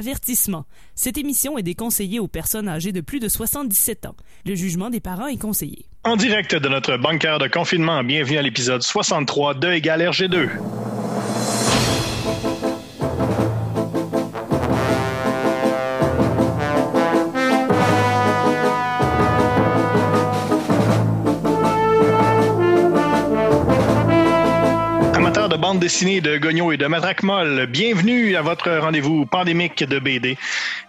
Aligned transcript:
Avertissement. 0.00 0.64
Cette 0.94 1.18
émission 1.18 1.58
est 1.58 1.62
déconseillée 1.62 2.20
aux 2.20 2.26
personnes 2.26 2.70
âgées 2.70 2.90
de 2.90 3.02
plus 3.02 3.20
de 3.20 3.28
77 3.28 4.06
ans. 4.06 4.16
Le 4.46 4.54
jugement 4.54 4.88
des 4.88 5.00
parents 5.00 5.26
est 5.26 5.36
conseillé. 5.36 5.84
En 6.04 6.16
direct 6.16 6.54
de 6.54 6.70
notre 6.70 6.96
bunker 6.96 7.38
de 7.38 7.48
confinement, 7.48 8.02
bienvenue 8.02 8.38
à 8.38 8.42
l'épisode 8.42 8.80
63 8.80 9.56
de 9.56 9.68
Égal 9.68 10.00
RG2. 10.00 10.79
Dessinée 25.90 26.20
de 26.20 26.38
Gogno 26.38 26.70
et 26.70 26.76
de 26.76 26.86
Matraque 26.86 27.24
Molle, 27.24 27.66
bienvenue 27.66 28.36
à 28.36 28.42
votre 28.42 28.70
rendez-vous 28.70 29.26
pandémique 29.26 29.82
de 29.82 29.98
BD. 29.98 30.38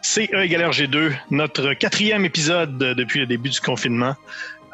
C'est 0.04 0.30
E 0.32 0.44
égale 0.44 0.70
RG2, 0.70 1.14
notre 1.32 1.74
quatrième 1.74 2.24
épisode 2.24 2.78
depuis 2.78 3.20
le 3.20 3.26
début 3.26 3.50
du 3.50 3.60
confinement. 3.60 4.16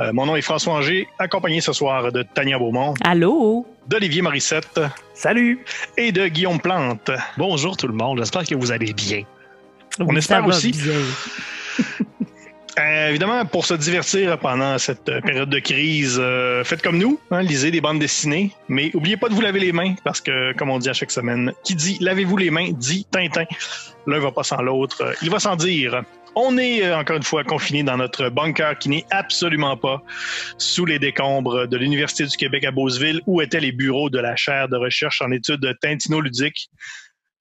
Euh, 0.02 0.12
mon 0.12 0.26
nom 0.26 0.36
est 0.36 0.42
François 0.42 0.74
Anger, 0.74 1.08
accompagné 1.18 1.62
ce 1.62 1.72
soir 1.72 2.12
de 2.12 2.24
Tania 2.24 2.60
Beaumont, 2.60 2.94
Allô? 3.06 3.66
d'Olivier 3.88 4.22
Morissette 4.22 4.82
Salut! 5.14 5.64
et 5.96 6.12
de 6.12 6.28
Guillaume 6.28 6.60
Plante. 6.60 7.10
Bonjour 7.38 7.78
tout 7.78 7.88
le 7.88 7.94
monde, 7.94 8.18
j'espère 8.18 8.46
que 8.46 8.56
vous 8.56 8.74
allez 8.74 8.92
bien. 8.92 9.22
On 9.98 10.14
espère 10.14 10.46
aussi. 10.46 10.74
bien. 10.74 10.92
Euh, 12.80 13.10
évidemment, 13.10 13.44
pour 13.46 13.66
se 13.66 13.74
divertir 13.74 14.38
pendant 14.38 14.78
cette 14.78 15.10
euh, 15.10 15.20
période 15.22 15.50
de 15.50 15.58
crise, 15.58 16.18
euh, 16.22 16.64
faites 16.64 16.84
comme 16.84 17.00
nous, 17.00 17.20
hein, 17.32 17.42
lisez 17.42 17.72
des 17.72 17.82
bandes 17.82 17.98
dessinées, 17.98 18.52
mais 18.70 18.92
oubliez 18.94 19.18
pas 19.18 19.30
de 19.30 19.34
vous 19.34 19.42
laver 19.42 19.60
les 19.60 19.72
mains, 19.72 19.96
parce 20.04 20.22
que, 20.22 20.54
comme 20.54 20.70
on 20.70 20.78
dit 20.78 20.90
à 20.90 20.94
chaque 20.94 21.10
semaine, 21.10 21.54
qui 21.64 21.74
dit 21.74 21.98
lavez-vous 22.02 22.38
les 22.38 22.52
mains 22.52 22.70
dit 22.72 23.08
Tintin. 23.10 23.46
L'un 24.06 24.20
va 24.20 24.32
pas 24.32 24.44
sans 24.44 24.62
l'autre, 24.62 25.16
il 25.24 25.32
va 25.32 25.40
sans 25.40 25.56
dire. 25.56 26.04
On 26.36 26.56
est 26.60 26.94
encore 26.94 27.18
une 27.18 27.24
fois 27.24 27.44
confiné 27.44 27.82
dans 27.82 27.98
notre 27.98 28.30
bunker 28.30 28.78
qui 28.78 28.90
n'est 28.90 29.06
absolument 29.10 29.76
pas 29.76 30.04
sous 30.60 30.86
les 30.86 31.00
décombres 31.00 31.68
de 31.68 31.78
l'Université 31.78 32.26
du 32.28 32.38
Québec 32.38 32.64
à 32.64 32.70
Beauceville, 32.70 33.22
où 33.26 33.42
étaient 33.42 33.60
les 33.60 33.72
bureaux 33.72 34.12
de 34.12 34.20
la 34.20 34.36
chaire 34.36 34.70
de 34.70 34.78
recherche 34.78 35.20
en 35.24 35.32
études 35.32 35.62
de 35.62 35.76
tintinoludique. 35.82 36.70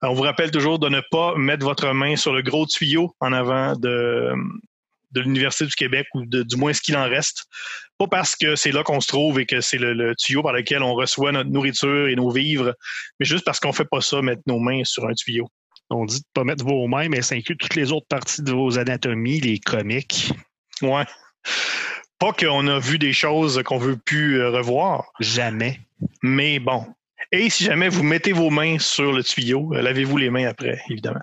On 0.00 0.14
vous 0.14 0.22
rappelle 0.22 0.50
toujours 0.50 0.78
de 0.78 0.88
ne 0.88 1.03
pas 1.10 1.34
mettre 1.36 1.66
votre 1.66 1.92
main 1.92 2.16
sur 2.16 2.32
le 2.32 2.41
gros 2.41 2.64
tuyau 2.64 3.14
en 3.20 3.34
avant 3.34 3.77
de, 3.77 4.32
de 5.12 5.20
l'Université 5.20 5.66
du 5.66 5.74
Québec, 5.74 6.06
ou 6.14 6.24
de- 6.26 6.42
du 6.42 6.56
moins 6.56 6.72
ce 6.72 6.80
qu'il 6.80 6.96
en 6.96 7.08
reste. 7.08 7.44
Pas 7.98 8.06
parce 8.08 8.36
que 8.36 8.56
c'est 8.56 8.72
là 8.72 8.82
qu'on 8.82 9.00
se 9.00 9.08
trouve 9.08 9.40
et 9.40 9.46
que 9.46 9.60
c'est 9.60 9.78
le, 9.78 9.92
le 9.94 10.14
tuyau 10.16 10.42
par 10.42 10.52
lequel 10.52 10.82
on 10.82 10.94
reçoit 10.94 11.32
notre 11.32 11.50
nourriture 11.50 12.08
et 12.08 12.16
nos 12.16 12.30
vivres, 12.30 12.74
mais 13.18 13.26
juste 13.26 13.44
parce 13.44 13.58
qu'on 13.60 13.72
fait 13.72 13.86
pas 13.90 14.00
ça, 14.00 14.20
mettre 14.22 14.42
nos 14.46 14.58
mains 14.58 14.82
sur 14.84 15.06
un 15.06 15.14
tuyau. 15.14 15.48
On 15.90 16.04
dit 16.04 16.18
de 16.18 16.24
pas 16.34 16.42
mettre 16.44 16.64
vos 16.64 16.86
mains, 16.88 17.08
mais 17.08 17.22
ça 17.22 17.36
inclut 17.36 17.56
toutes 17.56 17.76
les 17.76 17.92
autres 17.92 18.06
parties 18.08 18.42
de 18.42 18.50
vos 18.52 18.78
anatomies, 18.78 19.40
les 19.40 19.58
comiques. 19.60 20.32
Ouais. 20.82 21.04
Pas 22.18 22.32
qu'on 22.32 22.66
a 22.66 22.78
vu 22.78 22.98
des 22.98 23.12
choses 23.12 23.62
qu'on 23.64 23.78
veut 23.78 23.96
plus 23.96 24.41
euh, 24.41 24.50
revoir, 24.50 25.04
Jamais. 25.20 25.80
mais 26.22 26.58
bon. 26.58 26.86
Et 27.32 27.50
si 27.50 27.64
jamais 27.64 27.88
vous 27.88 28.02
mettez 28.02 28.32
vos 28.32 28.50
mains 28.50 28.78
sur 28.78 29.12
le 29.12 29.22
tuyau, 29.22 29.72
euh, 29.74 29.80
lavez-vous 29.82 30.16
les 30.16 30.30
mains 30.30 30.48
après, 30.48 30.80
évidemment. 30.91 31.20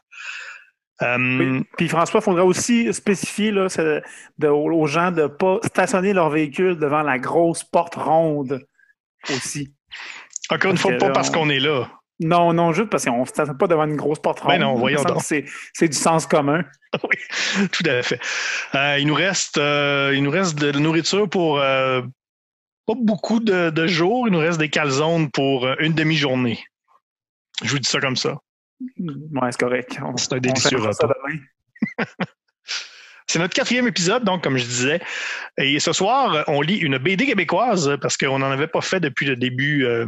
Euh, 1.02 1.18
Oui. 1.18 1.64
Puis 1.78 1.90
François, 1.90 2.20
il 2.20 2.24
faudrait 2.24 2.44
aussi 2.44 2.94
spécifier 2.94 3.52
là, 3.52 3.68
de- 4.38 4.48
aux 4.48 4.86
gens 4.88 5.12
de 5.12 5.24
ne 5.24 5.28
pas 5.28 5.58
stationner 5.66 6.14
leur 6.14 6.30
véhicule 6.30 6.78
devant 6.78 7.02
la 7.02 7.18
grosse 7.20 7.64
porte 7.64 7.96
ronde 7.96 8.64
aussi. 9.30 9.74
Encore 10.50 10.72
une 10.72 10.78
fois, 10.78 10.92
pas 10.98 11.08
là, 11.08 11.14
parce 11.14 11.30
on- 11.30 11.34
qu'on 11.34 11.50
est 11.50 11.60
là. 11.60 11.90
Non, 12.20 12.54
non, 12.54 12.74
juste 12.74 12.90
parce 12.90 13.06
qu'on 13.06 13.22
ne 13.22 13.26
stationne 13.26 13.58
pas 13.58 13.68
devant 13.68 13.86
une 13.86 13.96
grosse 13.96 14.20
porte 14.20 14.42
ronde. 14.42 14.52
Ben 14.52 14.60
non, 14.60 14.76
voyons 14.76 15.02
C'est, 15.20 15.88
du 15.88 15.98
sens 15.98 16.28
commun. 16.28 16.64
oui, 17.04 17.68
tout 17.72 17.84
à 17.90 18.04
fait. 18.04 18.20
Euh, 18.76 18.98
il 19.00 19.08
nous 19.08 19.16
reste, 19.16 19.58
euh, 19.58 20.12
il 20.14 20.22
nous 20.24 20.30
reste 20.30 20.56
de 20.60 20.70
la 20.72 20.80
nourriture 20.80 21.28
pour 21.28 21.58
pas 21.58 22.94
beaucoup 22.96 23.40
de, 23.40 23.72
de 23.72 23.88
jours. 23.88 24.28
Il 24.28 24.34
nous 24.34 24.40
reste 24.40 24.60
des 24.60 24.70
calzones 24.70 25.32
pour 25.32 25.68
une 25.80 25.94
demi-journée. 25.94 26.64
Je 27.64 27.72
vous 27.72 27.80
dis 27.80 27.90
ça 27.90 28.00
comme 28.00 28.16
ça. 28.18 28.38
Ouais, 28.80 29.52
c'est 29.52 29.60
correct. 29.60 30.00
C'est 30.18 30.34
un 30.34 30.40
délicieux 30.40 30.78
repas. 30.78 31.14
C'est 33.28 33.40
notre 33.40 33.54
quatrième 33.54 33.88
épisode, 33.88 34.24
donc, 34.24 34.44
comme 34.44 34.58
je 34.58 34.66
disais. 34.66 35.02
Et 35.58 35.80
ce 35.80 35.94
soir, 35.94 36.44
on 36.48 36.62
lit 36.62 36.78
une 36.78 36.98
BD 36.98 37.26
québécoise 37.26 37.98
parce 38.02 38.18
qu'on 38.18 38.40
n'en 38.40 38.52
avait 38.52 38.68
pas 38.68 38.82
fait 38.82 39.00
depuis 39.00 39.26
le 39.26 39.36
début 39.36 39.86
euh, 39.86 40.06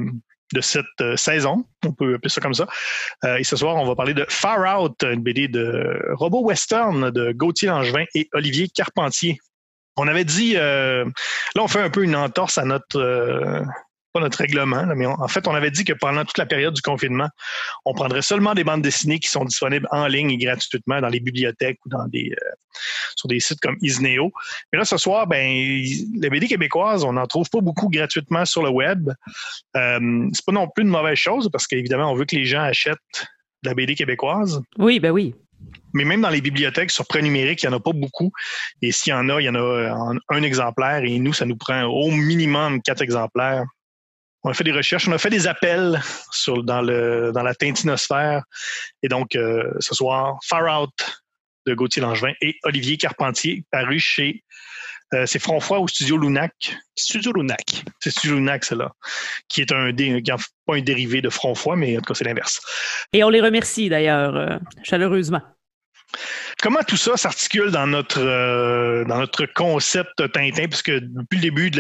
de 0.53 0.61
cette 0.61 0.85
euh, 1.01 1.15
saison. 1.15 1.65
On 1.85 1.93
peut 1.93 2.15
appeler 2.15 2.29
ça 2.29 2.41
comme 2.41 2.53
ça. 2.53 2.67
Euh, 3.23 3.37
et 3.37 3.43
ce 3.43 3.55
soir, 3.55 3.77
on 3.77 3.85
va 3.85 3.95
parler 3.95 4.13
de 4.13 4.25
Far 4.29 4.81
Out, 4.81 5.03
une 5.03 5.23
BD 5.23 5.47
de 5.47 5.99
Robot 6.13 6.41
Western 6.41 7.09
de 7.09 7.31
Gauthier 7.31 7.69
Langevin 7.69 8.05
et 8.13 8.29
Olivier 8.33 8.67
Carpentier. 8.67 9.39
On 9.97 10.07
avait 10.07 10.25
dit, 10.25 10.53
là, 10.53 11.05
on 11.57 11.69
fait 11.69 11.79
un 11.79 11.89
peu 11.89 12.03
une 12.03 12.17
entorse 12.17 12.57
à 12.57 12.65
notre, 12.65 13.63
pas 14.15 14.21
notre 14.21 14.37
règlement, 14.37 14.83
là, 14.83 14.95
mais 14.95 15.05
on- 15.05 15.19
en 15.21 15.27
fait, 15.27 15.45
on 15.45 15.53
avait 15.53 15.71
dit 15.71 15.83
que 15.83 15.91
pendant 15.91 16.23
toute 16.23 16.37
la 16.37 16.45
période 16.45 16.73
du 16.73 16.81
confinement, 16.81 17.27
on 17.83 17.93
prendrait 17.93 18.21
seulement 18.21 18.53
des 18.53 18.63
bandes 18.63 18.81
dessinées 18.81 19.19
qui 19.19 19.27
sont 19.27 19.43
disponibles 19.43 19.87
en 19.91 20.07
ligne 20.07 20.31
et 20.31 20.37
gratuitement 20.37 21.01
dans 21.01 21.09
les 21.09 21.19
bibliothèques 21.19 21.79
ou 21.85 21.89
dans 21.89 22.07
des, 22.07 22.31
euh, 22.31 22.51
sur 23.17 23.27
des 23.27 23.41
sites 23.41 23.59
comme 23.59 23.75
Isneo. 23.81 24.31
Mais 24.71 24.79
là, 24.79 24.85
ce 24.85 24.95
soir, 24.97 25.27
ben, 25.27 25.45
les 25.45 26.29
BD 26.29 26.47
québécoises, 26.47 27.03
on 27.03 27.11
n'en 27.11 27.27
trouve 27.27 27.49
pas 27.49 27.59
beaucoup 27.59 27.89
gratuitement 27.89 28.45
sur 28.45 28.63
le 28.63 28.69
web. 28.69 29.09
Euh, 29.75 30.29
c'est 30.31 30.45
pas 30.45 30.53
non 30.53 30.69
plus 30.73 30.83
une 30.83 30.89
mauvaise 30.89 31.17
chose 31.17 31.49
parce 31.51 31.67
qu'évidemment, 31.67 32.09
on 32.09 32.15
veut 32.15 32.25
que 32.25 32.37
les 32.37 32.45
gens 32.45 32.61
achètent 32.61 32.95
de 33.63 33.69
la 33.69 33.73
BD 33.73 33.95
québécoise. 33.95 34.61
Oui, 34.77 35.01
ben 35.01 35.11
oui. 35.11 35.35
Mais 35.93 36.05
même 36.05 36.21
dans 36.21 36.29
les 36.29 36.41
bibliothèques 36.41 36.91
sur 36.91 37.05
prêt 37.07 37.21
numérique, 37.21 37.63
il 37.63 37.67
n'y 37.69 37.73
en 37.73 37.77
a 37.77 37.81
pas 37.81 37.93
beaucoup. 37.93 38.31
Et 38.81 38.91
s'il 38.91 39.11
y 39.11 39.13
en 39.13 39.27
a, 39.29 39.41
il 39.41 39.45
y 39.45 39.49
en 39.49 39.55
a 39.55 39.91
en 39.93 40.15
un 40.29 40.43
exemplaire. 40.43 41.03
Et 41.03 41.19
nous, 41.19 41.33
ça 41.33 41.45
nous 41.45 41.55
prend 41.55 41.83
au 41.83 42.11
minimum 42.11 42.81
quatre 42.81 43.01
exemplaires. 43.01 43.63
On 44.45 44.51
a 44.51 44.53
fait 44.53 44.63
des 44.63 44.72
recherches, 44.72 45.07
on 45.07 45.11
a 45.11 45.17
fait 45.17 45.31
des 45.31 45.47
appels 45.47 46.00
sur, 46.31 46.63
dans, 46.63 46.81
le, 46.81 47.31
dans 47.33 47.41
la 47.41 47.56
tintinosphère. 47.56 48.44
Et 49.01 49.07
donc, 49.07 49.35
euh, 49.35 49.63
ce 49.79 49.95
soir, 49.95 50.38
Far 50.45 50.83
Out 50.83 50.94
de 51.66 51.73
Gauthier 51.73 52.03
Langevin 52.03 52.31
et 52.41 52.56
Olivier 52.63 52.95
Carpentier, 52.95 53.63
paru 53.72 54.00
chez 54.00 54.44
euh, 55.16 55.25
c'est 55.25 55.39
Fronfoy 55.39 55.79
au 55.79 55.88
Studio 55.88 56.17
Lunac. 56.17 56.78
Studio 56.95 57.31
Lunac. 57.31 57.83
C'est 58.00 58.11
Studio 58.11 58.35
Lunac, 58.35 58.66
c'est 58.66 58.75
là. 58.75 58.91
Qui 59.50 59.61
est 59.61 59.72
un, 59.72 59.91
dé- 59.91 60.22
qui 60.22 60.31
pas 60.31 60.75
un 60.75 60.81
dérivé 60.81 61.22
de 61.22 61.29
Fronfoy, 61.29 61.75
mais 61.77 61.97
en 61.97 62.01
tout 62.01 62.13
cas, 62.13 62.13
c'est 62.13 62.23
l'inverse. 62.25 62.62
Et 63.13 63.23
on 63.23 63.29
les 63.29 63.41
remercie 63.41 63.89
d'ailleurs 63.89 64.35
euh, 64.35 64.57
chaleureusement. 64.83 65.41
Comment 66.61 66.83
tout 66.83 66.97
ça 66.97 67.17
s'articule 67.17 67.71
dans 67.71 67.87
notre 67.87 68.21
euh, 68.21 69.03
dans 69.05 69.19
notre 69.19 69.45
concept 69.45 70.31
Tintin, 70.31 70.67
puisque 70.67 70.91
depuis 70.91 71.37
le 71.37 71.41
début, 71.41 71.71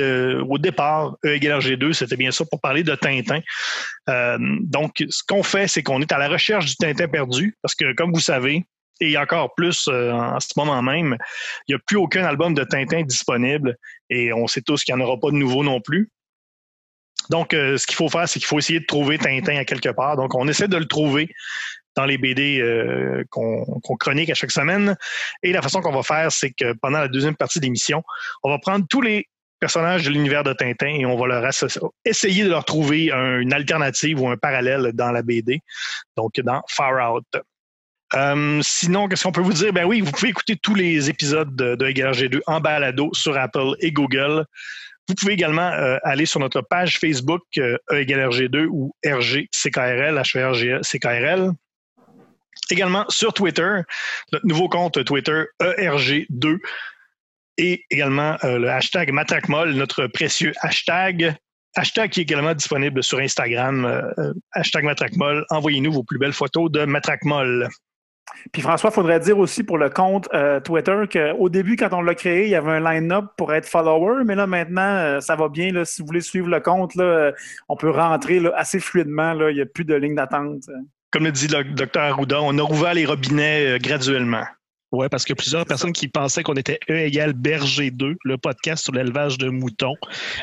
au 0.49 0.57
départ, 0.57 1.15
E 1.25 1.29
égale 1.29 1.59
RG2, 1.59 1.93
c'était 1.93 2.17
bien 2.17 2.31
ça 2.31 2.45
pour 2.45 2.59
parler 2.59 2.83
de 2.83 2.93
Tintin. 2.95 3.39
Euh, 4.09 4.37
donc, 4.61 5.03
ce 5.09 5.23
qu'on 5.27 5.43
fait, 5.43 5.67
c'est 5.67 5.83
qu'on 5.83 6.01
est 6.01 6.11
à 6.11 6.17
la 6.17 6.27
recherche 6.27 6.65
du 6.65 6.75
Tintin 6.75 7.07
perdu, 7.07 7.55
parce 7.61 7.75
que 7.75 7.93
comme 7.93 8.11
vous 8.13 8.19
savez, 8.19 8.65
et 9.01 9.17
encore 9.17 9.53
plus 9.55 9.87
euh, 9.87 10.11
en 10.11 10.39
ce 10.39 10.53
moment 10.55 10.81
même, 10.81 11.17
il 11.67 11.73
n'y 11.73 11.75
a 11.75 11.79
plus 11.85 11.97
aucun 11.97 12.23
album 12.23 12.53
de 12.53 12.63
Tintin 12.63 13.03
disponible, 13.03 13.77
et 14.09 14.33
on 14.33 14.47
sait 14.47 14.61
tous 14.61 14.83
qu'il 14.83 14.95
n'y 14.95 15.01
en 15.01 15.05
aura 15.05 15.19
pas 15.19 15.31
de 15.31 15.35
nouveau 15.35 15.63
non 15.63 15.81
plus. 15.81 16.09
Donc, 17.31 17.53
ce 17.53 17.87
qu'il 17.87 17.95
faut 17.95 18.07
faire, 18.07 18.29
c'est 18.29 18.37
qu'il 18.37 18.47
faut 18.47 18.59
essayer 18.59 18.79
de 18.79 18.85
trouver 18.85 19.17
Tintin 19.17 19.55
à 19.55 19.65
quelque 19.65 19.89
part. 19.89 20.15
Donc, 20.15 20.35
on 20.35 20.47
essaie 20.47 20.67
de 20.67 20.77
le 20.77 20.85
trouver 20.85 21.27
dans 21.95 22.05
les 22.05 22.17
BD 22.17 22.59
euh, 22.59 23.23
qu'on 23.29 23.65
chronique 23.99 24.29
à 24.29 24.33
chaque 24.33 24.51
semaine. 24.51 24.95
Et 25.43 25.51
la 25.51 25.61
façon 25.61 25.81
qu'on 25.81 25.91
va 25.93 26.03
faire, 26.03 26.31
c'est 26.31 26.51
que 26.51 26.73
pendant 26.81 26.99
la 26.99 27.07
deuxième 27.07 27.35
partie 27.35 27.59
de 27.59 27.65
l'émission, 27.65 28.03
on 28.43 28.49
va 28.49 28.59
prendre 28.59 28.85
tous 28.89 29.01
les 29.01 29.27
personnages 29.59 30.03
de 30.03 30.09
l'univers 30.11 30.43
de 30.43 30.53
Tintin 30.53 30.87
et 30.99 31.05
on 31.05 31.17
va 31.17 31.27
leur 31.27 31.49
essayer 32.03 32.43
de 32.43 32.49
leur 32.49 32.65
trouver 32.65 33.11
un- 33.11 33.39
une 33.39 33.53
alternative 33.53 34.21
ou 34.21 34.27
un 34.29 34.35
parallèle 34.37 34.91
dans 34.93 35.11
la 35.11 35.21
BD, 35.21 35.61
donc 36.17 36.33
dans 36.41 36.61
Far 36.69 37.13
Out. 37.13 37.25
Euh, 38.13 38.59
sinon, 38.61 39.07
qu'est-ce 39.07 39.23
qu'on 39.23 39.31
peut 39.31 39.41
vous 39.41 39.53
dire? 39.53 39.73
Ben 39.73 39.85
oui, 39.85 40.01
vous 40.01 40.11
pouvez 40.11 40.29
écouter 40.29 40.55
tous 40.61 40.75
les 40.75 41.09
épisodes 41.09 41.55
de, 41.55 41.75
de 41.75 41.85
Égal 41.87 42.11
G2 42.13 42.41
en 42.45 42.59
balado 42.59 43.09
sur 43.13 43.35
Apple 43.37 43.75
et 43.79 43.91
Google. 43.91 44.45
Vous 45.07 45.15
pouvez 45.15 45.33
également 45.33 45.71
euh, 45.71 45.97
aller 46.03 46.25
sur 46.25 46.39
notre 46.39 46.61
page 46.61 46.99
Facebook 46.99 47.41
euh, 47.57 47.77
E 47.91 48.01
égale 48.01 48.29
RG2 48.29 48.67
ou 48.69 48.93
RGCKRL, 49.05 50.17
HRGE 50.19 50.81
CKRL. 50.81 51.51
Également 52.71 53.05
sur 53.09 53.33
Twitter, 53.33 53.81
notre 54.31 54.45
nouveau 54.45 54.69
compte 54.69 55.03
Twitter 55.05 55.43
E 55.61 55.75
ERG2 55.77 56.59
et 57.57 57.85
également 57.89 58.37
euh, 58.43 58.59
le 58.59 58.69
hashtag 58.69 59.11
Matracmol, 59.11 59.71
notre 59.73 60.07
précieux 60.07 60.53
hashtag. 60.61 61.35
Hashtag 61.77 62.09
qui 62.09 62.21
est 62.21 62.23
également 62.23 62.53
disponible 62.53 63.03
sur 63.03 63.19
Instagram, 63.19 63.85
euh, 63.85 64.33
hashtag 64.53 64.85
Matracmol. 64.85 65.45
Envoyez-nous 65.49 65.91
vos 65.91 66.03
plus 66.03 66.17
belles 66.17 66.33
photos 66.33 66.71
de 66.71 66.85
Matracmol. 66.85 67.67
Puis 68.53 68.61
François, 68.61 68.91
il 68.91 68.93
faudrait 68.93 69.19
dire 69.19 69.37
aussi 69.37 69.63
pour 69.63 69.77
le 69.77 69.89
compte 69.89 70.29
euh, 70.33 70.59
Twitter 70.59 71.03
qu'au 71.11 71.49
début, 71.49 71.75
quand 71.75 71.89
on 71.91 72.01
l'a 72.01 72.15
créé, 72.15 72.45
il 72.45 72.49
y 72.49 72.55
avait 72.55 72.71
un 72.71 72.79
line-up 72.79 73.25
pour 73.37 73.53
être 73.53 73.67
follower, 73.67 74.23
mais 74.25 74.35
là 74.35 74.47
maintenant, 74.47 75.19
ça 75.21 75.35
va 75.35 75.49
bien. 75.49 75.83
Si 75.83 76.01
vous 76.01 76.07
voulez 76.07 76.21
suivre 76.21 76.47
le 76.47 76.59
compte, 76.59 76.93
on 77.67 77.75
peut 77.75 77.89
rentrer 77.89 78.41
assez 78.55 78.79
fluidement. 78.79 79.33
Il 79.49 79.55
n'y 79.55 79.61
a 79.61 79.65
plus 79.65 79.85
de 79.85 79.95
ligne 79.95 80.15
d'attente. 80.15 80.63
Comme 81.15 81.23
le 81.23 81.31
dit 81.31 81.47
le 81.47 81.63
docteur 81.63 82.03
Arruda, 82.03 82.41
on 82.41 82.57
a 82.57 82.61
rouvert 82.61 82.93
les 82.93 83.05
robinets 83.05 83.79
graduellement. 83.79 84.43
Oui, 84.91 85.07
parce 85.09 85.23
qu'il 85.23 85.31
y 85.31 85.37
a 85.37 85.41
plusieurs 85.41 85.65
personnes 85.65 85.93
qui 85.93 86.09
pensaient 86.09 86.43
qu'on 86.43 86.55
était 86.55 86.77
E 86.89 86.93
égale 86.93 87.31
Berger 87.31 87.89
2, 87.89 88.17
le 88.21 88.37
podcast 88.37 88.83
sur 88.83 88.91
l'élevage 88.91 89.37
de 89.37 89.47
moutons. 89.47 89.95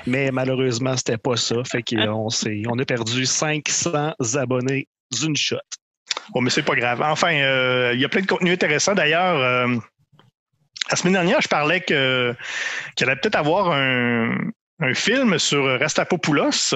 Mais 0.06 0.30
malheureusement, 0.30 0.96
c'était 0.96 1.18
pas 1.18 1.36
ça. 1.36 1.56
Fait 1.70 1.82
qu'on 1.82 2.28
on 2.68 2.78
a 2.78 2.84
perdu 2.86 3.26
500 3.26 4.14
abonnés 4.36 4.88
d'une 5.10 5.36
shot. 5.36 5.58
Bon, 6.32 6.40
mais 6.40 6.48
c'est 6.48 6.62
pas 6.62 6.74
grave. 6.74 7.02
Enfin, 7.02 7.32
il 7.92 8.00
y 8.00 8.04
a 8.06 8.08
plein 8.08 8.22
de 8.22 8.26
contenus 8.26 8.54
intéressants. 8.54 8.94
D'ailleurs, 8.94 9.68
la 10.90 10.96
semaine 10.96 11.12
dernière, 11.12 11.42
je 11.42 11.48
parlais 11.48 11.82
que 11.82 12.34
qu'il 12.96 13.10
allait 13.10 13.20
peut-être 13.20 13.36
avoir 13.36 13.72
un, 13.72 14.38
film 14.94 15.38
sur 15.38 15.78
Rastapopoulos 15.80 16.74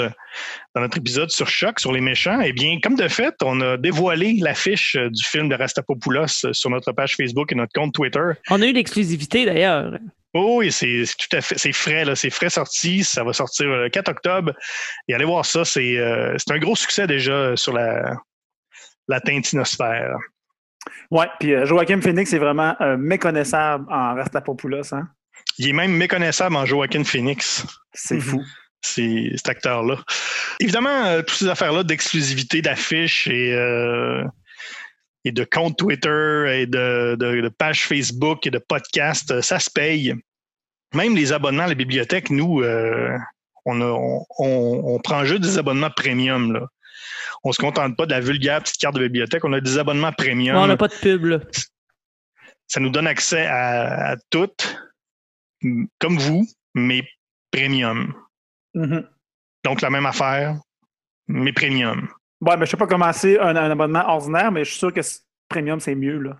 dans 0.74 0.80
notre 0.80 0.98
épisode 0.98 1.30
sur 1.30 1.48
Choc, 1.48 1.80
sur 1.80 1.92
les 1.92 2.00
méchants. 2.00 2.40
Eh 2.40 2.52
bien, 2.52 2.78
comme 2.82 2.94
de 2.94 3.08
fait, 3.08 3.34
on 3.42 3.60
a 3.60 3.76
dévoilé 3.76 4.34
l'affiche 4.40 4.96
du 4.96 5.24
film 5.24 5.48
de 5.48 5.54
Rastapopoulos 5.54 6.46
sur 6.52 6.70
notre 6.70 6.92
page 6.92 7.16
Facebook 7.16 7.52
et 7.52 7.54
notre 7.54 7.72
compte 7.72 7.94
Twitter. 7.94 8.32
On 8.50 8.62
a 8.62 8.66
eu 8.66 8.72
l'exclusivité 8.72 9.44
d'ailleurs. 9.44 9.98
Oh 10.34 10.58
oui, 10.58 10.70
c'est 10.70 11.04
tout 11.18 11.34
à 11.34 11.40
fait, 11.40 11.58
c'est 11.58 11.72
frais 11.72 12.04
là, 12.04 12.14
c'est 12.14 12.30
frais 12.30 12.50
sorti. 12.50 13.04
Ça 13.04 13.24
va 13.24 13.32
sortir 13.32 13.68
le 13.68 13.88
4 13.88 14.08
octobre. 14.10 14.52
Et 15.08 15.14
allez 15.14 15.24
voir 15.24 15.46
ça, 15.46 15.64
c'est 15.64 15.96
euh, 15.98 16.36
un 16.50 16.58
gros 16.58 16.76
succès 16.76 17.06
déjà 17.06 17.56
sur 17.56 17.72
la 17.72 18.16
la 19.08 19.20
tintinosphère. 19.20 20.16
Oui, 21.10 21.24
puis 21.40 21.54
euh, 21.54 21.64
Joachim 21.64 22.00
Phoenix 22.00 22.32
est 22.32 22.38
vraiment 22.38 22.74
euh, 22.80 22.96
méconnaissable 22.96 23.86
en 23.90 24.14
Rastapopoulos. 24.14 24.92
Hein? 24.92 25.08
Il 25.58 25.68
est 25.68 25.72
même 25.72 25.92
méconnaissable 25.92 26.56
en 26.56 26.66
Joachim 26.66 27.04
Phoenix. 27.04 27.66
C'est 27.92 28.20
fou. 28.20 28.42
C'est 28.82 29.32
cet 29.34 29.48
acteur-là. 29.48 29.96
Évidemment, 30.60 31.06
euh, 31.06 31.22
toutes 31.22 31.38
ces 31.38 31.48
affaires-là 31.48 31.82
d'exclusivité 31.82 32.62
d'affiches 32.62 33.26
et, 33.26 33.50
et 35.24 35.32
de 35.32 35.44
comptes 35.44 35.76
Twitter 35.76 36.60
et 36.60 36.66
de, 36.66 37.16
de, 37.18 37.48
pages 37.48 37.84
Facebook 37.84 38.46
et 38.46 38.50
de 38.50 38.58
podcasts, 38.58 39.40
ça 39.40 39.58
se 39.58 39.70
paye. 39.70 40.14
Même 40.94 41.16
les 41.16 41.32
abonnements 41.32 41.64
à 41.64 41.68
la 41.68 41.74
bibliothèque, 41.74 42.30
nous, 42.30 42.62
on, 43.64 43.80
on, 43.80 44.24
on, 44.38 44.98
prend 45.00 45.24
juste 45.24 45.42
des 45.42 45.58
abonnements 45.58 45.90
premium. 45.90 46.52
Là 46.52 46.68
on 47.46 47.52
se 47.52 47.58
contente 47.58 47.96
pas 47.96 48.06
de 48.06 48.10
la 48.10 48.20
vulgaire 48.20 48.60
petite 48.62 48.78
carte 48.78 48.96
de 48.96 49.02
bibliothèque. 49.02 49.44
On 49.44 49.52
a 49.52 49.60
des 49.60 49.78
abonnements 49.78 50.12
premium. 50.12 50.56
on 50.56 50.66
n'a 50.66 50.76
pas 50.76 50.88
de 50.88 50.94
pub. 50.94 51.40
Ça 52.66 52.80
nous 52.80 52.90
donne 52.90 53.06
accès 53.06 53.46
à, 53.46 54.16
tout, 54.30 54.50
comme 55.98 56.18
vous, 56.18 56.46
mais 56.74 57.02
premium. 57.50 58.14
Mm-hmm. 58.74 59.06
Donc 59.64 59.80
la 59.80 59.90
même 59.90 60.06
affaire, 60.06 60.56
mais 61.28 61.52
premium. 61.52 62.08
Ouais, 62.40 62.56
mais 62.56 62.66
je 62.66 62.70
sais 62.72 62.76
pas 62.76 62.86
comment 62.86 63.12
c'est 63.12 63.38
un, 63.38 63.56
abonnement 63.56 64.06
ordinaire, 64.06 64.52
mais 64.52 64.64
je 64.64 64.70
suis 64.70 64.78
sûr 64.78 64.92
que 64.92 65.00
premium, 65.48 65.80
c'est 65.80 65.94
mieux. 65.94 66.18
Là. 66.18 66.36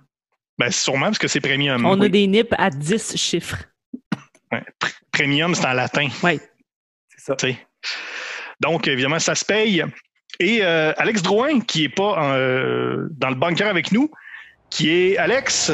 Ben, 0.58 0.70
sûrement 0.70 1.06
parce 1.06 1.18
que 1.18 1.28
c'est 1.28 1.40
premium. 1.40 1.84
On 1.84 2.00
a 2.00 2.08
des 2.08 2.26
NIP 2.26 2.54
à 2.58 2.70
10 2.70 3.16
chiffres. 3.16 3.64
Premium, 5.12 5.54
c'est 5.54 5.66
en 5.66 5.72
latin. 5.72 6.08
Oui. 6.22 6.38
C'est 7.08 7.34
ça. 7.34 7.48
Donc, 8.60 8.86
évidemment, 8.86 9.18
ça 9.18 9.34
se 9.34 9.44
paye. 9.44 9.84
Et 10.38 10.60
euh, 10.62 10.92
Alex 10.98 11.22
Drouin, 11.22 11.60
qui 11.60 11.82
n'est 11.82 11.88
pas 11.88 12.34
euh, 12.34 13.08
dans 13.10 13.30
le 13.30 13.34
bunker 13.34 13.68
avec 13.68 13.92
nous, 13.92 14.10
qui 14.70 14.90
est 14.90 15.16
Alex? 15.16 15.72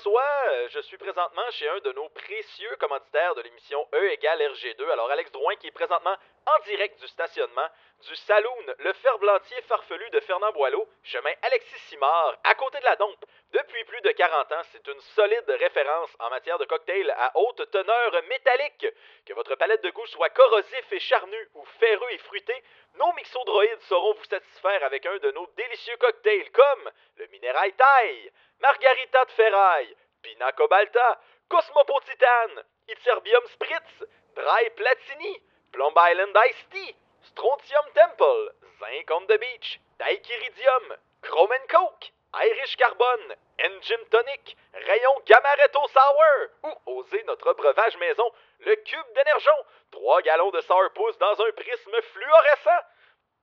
François, 0.00 0.22
euh, 0.48 0.68
je 0.70 0.80
suis 0.80 0.96
présentement 0.96 1.42
chez 1.50 1.68
un 1.68 1.78
de 1.80 1.92
nos 1.92 2.08
précieux 2.08 2.74
commanditaires 2.78 3.34
de 3.34 3.42
l'émission 3.42 3.86
E 3.94 4.12
égale 4.12 4.40
RG2. 4.40 4.90
Alors, 4.90 5.10
Alex 5.10 5.30
Drouin, 5.30 5.54
qui 5.56 5.66
est 5.66 5.72
présentement 5.72 6.14
en 6.46 6.58
direct 6.64 7.00
du 7.00 7.06
stationnement 7.08 7.68
du 8.08 8.16
Saloon, 8.16 8.74
le 8.78 8.92
ferblantier 8.94 9.60
farfelu 9.62 10.08
de 10.10 10.20
Fernand 10.20 10.52
Boileau, 10.52 10.88
chemin 11.02 11.32
Alexis 11.42 11.78
Simard, 11.80 12.36
à 12.44 12.54
côté 12.54 12.78
de 12.78 12.84
la 12.84 12.96
Dompe. 12.96 13.24
Depuis 13.50 13.84
plus 13.84 14.00
de 14.00 14.10
40 14.12 14.52
ans, 14.52 14.62
c'est 14.72 14.86
une 14.86 15.00
solide 15.00 15.50
référence 15.50 16.10
en 16.18 16.30
matière 16.30 16.58
de 16.58 16.64
cocktail 16.64 17.10
à 17.10 17.32
haute 17.36 17.70
teneur 17.70 18.22
métallique. 18.28 18.86
Que 19.26 19.34
votre 19.34 19.54
palette 19.56 19.82
de 19.82 19.90
goût 19.90 20.06
soit 20.06 20.30
corrosif 20.30 20.92
et 20.92 21.00
charnu 21.00 21.48
ou 21.54 21.64
ferreux 21.78 22.10
et 22.10 22.18
fruité, 22.18 22.64
nos 22.94 23.12
mixodroïdes 23.12 23.82
sauront 23.82 24.14
vous 24.14 24.24
satisfaire 24.24 24.82
avec 24.84 25.04
un 25.04 25.18
de 25.18 25.30
nos 25.32 25.46
délicieux 25.56 25.96
cocktails 25.98 26.50
comme 26.52 26.90
le 27.16 27.26
Minerai 27.26 27.72
Thai, 27.72 28.32
Margarita 28.60 29.24
de 29.26 29.30
Ferraille, 29.32 29.96
Pina 30.22 30.52
Cobalta, 30.52 31.20
Cosmopo 31.48 32.00
Titan, 32.00 32.62
Iterbium 32.88 33.46
Spritz, 33.48 34.04
Dry 34.36 34.70
Platini, 34.76 35.42
Plum 35.72 35.94
Island 35.96 36.36
Iced 36.36 36.70
Tea, 36.70 36.94
Strontium 37.22 37.84
Temple, 37.94 38.50
Zinc 38.78 39.10
on 39.10 39.26
the 39.26 39.38
Beach, 39.38 39.80
Daiquiridium, 39.98 40.96
Chrome 41.22 41.66
Coke, 41.68 42.10
Irish 42.34 42.76
Carbone, 42.76 43.34
Engine 43.58 44.04
Tonic, 44.10 44.56
Rayon 44.72 45.20
Gamaretto 45.26 45.86
Sour 45.88 46.74
ou 46.86 47.00
oser 47.00 47.22
notre 47.24 47.52
breuvage 47.54 47.96
maison, 47.98 48.30
le 48.60 48.74
Cube 48.76 49.12
d'Énergon, 49.14 49.64
3 49.90 50.22
gallons 50.22 50.50
de 50.50 50.60
sourpuss 50.60 51.18
dans 51.18 51.40
un 51.40 51.52
prisme 51.52 52.02
fluorescent. 52.02 52.84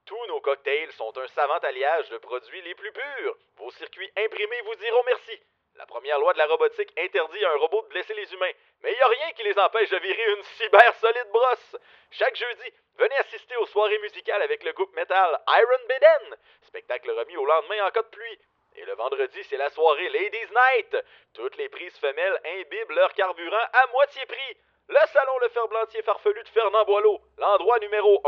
Tous 0.05 0.25
nos 0.27 0.41
cocktails 0.41 0.91
sont 0.93 1.17
un 1.17 1.27
savant 1.27 1.59
alliage 1.59 2.09
de 2.09 2.17
produits 2.17 2.61
les 2.61 2.75
plus 2.75 2.91
purs. 2.91 3.35
Vos 3.57 3.71
circuits 3.71 4.11
imprimés 4.17 4.61
vous 4.61 4.75
diront 4.75 5.03
merci. 5.05 5.41
La 5.77 5.85
première 5.85 6.17
loi 6.17 6.33
de 6.33 6.39
la 6.39 6.47
robotique 6.47 6.91
interdit 6.97 7.45
à 7.45 7.51
un 7.51 7.57
robot 7.57 7.83
de 7.83 7.87
blesser 7.89 8.15
les 8.15 8.33
humains, 8.33 8.51
mais 8.81 8.91
il 8.91 8.95
n'y 8.95 9.01
a 9.01 9.07
rien 9.07 9.31
qui 9.33 9.43
les 9.43 9.59
empêche 9.59 9.89
de 9.89 9.97
virer 9.97 10.31
une 10.33 10.43
cyber 10.43 10.95
solide 10.95 11.29
brosse. 11.31 11.77
Chaque 12.09 12.35
jeudi, 12.35 12.73
venez 12.95 13.15
assister 13.17 13.55
aux 13.57 13.67
soirées 13.67 13.99
musicales 13.99 14.41
avec 14.41 14.63
le 14.63 14.73
groupe 14.73 14.93
metal 14.95 15.39
Iron 15.47 15.87
Maiden, 15.87 16.37
spectacle 16.63 17.11
remis 17.11 17.37
au 17.37 17.45
lendemain 17.45 17.85
en 17.85 17.91
cas 17.91 18.01
de 18.01 18.07
pluie. 18.07 18.39
Et 18.75 18.85
le 18.85 18.93
vendredi, 18.93 19.43
c'est 19.43 19.57
la 19.57 19.69
soirée 19.69 20.09
Ladies 20.09 20.51
Night. 20.51 20.97
Toutes 21.35 21.57
les 21.57 21.69
prises 21.69 21.97
femelles 21.99 22.41
imbibent 22.43 22.91
leur 22.91 23.13
carburant 23.13 23.67
à 23.73 23.87
moitié 23.91 24.25
prix. 24.25 24.57
Le 24.89 24.95
salon 25.11 25.33
Le 25.41 25.49
Ferblantier 25.53 26.01
farfelu 26.05 26.41
de 26.43 26.49
Fernand 26.53 26.85
Boileau. 26.85 27.19
L'endroit 27.37 27.77
numéro 27.81 28.23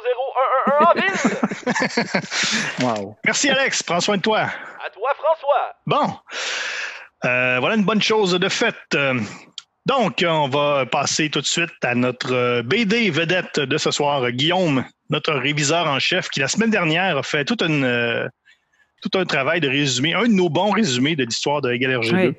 1100100111 0.00 0.80
en 0.80 0.92
ville. 1.00 1.14
wow. 3.04 3.16
Merci 3.24 3.48
Alex, 3.50 3.84
prends 3.84 4.00
soin 4.00 4.16
de 4.16 4.22
toi. 4.22 4.40
À 4.40 4.90
toi 4.90 5.14
François. 5.16 5.76
Bon, 5.86 6.18
euh, 7.24 7.58
voilà 7.60 7.76
une 7.76 7.84
bonne 7.84 8.02
chose 8.02 8.32
de 8.32 8.48
fait. 8.48 8.74
Donc, 9.86 10.24
on 10.26 10.48
va 10.48 10.86
passer 10.86 11.30
tout 11.30 11.40
de 11.40 11.46
suite 11.46 11.70
à 11.84 11.94
notre 11.94 12.62
BD 12.62 13.10
vedette 13.10 13.60
de 13.60 13.78
ce 13.78 13.92
soir, 13.92 14.28
Guillaume, 14.32 14.84
notre 15.10 15.34
réviseur 15.34 15.86
en 15.86 16.00
chef, 16.00 16.30
qui 16.30 16.40
la 16.40 16.48
semaine 16.48 16.70
dernière 16.70 17.16
a 17.16 17.22
fait 17.22 17.44
tout, 17.44 17.62
une, 17.62 18.28
tout 19.02 19.16
un 19.16 19.24
travail 19.24 19.60
de 19.60 19.68
résumé, 19.68 20.14
un 20.14 20.24
de 20.24 20.32
nos 20.32 20.48
bons 20.48 20.72
résumés 20.72 21.14
de 21.14 21.22
l'histoire 21.24 21.60
de 21.60 21.70
Égal 21.70 21.92
RG2 21.92 22.34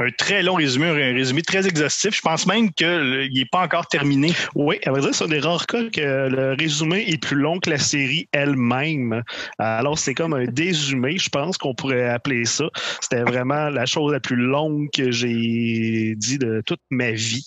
un 0.00 0.10
très 0.10 0.42
long 0.42 0.54
résumé, 0.54 0.86
un 0.86 1.14
résumé 1.14 1.42
très 1.42 1.66
exhaustif. 1.66 2.16
Je 2.16 2.22
pense 2.22 2.46
même 2.46 2.72
qu'il 2.72 3.30
n'est 3.32 3.44
pas 3.44 3.60
encore 3.60 3.86
terminé. 3.86 4.32
Oui, 4.54 4.78
à 4.86 4.90
vrai 4.90 5.02
dire, 5.02 5.14
c'est 5.14 5.28
des 5.28 5.40
rares 5.40 5.66
cas 5.66 5.88
que 5.90 6.28
le 6.28 6.54
résumé 6.58 7.04
est 7.06 7.22
plus 7.22 7.36
long 7.36 7.58
que 7.58 7.68
la 7.68 7.78
série 7.78 8.28
elle-même. 8.32 9.22
Alors, 9.58 9.98
c'est 9.98 10.14
comme 10.14 10.32
un 10.32 10.46
désumé, 10.46 11.18
je 11.18 11.28
pense 11.28 11.58
qu'on 11.58 11.74
pourrait 11.74 12.08
appeler 12.08 12.46
ça. 12.46 12.64
C'était 13.00 13.22
vraiment 13.22 13.68
la 13.68 13.84
chose 13.84 14.12
la 14.12 14.20
plus 14.20 14.36
longue 14.36 14.88
que 14.94 15.10
j'ai 15.10 16.14
dit 16.16 16.38
de 16.38 16.62
toute 16.64 16.80
ma 16.90 17.10
vie. 17.10 17.46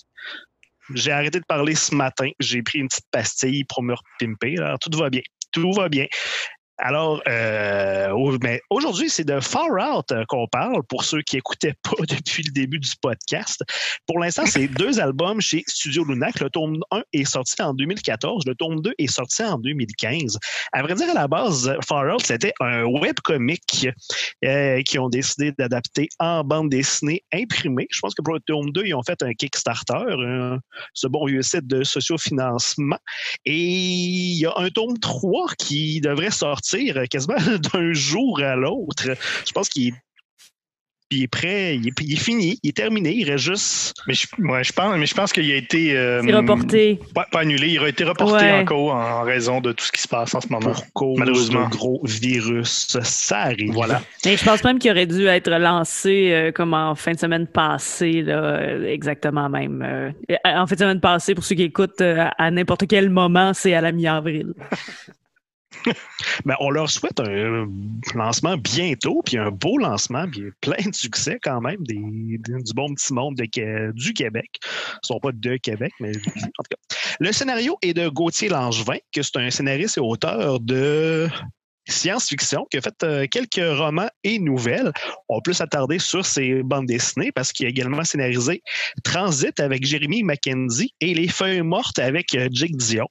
J'ai 0.94 1.10
arrêté 1.10 1.40
de 1.40 1.44
parler 1.46 1.74
ce 1.74 1.94
matin. 1.94 2.28
J'ai 2.38 2.62
pris 2.62 2.78
une 2.78 2.88
petite 2.88 3.06
pastille 3.10 3.64
pour 3.64 3.82
me 3.82 3.94
repimper. 3.94 4.58
Alors, 4.58 4.78
tout 4.78 4.96
va 4.96 5.10
bien 5.10 5.22
tout 5.54 5.72
va 5.72 5.88
bien. 5.88 6.06
Alors, 6.78 7.22
euh, 7.28 8.12
aujourd'hui, 8.68 9.08
c'est 9.08 9.22
de 9.22 9.38
Far 9.38 9.68
Out 9.70 10.10
euh, 10.10 10.24
qu'on 10.26 10.48
parle 10.48 10.82
pour 10.88 11.04
ceux 11.04 11.22
qui 11.22 11.36
n'écoutaient 11.36 11.76
pas 11.82 11.92
depuis 12.08 12.42
le 12.42 12.50
début 12.50 12.80
du 12.80 12.90
podcast. 13.00 13.62
Pour 14.06 14.18
l'instant, 14.18 14.44
c'est 14.44 14.66
deux 14.78 14.98
albums 14.98 15.40
chez 15.40 15.62
Studio 15.68 16.04
Lunac. 16.04 16.40
Le 16.40 16.50
tome 16.50 16.80
1 16.90 17.02
est 17.12 17.24
sorti 17.24 17.62
en 17.62 17.74
2014, 17.74 18.44
le 18.46 18.56
tome 18.56 18.80
2 18.80 18.92
est 18.98 19.06
sorti 19.06 19.44
en 19.44 19.58
2015. 19.58 20.38
À 20.72 20.82
vrai 20.82 20.94
dire, 20.94 21.08
à 21.10 21.14
la 21.14 21.28
base, 21.28 21.72
Far 21.86 22.12
Out, 22.12 22.26
c'était 22.26 22.52
un 22.60 22.84
webcomic 22.84 23.88
euh, 24.44 24.82
qui 24.82 24.98
ont 24.98 25.08
décidé 25.08 25.52
d'adapter 25.56 26.08
en 26.18 26.42
bande 26.42 26.70
dessinée 26.70 27.22
imprimée. 27.32 27.86
Je 27.90 28.00
pense 28.00 28.14
que 28.14 28.22
pour 28.22 28.34
le 28.34 28.40
tome 28.40 28.72
2, 28.72 28.82
ils 28.86 28.94
ont 28.94 29.02
fait 29.04 29.22
un 29.22 29.32
Kickstarter, 29.32 30.16
ce 30.92 31.06
bon 31.06 31.26
vieux 31.26 31.42
site 31.42 31.68
de 31.68 31.84
sociofinancement. 31.84 32.98
Et 33.44 33.54
il 33.54 34.40
y 34.40 34.46
a 34.46 34.52
un 34.56 34.70
tome 34.70 34.98
3 34.98 35.52
qui 35.56 36.00
devrait 36.00 36.32
sortir 36.32 36.63
euh, 36.72 37.06
quasiment 37.06 37.36
d'un 37.72 37.92
jour 37.92 38.40
à 38.40 38.56
l'autre. 38.56 39.10
Je 39.46 39.52
pense 39.52 39.68
qu'il 39.68 39.92
est 41.10 41.28
prêt, 41.28 41.76
il 41.76 41.88
est, 41.88 42.16
fini, 42.16 42.58
il 42.62 42.70
est 42.70 42.76
terminé, 42.76 43.12
il 43.14 43.30
reste 43.30 43.44
juste. 43.44 43.94
Mais 44.08 44.14
je, 44.14 44.26
je 44.26 44.72
pense, 44.72 44.96
mais 44.96 45.06
je 45.06 45.14
pense 45.14 45.32
qu'il 45.32 45.50
a 45.52 45.54
été. 45.54 45.96
Euh, 45.96 46.22
reporté. 46.22 46.98
Pas, 47.14 47.26
annulé, 47.34 47.68
il 47.68 47.78
a 47.78 47.88
été 47.88 48.02
reporté 48.04 48.50
encore 48.50 48.94
en 48.94 49.22
raison 49.22 49.60
de 49.60 49.72
tout 49.72 49.84
ce 49.84 49.92
qui 49.92 50.00
se 50.00 50.08
passe 50.08 50.34
en 50.34 50.40
ce 50.40 50.48
moment. 50.48 50.72
Pour 50.72 50.92
cause 50.92 51.18
Malheureusement. 51.18 51.68
gros 51.68 52.00
virus. 52.04 52.98
Ça 53.02 53.38
arrive. 53.42 53.72
Voilà. 53.72 54.02
Mais 54.24 54.36
je 54.36 54.44
pense 54.44 54.64
même 54.64 54.78
qu'il 54.78 54.90
aurait 54.90 55.06
dû 55.06 55.26
être 55.26 55.50
lancé 55.50 56.30
euh, 56.32 56.52
comme 56.52 56.74
en 56.74 56.94
fin 56.94 57.12
de 57.12 57.18
semaine 57.18 57.46
passée, 57.46 58.22
là, 58.22 58.60
exactement 58.88 59.48
même. 59.48 60.14
en 60.44 60.66
fin 60.66 60.74
de 60.74 60.80
semaine 60.80 61.00
passée, 61.00 61.34
pour 61.34 61.44
ceux 61.44 61.54
qui 61.54 61.62
écoutent 61.62 62.00
à 62.00 62.50
n'importe 62.50 62.86
quel 62.88 63.10
moment, 63.10 63.52
c'est 63.54 63.74
à 63.74 63.80
la 63.80 63.92
mi-avril. 63.92 64.54
Ben, 66.44 66.56
on 66.60 66.70
leur 66.70 66.90
souhaite 66.90 67.20
un 67.20 67.68
lancement 68.14 68.56
bientôt, 68.56 69.22
puis 69.24 69.36
un 69.36 69.50
beau 69.50 69.78
lancement, 69.78 70.28
puis 70.28 70.42
plein 70.60 70.88
de 70.88 70.94
succès 70.94 71.38
quand 71.42 71.60
même, 71.60 71.82
des, 71.84 72.38
du 72.38 72.72
bon 72.74 72.92
petit 72.94 73.12
monde 73.12 73.36
de, 73.36 73.92
du 73.92 74.12
Québec. 74.12 74.50
Ils 74.62 75.06
sont 75.06 75.20
pas 75.20 75.32
de 75.32 75.56
Québec, 75.56 75.92
mais 76.00 76.10
en 76.10 76.62
tout 76.62 76.70
cas. 76.70 76.96
Le 77.20 77.32
scénario 77.32 77.78
est 77.82 77.94
de 77.94 78.08
Gauthier 78.08 78.48
Langevin, 78.48 78.98
que 79.12 79.22
c'est 79.22 79.36
un 79.36 79.50
scénariste 79.50 79.98
et 79.98 80.00
auteur 80.00 80.60
de 80.60 81.28
science-fiction 81.86 82.66
qui 82.70 82.78
a 82.78 82.80
fait 82.80 83.02
euh, 83.02 83.26
quelques 83.30 83.78
romans 83.78 84.08
et 84.22 84.38
nouvelles. 84.38 84.92
On 85.28 85.40
peut 85.40 85.52
s'attarder 85.52 85.98
sur 85.98 86.24
ses 86.24 86.62
bandes 86.62 86.86
dessinées 86.86 87.32
parce 87.32 87.52
qu'il 87.52 87.66
a 87.66 87.68
également 87.68 88.04
scénarisé 88.04 88.62
Transit 89.02 89.58
avec 89.60 89.84
Jérémy 89.84 90.22
Mackenzie 90.22 90.94
et 91.00 91.14
Les 91.14 91.28
Feuilles 91.28 91.62
mortes 91.62 91.98
avec 91.98 92.34
euh, 92.34 92.48
Jake 92.50 92.76
Dion. 92.76 93.06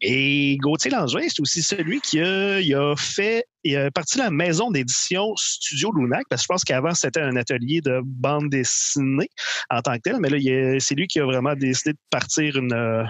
Et 0.00 0.56
Gauthier 0.60 0.90
Langevin, 0.90 1.26
c'est 1.28 1.40
aussi 1.40 1.62
celui 1.62 2.00
qui 2.00 2.20
a, 2.20 2.94
fait 2.96 3.44
il 3.64 3.76
a 3.76 3.90
parti 3.90 4.18
de 4.18 4.24
la 4.24 4.30
maison 4.30 4.70
d'édition 4.70 5.34
Studio 5.36 5.92
Lunac, 5.92 6.24
parce 6.28 6.42
que 6.42 6.44
je 6.44 6.48
pense 6.48 6.64
qu'avant, 6.64 6.94
c'était 6.94 7.20
un 7.20 7.36
atelier 7.36 7.80
de 7.80 8.00
bande 8.04 8.48
dessinée 8.50 9.28
en 9.70 9.80
tant 9.82 9.94
que 9.94 10.00
tel, 10.02 10.16
mais 10.18 10.28
là, 10.28 10.80
c'est 10.80 10.96
lui 10.96 11.06
qui 11.06 11.20
a 11.20 11.24
vraiment 11.24 11.54
décidé 11.54 11.92
de 11.92 11.98
partir 12.10 12.56
une, 12.56 13.06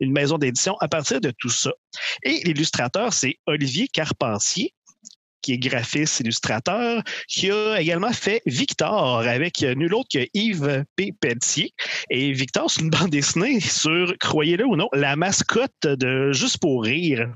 une 0.00 0.12
maison 0.12 0.38
d'édition 0.38 0.76
à 0.80 0.88
partir 0.88 1.20
de 1.20 1.32
tout 1.38 1.50
ça. 1.50 1.72
Et 2.22 2.40
l'illustrateur, 2.44 3.12
c'est 3.12 3.36
Olivier 3.46 3.88
Carpentier, 3.88 4.74
qui 5.44 5.52
est 5.52 5.58
graphiste, 5.58 6.20
illustrateur, 6.20 7.02
qui 7.28 7.50
a 7.50 7.78
également 7.78 8.12
fait 8.12 8.40
Victor 8.46 9.18
avec 9.18 9.60
nul 9.60 9.94
autre 9.94 10.08
que 10.12 10.26
Yves 10.32 10.84
P. 10.96 11.12
Pelletier. 11.20 11.72
Et 12.08 12.32
Victor, 12.32 12.70
c'est 12.70 12.80
une 12.80 12.88
bande 12.88 13.10
dessinée 13.10 13.60
sur, 13.60 14.14
croyez-le 14.18 14.64
ou 14.64 14.74
non, 14.74 14.88
la 14.94 15.16
mascotte 15.16 15.70
de 15.82 16.32
Juste 16.32 16.58
pour 16.58 16.84
rire. 16.84 17.30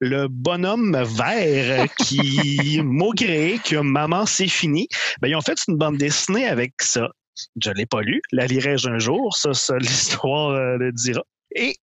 Le 0.00 0.26
bonhomme 0.28 0.96
vert 1.02 1.86
qui, 1.98 2.80
maugré, 2.82 3.60
que 3.62 3.76
maman 3.76 4.24
c'est 4.24 4.48
fini. 4.48 4.88
Ben, 5.20 5.28
ils 5.28 5.36
ont 5.36 5.42
fait 5.42 5.58
une 5.68 5.76
bande 5.76 5.98
dessinée 5.98 6.46
avec 6.46 6.72
ça. 6.80 7.10
Je 7.62 7.68
ne 7.70 7.74
l'ai 7.74 7.86
pas 7.86 8.00
lu. 8.00 8.22
La 8.32 8.46
lirai-je 8.46 8.88
un 8.88 8.98
jour? 8.98 9.36
Ça, 9.36 9.52
ça 9.52 9.76
l'histoire 9.78 10.50
euh, 10.50 10.78
le 10.78 10.92
dira. 10.92 11.22
Et 11.54 11.76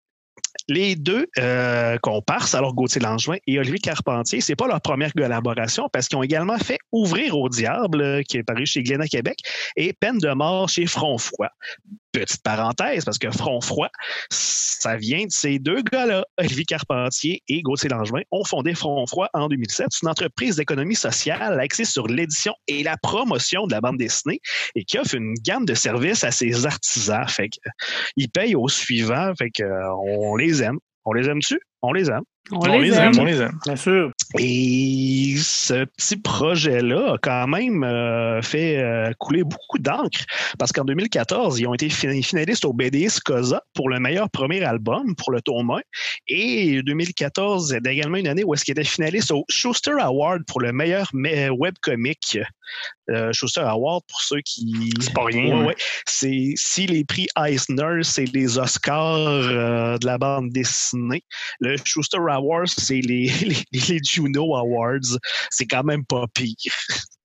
les 0.70 0.96
deux 0.96 1.28
euh, 1.38 1.98
comparses, 2.02 2.54
alors 2.54 2.74
Gauthier 2.74 3.02
Langevin 3.02 3.38
et 3.48 3.58
Olivier 3.58 3.80
Carpentier, 3.80 4.42
c'est 4.42 4.56
pas 4.56 4.68
leur 4.68 4.82
première 4.82 5.14
collaboration 5.14 5.88
parce 5.92 6.08
qu'ils 6.08 6.18
ont 6.18 6.24
également 6.24 6.58
fait 6.58 6.80
Ouvrir 6.92 7.38
au 7.38 7.50
diable, 7.50 8.02
euh, 8.02 8.22
qui 8.24 8.38
est 8.38 8.44
paru 8.44 8.66
chez 8.66 8.84
Glénat 8.84 9.08
Québec, 9.08 9.40
et 9.76 9.94
Peine 9.94 10.18
de 10.18 10.30
mort 10.34 10.70
chez 10.70 10.86
Front 10.86 11.18
Froid. 11.18 11.50
Petite 12.12 12.42
parenthèse, 12.44 13.06
parce 13.06 13.18
que 13.18 13.30
Front 13.30 13.62
Froid, 13.62 13.90
ça 14.30 14.96
vient 14.96 15.26
de 15.26 15.32
ces 15.32 15.60
deux 15.60 15.82
gars-là, 15.82 16.26
Olivier 16.38 16.66
Carpentier 16.66 17.44
et 17.48 17.62
Gauthier 17.62 17.90
Langevin, 17.90 18.22
ont 18.32 18.44
fondé 18.44 18.74
Front 18.74 19.06
Froid 19.06 19.30
en 19.34 19.48
2007. 19.48 19.88
C'est 19.92 20.02
une 20.04 20.10
entreprise 20.10 20.56
d'économie 20.56 20.96
sociale 20.96 21.60
axée 21.60 21.86
sur 21.86 22.08
l'édition 22.08 22.54
et 22.68 22.84
la 22.84 22.98
promotion 22.98 23.68
de 23.68 23.74
la 23.74 23.82
bande 23.82 23.98
dessinée 23.98 24.40
et 24.76 24.84
qui 24.84 24.98
offre 24.98 25.16
une 25.16 25.34
gamme 25.46 25.66
de 25.66 25.74
services 25.74 26.24
à 26.24 26.32
ses 26.32 26.66
artisans. 26.66 27.28
Fait 27.28 27.50
payent 28.34 28.56
au 28.56 28.68
suivant. 28.68 29.34
Qu'on 29.58 30.37
les 30.38 30.64
aime. 30.64 30.80
On 31.06 31.14
les 31.14 31.30
aime-tu? 31.30 31.60
On 31.82 31.94
les 31.94 32.10
aime. 32.10 32.24
On, 32.52 32.80
les, 32.80 32.94
aime. 32.94 33.12
On 33.20 33.26
les 33.26 33.42
aime. 33.42 33.60
Bien 33.66 33.76
sûr. 33.76 34.12
Et 34.40 35.36
ce 35.38 35.86
petit 35.86 36.18
projet-là 36.18 37.14
a 37.14 37.18
quand 37.22 37.48
même 37.48 37.84
euh, 37.84 38.42
fait 38.42 38.78
euh, 38.78 39.12
couler 39.20 39.44
beaucoup 39.44 39.80
d'encre 39.80 40.26
parce 40.58 40.72
qu'en 40.72 40.86
2014, 40.86 41.60
ils 41.60 41.68
ont 41.68 41.74
été 41.74 41.90
finalistes 41.90 42.66
au 42.66 42.74
BDS 42.74 43.20
COSA 43.24 43.62
pour 43.74 43.90
le 43.90 44.00
meilleur 44.00 44.30
premier 44.30 44.64
album 44.64 45.16
pour 45.16 45.32
le 45.32 45.42
tome 45.42 45.72
1. 45.72 45.80
Et 46.30 46.82
2014 46.84 47.74
est 47.74 47.86
également 47.86 48.18
une 48.18 48.28
année 48.28 48.44
où 48.44 48.54
est-ce 48.54 48.66
qu'ils 48.66 48.74
étaient 48.74 48.84
finalistes 48.84 49.32
au 49.32 49.44
Schuster 49.50 49.96
Award 50.00 50.44
pour 50.48 50.62
le 50.62 50.72
meilleur 50.72 51.10
webcomic. 51.14 52.40
Euh, 53.10 53.32
Schuster 53.32 53.62
Award 53.62 54.04
pour 54.08 54.22
ceux 54.22 54.42
qui. 54.42 54.92
C'est 55.00 55.14
pas 55.14 55.26
rien. 55.26 55.66
Ouais, 55.66 55.76
C'est 56.06 56.54
si 56.56 56.88
les 56.88 57.06
prix 57.06 57.28
Eisner, 57.38 58.04
c'est 58.04 58.26
les 58.34 58.58
Oscars 58.58 59.98
de 60.00 60.06
la 60.06 60.18
bande 60.18 60.50
dessinée. 60.50 61.24
Le 61.60 61.78
Schuster 61.84 62.20
Awards, 62.30 62.68
c'est 62.68 63.02
les, 63.02 63.28
les, 63.42 63.58
les 63.72 64.00
Juno 64.04 64.56
Awards. 64.56 65.18
C'est 65.50 65.66
quand 65.66 65.84
même 65.84 66.06
pas 66.06 66.26
pire. 66.34 66.56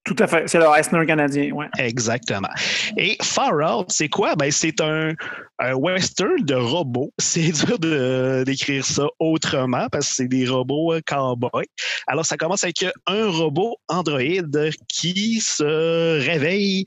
Tout 0.05 0.15
à 0.19 0.27
fait. 0.27 0.47
C'est 0.47 0.57
le 0.57 0.65
Eisner 0.65 1.05
canadien, 1.05 1.51
ouais. 1.51 1.67
Exactement. 1.77 2.49
Et 2.97 3.15
Far 3.21 3.53
Out, 3.53 3.87
c'est 3.89 4.09
quoi? 4.09 4.35
Ben, 4.35 4.51
c'est 4.51 4.81
un, 4.81 5.13
un, 5.59 5.73
western 5.75 6.43
de 6.43 6.55
robots. 6.55 7.13
C'est 7.19 7.51
dur 7.51 7.79
de, 7.79 8.43
d'écrire 8.45 8.85
ça 8.85 9.07
autrement 9.19 9.87
parce 9.91 10.09
que 10.09 10.15
c'est 10.15 10.27
des 10.27 10.45
robots 10.47 10.93
euh, 10.93 11.01
cowboys. 11.05 11.65
Alors, 12.07 12.25
ça 12.25 12.35
commence 12.35 12.63
avec 12.63 12.85
un 13.07 13.29
robot 13.29 13.77
androïde 13.87 14.71
qui 14.89 15.39
se 15.39 16.19
réveille, 16.25 16.83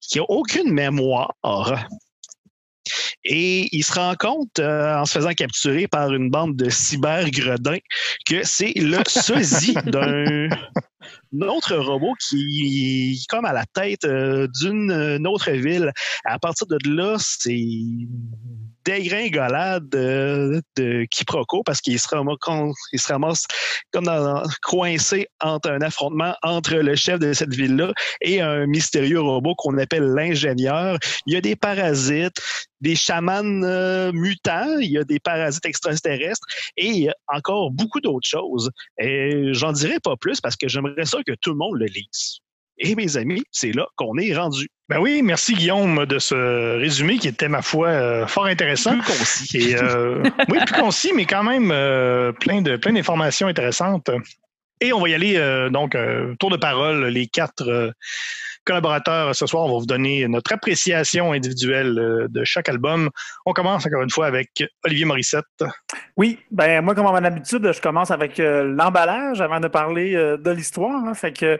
qui 0.00 0.18
a 0.18 0.24
aucune 0.28 0.70
mémoire. 0.70 1.34
Et 3.24 3.68
il 3.72 3.84
se 3.84 3.92
rend 3.92 4.14
compte, 4.16 4.58
euh, 4.58 4.96
en 4.96 5.04
se 5.06 5.12
faisant 5.12 5.32
capturer 5.32 5.86
par 5.88 6.12
une 6.12 6.30
bande 6.30 6.56
de 6.56 6.68
cyber-gredins, 6.68 7.78
que 8.26 8.42
c'est 8.44 8.72
le 8.76 8.98
sosie 9.08 9.74
d'un 9.86 10.48
autre 11.42 11.76
robot 11.76 12.14
qui 12.20 13.12
est 13.12 13.26
comme 13.28 13.44
à 13.44 13.52
la 13.52 13.64
tête 13.66 14.04
euh, 14.04 14.46
d'une 14.60 15.26
autre 15.26 15.50
ville. 15.50 15.92
À 16.24 16.38
partir 16.38 16.66
de 16.66 16.78
là, 16.84 17.16
c'est 17.18 17.66
dégringolade 18.90 19.88
de, 19.88 20.62
de 20.76 21.06
quiproquo 21.10 21.62
parce 21.62 21.80
qu'il 21.80 21.98
se 21.98 22.08
ramasse, 22.08 22.38
il 22.92 23.00
comme 23.92 24.08
coincé 24.62 25.28
entre 25.40 25.70
un 25.70 25.80
affrontement 25.80 26.34
entre 26.42 26.74
le 26.74 26.94
chef 26.96 27.18
de 27.18 27.32
cette 27.32 27.54
ville-là 27.54 27.92
et 28.20 28.40
un 28.40 28.66
mystérieux 28.66 29.20
robot 29.20 29.54
qu'on 29.56 29.78
appelle 29.78 30.04
l'ingénieur. 30.04 30.98
Il 31.26 31.34
y 31.34 31.36
a 31.36 31.40
des 31.40 31.56
parasites, 31.56 32.40
des 32.80 32.96
chamans 32.96 33.62
euh, 33.62 34.10
mutants, 34.12 34.78
il 34.80 34.90
y 34.90 34.98
a 34.98 35.04
des 35.04 35.20
parasites 35.20 35.66
extraterrestres 35.66 36.46
et 36.76 37.08
encore 37.28 37.70
beaucoup 37.70 38.00
d'autres 38.00 38.28
choses. 38.28 38.70
Et 38.98 39.52
j'en 39.52 39.72
dirai 39.72 40.00
pas 40.00 40.16
plus 40.16 40.40
parce 40.40 40.56
que 40.56 40.68
j'aimerais 40.68 41.04
ça 41.04 41.18
que 41.26 41.32
tout 41.40 41.50
le 41.50 41.56
monde 41.56 41.78
le 41.78 41.86
lise. 41.86 42.40
Et 42.80 42.94
mes 42.94 43.16
amis, 43.18 43.42
c'est 43.52 43.72
là 43.72 43.86
qu'on 43.96 44.16
est 44.16 44.34
rendu. 44.34 44.68
Ben 44.88 44.98
oui, 44.98 45.22
merci 45.22 45.54
Guillaume 45.54 46.06
de 46.06 46.18
ce 46.18 46.78
résumé 46.78 47.18
qui 47.18 47.28
était, 47.28 47.48
ma 47.48 47.60
foi, 47.60 47.88
euh, 47.88 48.26
fort 48.26 48.46
intéressant. 48.46 48.98
Plus 48.98 49.02
concis. 49.02 49.56
Et, 49.56 49.76
euh, 49.76 50.22
oui, 50.48 50.58
plus 50.66 50.80
concis, 50.80 51.12
mais 51.14 51.26
quand 51.26 51.44
même 51.44 51.70
euh, 51.70 52.32
plein 52.32 52.62
de 52.62 52.76
plein 52.76 52.94
d'informations 52.94 53.46
intéressantes. 53.48 54.10
Et 54.80 54.94
on 54.94 55.00
va 55.00 55.10
y 55.10 55.14
aller, 55.14 55.68
donc, 55.70 55.94
tour 56.38 56.50
de 56.50 56.56
parole, 56.56 57.04
les 57.08 57.26
quatre 57.26 57.92
collaborateurs 58.64 59.34
ce 59.34 59.46
soir. 59.46 59.64
On 59.64 59.72
va 59.72 59.78
vous 59.78 59.86
donner 59.86 60.26
notre 60.28 60.52
appréciation 60.52 61.32
individuelle 61.32 61.98
euh, 61.98 62.28
de 62.28 62.44
chaque 62.44 62.68
album. 62.68 63.10
On 63.46 63.52
commence 63.52 63.86
encore 63.86 64.02
une 64.02 64.10
fois 64.10 64.26
avec 64.26 64.62
Olivier 64.84 65.04
Morissette. 65.04 65.44
Oui, 66.16 66.38
ben 66.50 66.82
moi, 66.82 66.94
comme 66.94 67.06
à 67.06 67.12
mon 67.12 67.24
habitude, 67.24 67.72
je 67.72 67.80
commence 67.80 68.10
avec 68.10 68.38
euh, 68.40 68.64
l'emballage 68.64 69.40
avant 69.40 69.60
de 69.60 69.68
parler 69.68 70.14
euh, 70.14 70.36
de 70.36 70.50
l'histoire. 70.50 71.04
Hein. 71.04 71.14
Fait 71.14 71.32
que 71.32 71.58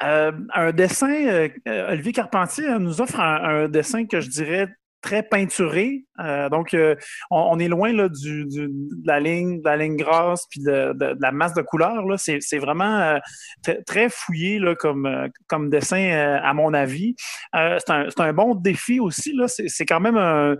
un 0.00 0.72
dessin, 0.72 1.48
Olivier 1.66 2.12
Carpentier 2.12 2.78
nous 2.78 3.00
offre 3.00 3.20
un, 3.20 3.68
dessin 3.68 4.06
que 4.06 4.20
je 4.20 4.28
dirais 4.28 4.68
très 5.02 5.22
peinturé. 5.22 6.04
Euh, 6.20 6.48
donc, 6.48 6.72
euh, 6.72 6.94
on, 7.30 7.58
est 7.58 7.68
loin 7.68 7.92
là, 7.92 8.08
du, 8.08 8.46
de 8.46 8.70
la 9.04 9.20
ligne, 9.20 9.60
de 9.60 9.64
la 9.64 9.76
ligne 9.76 9.96
grasse 9.96 10.46
puis 10.48 10.60
de, 10.60 10.94
la 11.20 11.32
masse 11.32 11.54
de 11.54 11.62
couleurs. 11.62 12.04
C'est, 12.16 12.58
vraiment 12.58 13.00
euh, 13.00 13.18
très 13.86 14.08
fouillé 14.08 14.58
là, 14.58 14.74
comme, 14.74 15.28
comme 15.48 15.68
dessin, 15.68 16.38
à 16.42 16.54
mon 16.54 16.72
avis. 16.72 17.16
c'est, 17.52 17.90
un, 17.90 18.06
un 18.16 18.32
bon 18.32 18.54
défi 18.54 19.00
aussi. 19.00 19.36
C'est, 19.48 19.86
quand 19.86 20.00
même 20.00 20.16
un 20.16 20.56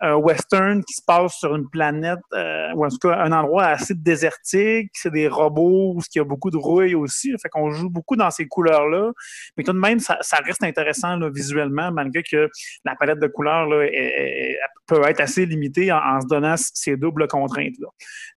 un 0.00 0.14
western 0.16 0.82
qui 0.84 0.94
se 0.94 1.02
passe 1.06 1.38
sur 1.38 1.54
une 1.54 1.68
planète, 1.68 2.18
euh, 2.34 2.72
ou 2.74 2.84
en 2.84 2.88
tout 2.88 2.98
cas 2.98 3.18
un 3.18 3.32
endroit 3.32 3.64
assez 3.64 3.94
désertique. 3.94 4.90
C'est 4.94 5.12
des 5.12 5.28
robots 5.28 5.94
où 5.96 6.00
il 6.14 6.20
a 6.20 6.24
beaucoup 6.24 6.50
de 6.50 6.56
rouille 6.56 6.94
aussi. 6.94 7.32
Fait 7.42 7.48
qu'on 7.48 7.70
joue 7.70 7.90
beaucoup 7.90 8.16
dans 8.16 8.30
ces 8.30 8.46
couleurs-là. 8.46 9.12
Mais 9.56 9.64
tout 9.64 9.72
de 9.72 9.78
même, 9.78 9.98
ça, 9.98 10.18
reste 10.44 10.62
intéressant 10.62 11.18
visuellement, 11.30 11.90
malgré 11.92 12.22
que 12.22 12.48
la 12.84 12.94
palette 12.94 13.18
de 13.18 13.26
couleurs 13.26 13.66
là, 13.66 13.86
peut 14.86 15.02
être 15.06 15.20
assez 15.20 15.46
limitée 15.46 15.92
en, 15.92 16.20
se 16.20 16.26
donnant 16.26 16.54
ces 16.56 16.96
doubles 16.96 17.26
contraintes-là. 17.26 17.88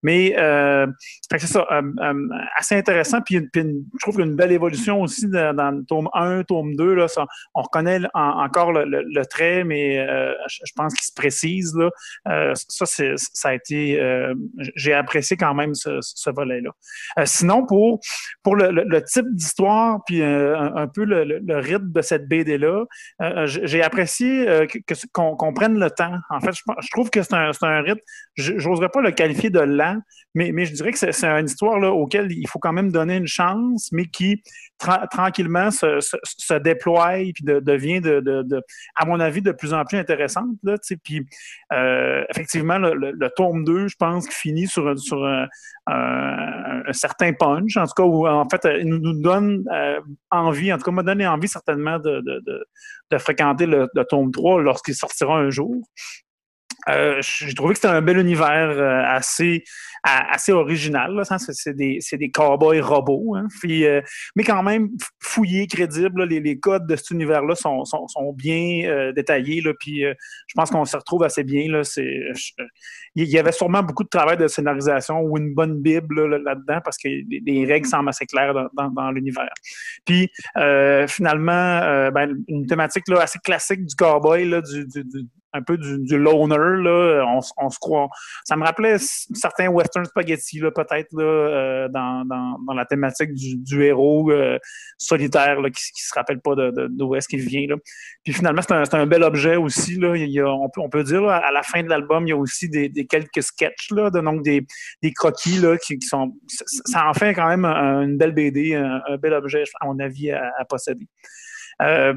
Mais 0.02 0.34
euh, 0.38 0.86
c'est 1.30 1.46
ça, 1.46 1.66
euh, 1.70 1.82
euh, 2.00 2.28
assez 2.56 2.76
intéressant. 2.76 3.20
Puis, 3.20 3.36
je 3.36 3.60
trouve 4.00 4.16
qu'il 4.16 4.24
y 4.24 4.28
a 4.28 4.30
une 4.30 4.36
belle 4.36 4.52
évolution 4.52 5.00
aussi 5.00 5.28
dans, 5.28 5.76
le 5.76 5.84
tome 5.84 6.08
1, 6.12 6.44
tome 6.44 6.74
2. 6.76 6.94
Là, 6.94 7.06
on 7.54 7.62
reconnaît 7.62 8.00
encore 8.14 8.72
le, 8.72 9.22
trait, 9.26 9.64
mais 9.64 10.04
je 10.48 10.69
je 10.70 10.82
pense 10.82 10.94
qu'il 10.94 11.04
se 11.04 11.12
précise. 11.14 11.74
Là. 11.74 11.90
Euh, 12.28 12.54
ça, 12.68 12.86
ça 12.86 13.48
a 13.48 13.54
été, 13.54 14.00
euh, 14.00 14.34
j'ai 14.76 14.92
apprécié 14.92 15.36
quand 15.36 15.54
même 15.54 15.74
ce, 15.74 16.30
volet-là. 16.30 16.70
Euh, 17.18 17.22
sinon, 17.26 17.66
pour 17.66 18.00
pour 18.42 18.56
le, 18.56 19.04
type 19.04 19.26
d'histoire 19.32 19.98
puis 20.06 20.22
un, 20.22 20.86
peu 20.86 21.04
le, 21.04 21.58
rythme 21.58 21.90
de 21.90 22.02
cette 22.02 22.28
BD-là, 22.28 22.84
j'ai 23.44 23.82
apprécié 23.82 24.46
qu'on, 25.12 25.52
prenne 25.54 25.78
le 25.78 25.90
temps. 25.90 26.14
En 26.30 26.40
fait, 26.40 26.52
je, 26.52 26.90
trouve 26.90 27.10
que 27.10 27.22
c'est 27.22 27.34
un, 27.34 27.50
un 27.62 27.82
rythme. 27.82 28.00
J'oserais 28.36 28.88
pas 28.88 29.00
le 29.00 29.10
qualifier 29.10 29.50
de 29.50 29.60
lent, 29.60 30.00
mais, 30.34 30.52
mais 30.52 30.64
je 30.64 30.72
dirais 30.72 30.92
que 30.92 30.98
c'est 30.98 31.24
une 31.24 31.46
histoire 31.46 31.78
là, 31.78 31.90
auquel 31.90 32.30
il 32.30 32.48
faut 32.48 32.58
quand 32.58 32.72
même 32.72 32.92
donner 32.92 33.16
une 33.16 33.26
chance, 33.26 33.90
mais 33.92 34.06
qui 34.06 34.42
tranquillement 35.10 35.70
se, 35.70 36.58
déploie 36.58 37.18
et 37.18 37.32
puis 37.32 37.44
de, 37.44 37.60
devient, 37.60 38.00
de, 38.00 38.20
de, 38.20 38.62
à 38.96 39.04
mon 39.04 39.20
avis, 39.20 39.42
de 39.42 39.52
plus 39.52 39.74
en 39.74 39.84
plus 39.84 39.98
intéressante. 39.98 40.56
Là, 40.62 40.76
puis, 41.04 41.26
euh, 41.72 42.24
effectivement, 42.30 42.78
le, 42.78 43.28
tome 43.36 43.64
2, 43.64 43.88
je 43.88 43.96
pense, 43.98 44.28
finit 44.28 44.66
sur, 44.66 44.88
un, 44.88 45.48
certain 46.92 47.32
punch, 47.32 47.76
en 47.76 47.86
tout 47.86 47.94
cas, 47.96 48.04
où 48.04 48.26
en 48.26 48.48
fait, 48.48 48.66
il 48.80 48.88
nous, 48.88 49.20
donne 49.20 49.64
euh, 49.72 50.00
envie, 50.30 50.72
en 50.72 50.78
tout 50.78 50.84
cas, 50.84 50.90
m'a 50.90 51.02
donné 51.02 51.26
envie 51.26 51.48
certainement 51.48 51.98
de 51.98 53.18
fréquenter 53.18 53.66
le, 53.66 53.88
le 53.94 54.04
tome 54.04 54.30
3 54.30 54.62
lorsqu'il 54.62 54.94
sortira 54.94 55.36
un 55.36 55.50
jour. 55.50 55.84
Euh, 56.88 57.20
j'ai 57.20 57.54
trouvé 57.54 57.74
que 57.74 57.80
c'était 57.80 57.92
un 57.92 58.02
bel 58.02 58.18
univers 58.18 58.70
euh, 58.70 59.02
assez 59.06 59.64
assez 60.02 60.50
original. 60.50 61.12
Là. 61.12 61.24
C'est, 61.24 61.76
des, 61.76 61.98
des 62.10 62.30
cowboys 62.30 62.80
robots. 62.80 63.34
Hein. 63.36 63.48
Puis, 63.60 63.84
euh, 63.84 64.00
mais 64.34 64.44
quand 64.44 64.62
même 64.62 64.88
fouillés, 65.22 65.66
crédibles. 65.66 66.24
Les, 66.24 66.40
les, 66.40 66.58
codes 66.58 66.86
de 66.86 66.96
cet 66.96 67.10
univers-là 67.10 67.54
sont, 67.54 67.84
sont, 67.84 68.08
sont 68.08 68.32
bien 68.32 69.12
détaillés. 69.14 69.60
Là. 69.60 69.72
Puis 69.78 70.00
je 70.00 70.54
pense 70.54 70.70
qu'on 70.70 70.86
se 70.86 70.96
retrouve 70.96 71.22
assez 71.22 71.44
bien. 71.44 71.70
Là. 71.70 71.82
Il 73.14 73.28
y 73.28 73.38
avait 73.38 73.52
sûrement 73.52 73.82
beaucoup 73.82 74.04
de 74.04 74.08
travail 74.08 74.38
de 74.38 74.48
scénarisation 74.48 75.20
ou 75.20 75.36
une 75.36 75.52
bonne 75.52 75.82
bible 75.82 76.38
là, 76.38 76.54
dedans 76.54 76.80
parce 76.82 76.96
que 76.96 77.08
les, 77.08 77.66
règles 77.66 77.86
semblent 77.86 78.08
assez 78.08 78.24
claires 78.24 78.54
dans, 78.72 78.88
dans, 78.88 79.10
l'univers. 79.10 79.52
Puis 80.06 80.30
finalement, 81.08 82.10
ben, 82.10 82.42
une 82.48 82.66
thématique 82.66 83.06
là, 83.08 83.20
assez 83.20 83.38
classique 83.38 83.84
du 83.84 83.94
cowboy, 83.94 84.48
là, 84.48 84.62
du, 84.62 84.86
du, 84.86 85.26
un 85.52 85.62
peu 85.62 85.76
du, 85.76 85.98
du 85.98 86.18
loner, 86.18 86.82
là. 86.82 87.24
On, 87.26 87.40
on, 87.56 87.70
se 87.70 87.78
croit. 87.78 88.08
Ça 88.44 88.56
me 88.56 88.64
rappelait 88.64 88.96
certains 88.98 89.68
western 89.68 90.04
spaghetti, 90.04 90.60
peut-être, 90.60 91.08
euh, 91.18 91.88
dans, 91.88 92.24
dans, 92.24 92.58
dans, 92.66 92.74
la 92.74 92.84
thématique 92.84 93.32
du, 93.34 93.56
du 93.56 93.84
héros 93.84 94.30
euh, 94.30 94.58
solitaire, 94.98 95.60
là, 95.60 95.70
qui, 95.70 95.92
qui 95.92 96.02
se 96.02 96.14
rappelle 96.14 96.40
pas 96.40 96.54
de, 96.54 96.88
d'où 96.90 97.14
est-ce 97.14 97.28
qu'il 97.28 97.40
vient, 97.40 97.66
là. 97.68 97.76
Puis 98.24 98.32
finalement, 98.32 98.62
c'est 98.62 98.74
un, 98.74 99.00
un, 99.00 99.06
bel 99.06 99.22
objet 99.22 99.56
aussi, 99.56 99.96
là. 99.96 100.16
Il 100.16 100.30
y 100.30 100.40
a, 100.40 100.48
on, 100.48 100.68
peut, 100.68 100.80
on 100.80 100.88
peut 100.88 101.04
dire, 101.04 101.22
là, 101.22 101.36
à 101.36 101.52
la 101.52 101.62
fin 101.62 101.82
de 101.82 101.88
l'album, 101.88 102.26
il 102.26 102.30
y 102.30 102.32
a 102.32 102.36
aussi 102.36 102.68
des, 102.68 102.88
des 102.88 103.06
quelques 103.06 103.42
sketchs, 103.42 103.90
là, 103.90 104.10
de, 104.10 104.20
donc 104.20 104.42
des, 104.42 104.66
des 105.02 105.12
croquis, 105.12 105.58
là, 105.58 105.76
qui, 105.76 105.98
qui 105.98 106.06
sont. 106.06 106.32
Ça 106.86 107.08
en 107.08 107.14
fait 107.14 107.34
quand 107.34 107.48
même 107.48 107.64
une 107.64 108.16
belle 108.16 108.32
BD, 108.32 108.74
un, 108.74 109.00
un 109.08 109.16
bel 109.16 109.32
objet, 109.32 109.64
à 109.80 109.86
mon 109.86 109.98
avis, 109.98 110.30
à, 110.30 110.52
à 110.58 110.64
posséder. 110.64 111.06
Euh, 111.82 112.14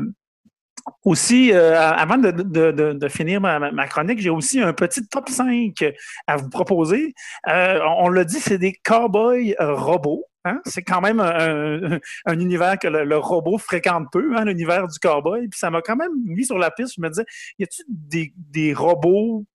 aussi, 1.04 1.52
euh, 1.52 1.80
avant 1.80 2.18
de, 2.18 3.08
finir 3.10 3.42
ma, 3.42 3.88
chronique, 3.88 4.20
j'ai 4.20 4.30
aussi 4.30 4.60
un 4.62 4.74
petit 4.74 5.06
top 5.08 5.30
5 5.30 5.84
à 6.28 6.38
vous 6.38 6.50
proposer. 6.50 7.14
Euh, 7.48 7.80
on 7.98 8.10
l'a 8.10 8.24
dit, 8.24 8.40
c'est 8.40 8.58
des 8.58 8.74
cowboys 8.74 9.56
robots. 9.60 10.26
Hein? 10.46 10.60
C'est 10.66 10.84
quand 10.84 11.00
même 11.00 11.22
un, 11.22 12.00
un, 12.26 12.40
univers 12.40 12.78
que 12.78 12.88
le, 12.88 13.18
robot 13.18 13.58
fréquente 13.58 14.08
peu, 14.12 14.36
hein, 14.36 14.46
l'univers 14.46 14.88
du 14.88 15.00
cowboy. 15.00 15.48
Puis 15.48 15.60
ça 15.60 15.70
m'a 15.70 15.82
quand 15.82 15.96
même 15.96 16.12
mis 16.26 16.46
sur 16.46 16.58
la 16.58 16.70
piste. 16.70 16.96
Je 16.98 17.02
me 17.02 17.10
disais, 17.10 17.26
y 17.60 17.64
a-t-il 17.64 18.34
des 18.36 18.74
robots 18.74 19.46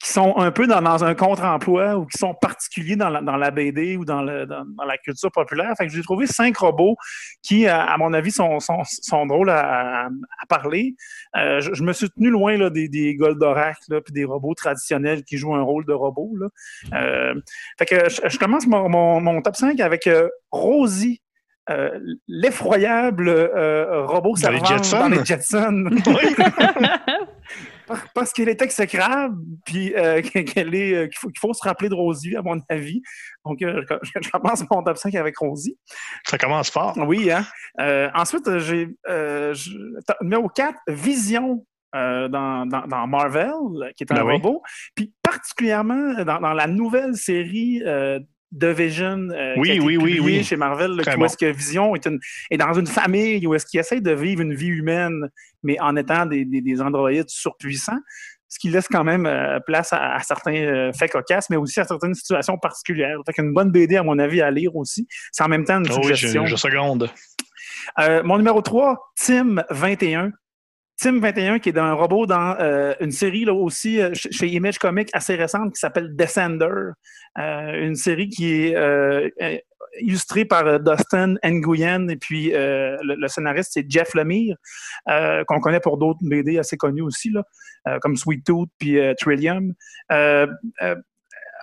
qui 0.00 0.10
sont 0.10 0.36
un 0.36 0.52
peu 0.52 0.66
dans, 0.66 0.80
dans 0.80 1.04
un 1.04 1.14
contre-emploi 1.14 1.96
ou 1.96 2.06
qui 2.06 2.18
sont 2.18 2.32
particuliers 2.34 2.94
dans 2.94 3.08
la, 3.08 3.20
dans 3.20 3.36
la 3.36 3.50
BD 3.50 3.96
ou 3.96 4.04
dans, 4.04 4.22
le, 4.22 4.46
dans, 4.46 4.64
dans, 4.64 4.84
la 4.84 4.96
culture 4.96 5.30
populaire. 5.32 5.72
Fait 5.76 5.86
que 5.86 5.92
j'ai 5.92 6.02
trouvé 6.02 6.26
cinq 6.26 6.56
robots 6.58 6.96
qui, 7.42 7.66
à, 7.66 7.82
à 7.82 7.96
mon 7.96 8.12
avis, 8.12 8.30
sont, 8.30 8.60
sont, 8.60 8.82
sont 8.84 9.26
drôles 9.26 9.50
à, 9.50 10.06
à 10.06 10.46
parler. 10.48 10.94
Euh, 11.36 11.60
je, 11.60 11.74
je, 11.74 11.82
me 11.82 11.92
suis 11.92 12.08
tenu 12.10 12.30
loin 12.30 12.56
là, 12.56 12.70
des, 12.70 12.88
des 12.88 13.16
Goldorak 13.16 13.78
puis 13.88 14.12
des 14.12 14.24
robots 14.24 14.54
traditionnels 14.54 15.24
qui 15.24 15.36
jouent 15.36 15.54
un 15.54 15.62
rôle 15.62 15.84
de 15.84 15.92
robot. 15.92 16.30
Là. 16.38 16.46
Euh, 16.94 17.34
fait 17.78 17.86
que 17.86 18.08
je, 18.08 18.28
je 18.28 18.38
commence 18.38 18.68
mon, 18.68 18.88
mon, 18.88 19.20
mon, 19.20 19.42
top 19.42 19.56
5 19.56 19.80
avec 19.80 20.06
euh, 20.06 20.28
Rosie 20.52 21.20
euh, 21.70 21.98
l'effroyable 22.28 23.28
euh, 23.28 24.06
robot 24.06 24.36
servant 24.36 24.58
dans 24.58 25.08
les 25.08 25.24
Jetsons. 25.24 25.84
Oui. 26.06 26.34
parce 28.14 28.32
qu'il 28.32 28.48
est 28.48 28.60
exécrable, 28.62 29.36
puis 29.64 29.94
euh, 29.94 30.22
qu'elle 30.22 30.74
est, 30.74 30.94
euh, 30.94 31.06
qu'il 31.06 31.18
faut, 31.18 31.28
qu'il 31.28 31.40
faut, 31.40 31.52
se 31.52 31.62
rappeler 31.62 31.88
de 31.88 31.94
Rosie, 31.94 32.36
à 32.36 32.42
mon 32.42 32.60
avis. 32.68 33.02
Donc, 33.44 33.62
euh, 33.62 33.82
je, 34.02 34.30
commence 34.30 34.64
mon 34.70 34.82
top 34.82 34.96
5 34.96 35.14
avec 35.14 35.36
Rosie. 35.38 35.78
Ça 36.24 36.38
commence 36.38 36.70
fort. 36.70 36.94
Oui, 36.96 37.30
hein. 37.30 37.44
Euh, 37.80 38.08
ensuite, 38.14 38.58
j'ai 38.58 38.88
numéro 40.20 40.48
4, 40.48 40.78
Vision. 40.88 41.64
Dans, 41.94 42.28
dans, 42.68 42.86
dans, 42.86 43.06
Marvel, 43.06 43.54
qui 43.96 44.04
est 44.04 44.12
un 44.12 44.16
ben 44.16 44.32
robot, 44.32 44.60
oui. 44.62 44.70
puis 44.94 45.14
particulièrement 45.22 46.22
dans, 46.22 46.38
dans, 46.38 46.52
la 46.52 46.66
nouvelle 46.66 47.16
série 47.16 47.82
The 48.58 48.66
Vision 48.66 49.28
euh, 49.30 49.54
oui, 49.56 49.68
qui 49.68 49.70
a 49.72 49.74
été 49.74 49.84
oui, 49.84 49.96
oui, 49.98 50.20
oui. 50.20 50.44
chez 50.44 50.56
Marvel, 50.56 50.92
là, 50.92 51.02
où 51.14 51.18
bon. 51.18 51.24
est-ce 51.26 51.36
que 51.36 51.46
Vision 51.46 51.94
est, 51.94 52.06
une, 52.06 52.18
est, 52.50 52.56
dans 52.56 52.72
une 52.72 52.86
famille 52.86 53.46
où 53.46 53.54
est-ce 53.54 53.66
qu'il 53.66 53.78
essaie 53.78 54.00
de 54.00 54.12
vivre 54.12 54.40
une 54.40 54.54
vie 54.54 54.68
humaine, 54.68 55.28
mais 55.62 55.78
en 55.80 55.96
étant 55.96 56.24
des, 56.24 56.44
des, 56.44 56.62
des 56.62 56.80
androïdes 56.80 57.28
surpuissants, 57.28 57.98
ce 58.48 58.58
qui 58.58 58.70
laisse 58.70 58.88
quand 58.88 59.04
même 59.04 59.26
euh, 59.26 59.60
place 59.60 59.92
à, 59.92 60.14
à 60.14 60.20
certains 60.20 60.54
euh, 60.54 60.92
faits 60.92 61.12
cocasses, 61.12 61.50
mais 61.50 61.56
aussi 61.56 61.80
à 61.80 61.84
certaines 61.84 62.14
situations 62.14 62.56
particulières. 62.56 63.18
Fait 63.26 63.34
qu'une 63.34 63.52
bonne 63.52 63.70
BD, 63.70 63.96
à 63.96 64.02
mon 64.02 64.18
avis, 64.18 64.40
à 64.40 64.50
lire 64.50 64.74
aussi. 64.74 65.06
C'est 65.32 65.44
en 65.44 65.48
même 65.48 65.64
temps 65.64 65.78
une 65.78 65.90
oh 65.90 66.02
suggestion. 66.02 66.42
Oui, 66.42 66.48
je, 66.48 66.56
je 66.56 66.56
seconde. 66.56 67.10
Euh, 68.00 68.22
mon 68.22 68.38
numéro 68.38 68.62
3, 68.62 69.12
Tim 69.16 69.62
21. 69.70 70.32
Tim 71.00 71.20
21, 71.20 71.60
qui 71.60 71.68
est 71.68 71.78
un 71.78 71.92
robot 71.92 72.26
dans 72.26 72.56
euh, 72.58 72.92
une 72.98 73.12
série 73.12 73.44
là 73.44 73.54
aussi 73.54 74.00
euh, 74.00 74.10
chez 74.14 74.48
Image 74.48 74.78
Comics 74.78 75.08
assez 75.12 75.36
récente 75.36 75.72
qui 75.74 75.78
s'appelle 75.78 76.16
Descender. 76.16 76.90
Euh, 77.38 77.86
une 77.86 77.94
série 77.94 78.28
qui 78.28 78.52
est 78.52 78.74
euh, 78.74 79.28
illustrée 80.00 80.44
par 80.44 80.80
Dustin 80.80 81.36
Nguyen 81.44 82.08
et 82.08 82.16
puis 82.16 82.50
le, 82.50 83.14
le, 83.14 83.28
scénariste 83.28 83.70
c'est 83.74 83.88
Jeff 83.88 84.12
Lemire, 84.14 84.56
qu'on 85.46 85.60
connaît 85.60 85.80
pour 85.80 85.98
d'autres 85.98 86.20
BD 86.22 86.58
assez 86.58 86.76
connus 86.76 87.02
aussi, 87.02 87.30
là, 87.30 87.44
comme 88.00 88.16
Sweet 88.16 88.44
Tooth 88.44 88.68
puis 88.78 88.98
Trillium 89.18 89.74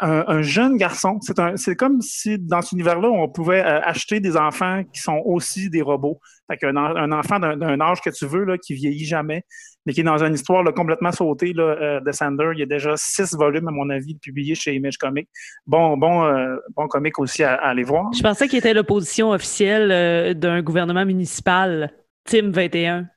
un, 0.02 0.24
un, 0.28 0.42
jeune 0.42 0.78
garçon. 0.78 1.20
C'est 1.56 1.76
comme 1.76 2.02
si 2.02 2.38
dans 2.40 2.62
cet 2.62 2.74
univers-là, 2.74 3.10
on 3.10 3.30
pouvait 3.30 3.62
euh, 3.62 3.82
acheter 3.82 4.20
des 4.20 4.38
enfants 4.38 4.84
qui 4.94 5.02
sont 5.02 5.22
aussi 5.26 5.70
des 5.70 5.82
robots. 5.82 6.20
Fait 6.52 6.64
un 6.68 7.12
enfant 7.12 7.40
d'un 7.40 7.82
âge 7.82 8.02
que 8.02 8.12
tu 8.12 8.28
veux, 8.28 8.44
là, 8.44 8.58
qui 8.58 8.76
vieillit 8.76 9.06
jamais, 9.06 9.44
mais 9.86 9.94
qui 9.94 10.02
est 10.02 10.04
dans 10.04 10.24
une 10.24 10.34
histoire 10.34 10.64
là, 10.64 10.72
complètement 10.72 11.12
sautée 11.12 11.54
là, 11.54 11.64
euh, 11.64 12.00
de 12.00 12.12
Sander. 12.12 12.52
Il 12.54 12.60
y 12.60 12.64
a 12.64 12.68
déjà 12.68 12.94
six 12.98 13.34
volumes, 13.34 13.68
à 13.68 13.72
mon 13.72 13.90
avis, 13.90 14.16
publiés 14.16 14.54
chez 14.54 14.76
Image 14.76 14.98
Comics. 14.98 15.28
Bon, 15.66 15.98
bon, 15.98 16.24
euh, 16.26 16.56
bon 16.76 16.88
comic 16.88 17.18
aussi 17.20 17.44
à, 17.44 17.56
à, 17.56 17.70
aller 17.70 17.84
voir. 17.84 18.12
Je 18.14 18.22
pensais 18.22 18.48
qu'il 18.48 18.60
était 18.60 18.74
l'opposition 18.74 19.32
officielle 19.32 19.92
euh, 19.92 20.34
d'un 20.34 20.62
gouvernement 20.62 21.06
municipal, 21.06 21.92
Tim 22.26 22.52
21. 22.52 23.08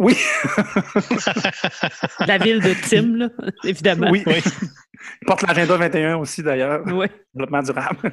Oui. 0.00 0.16
la 2.26 2.38
ville 2.38 2.60
de 2.60 2.72
Tim, 2.88 3.16
là, 3.16 3.28
évidemment. 3.64 4.08
Oui, 4.10 4.22
oui. 4.26 4.42
Il 5.20 5.26
porte 5.26 5.42
l'agenda 5.42 5.76
21 5.76 6.16
aussi, 6.16 6.42
d'ailleurs. 6.42 6.82
Oui. 6.86 7.06
Développement 7.34 7.62
durable. 7.62 8.12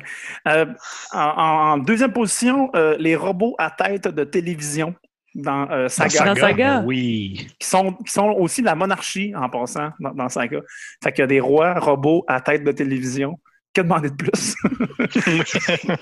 Euh, 0.50 0.66
en, 1.14 1.20
en, 1.20 1.78
deuxième 1.78 2.12
position, 2.12 2.70
euh, 2.76 2.98
les 3.00 3.16
robots 3.16 3.56
à 3.58 3.72
tête 3.72 4.10
de 4.10 4.26
télévision 4.26 4.96
dans 5.34 5.72
euh, 5.72 5.88
Saga. 5.88 6.26
Dans 6.26 6.36
Saga. 6.36 6.84
Oui. 6.86 7.48
Qui 7.58 7.68
sont, 7.68 7.94
qui 7.94 8.12
sont 8.12 8.32
aussi 8.32 8.62
la 8.62 8.76
monarchie, 8.76 9.34
en 9.34 9.48
passant, 9.48 9.92
dans, 10.02 10.12
dans 10.12 10.28
Saga. 10.28 10.60
Fait 11.02 11.14
qu'il 11.14 11.22
y 11.22 11.24
a 11.24 11.28
des 11.28 11.40
rois 11.40 11.80
robots 11.80 12.26
à 12.28 12.42
tête 12.42 12.66
de 12.66 12.72
télévision 12.74 13.40
demander 13.84 14.10
de 14.10 14.16
plus? 14.16 14.56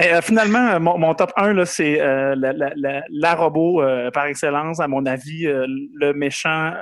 Euh, 0.00 0.20
finalement, 0.22 0.78
mon, 0.80 0.98
mon, 0.98 1.14
top 1.14 1.32
1, 1.36 1.64
c'est 1.64 2.00
euh, 2.00 2.34
la, 2.36 3.34
robot 3.34 3.82
euh, 3.82 4.10
par 4.10 4.26
excellence, 4.26 4.80
à 4.80 4.86
mon 4.86 5.06
avis, 5.06 5.46
euh, 5.46 5.66
le 5.94 6.12
méchant 6.12 6.72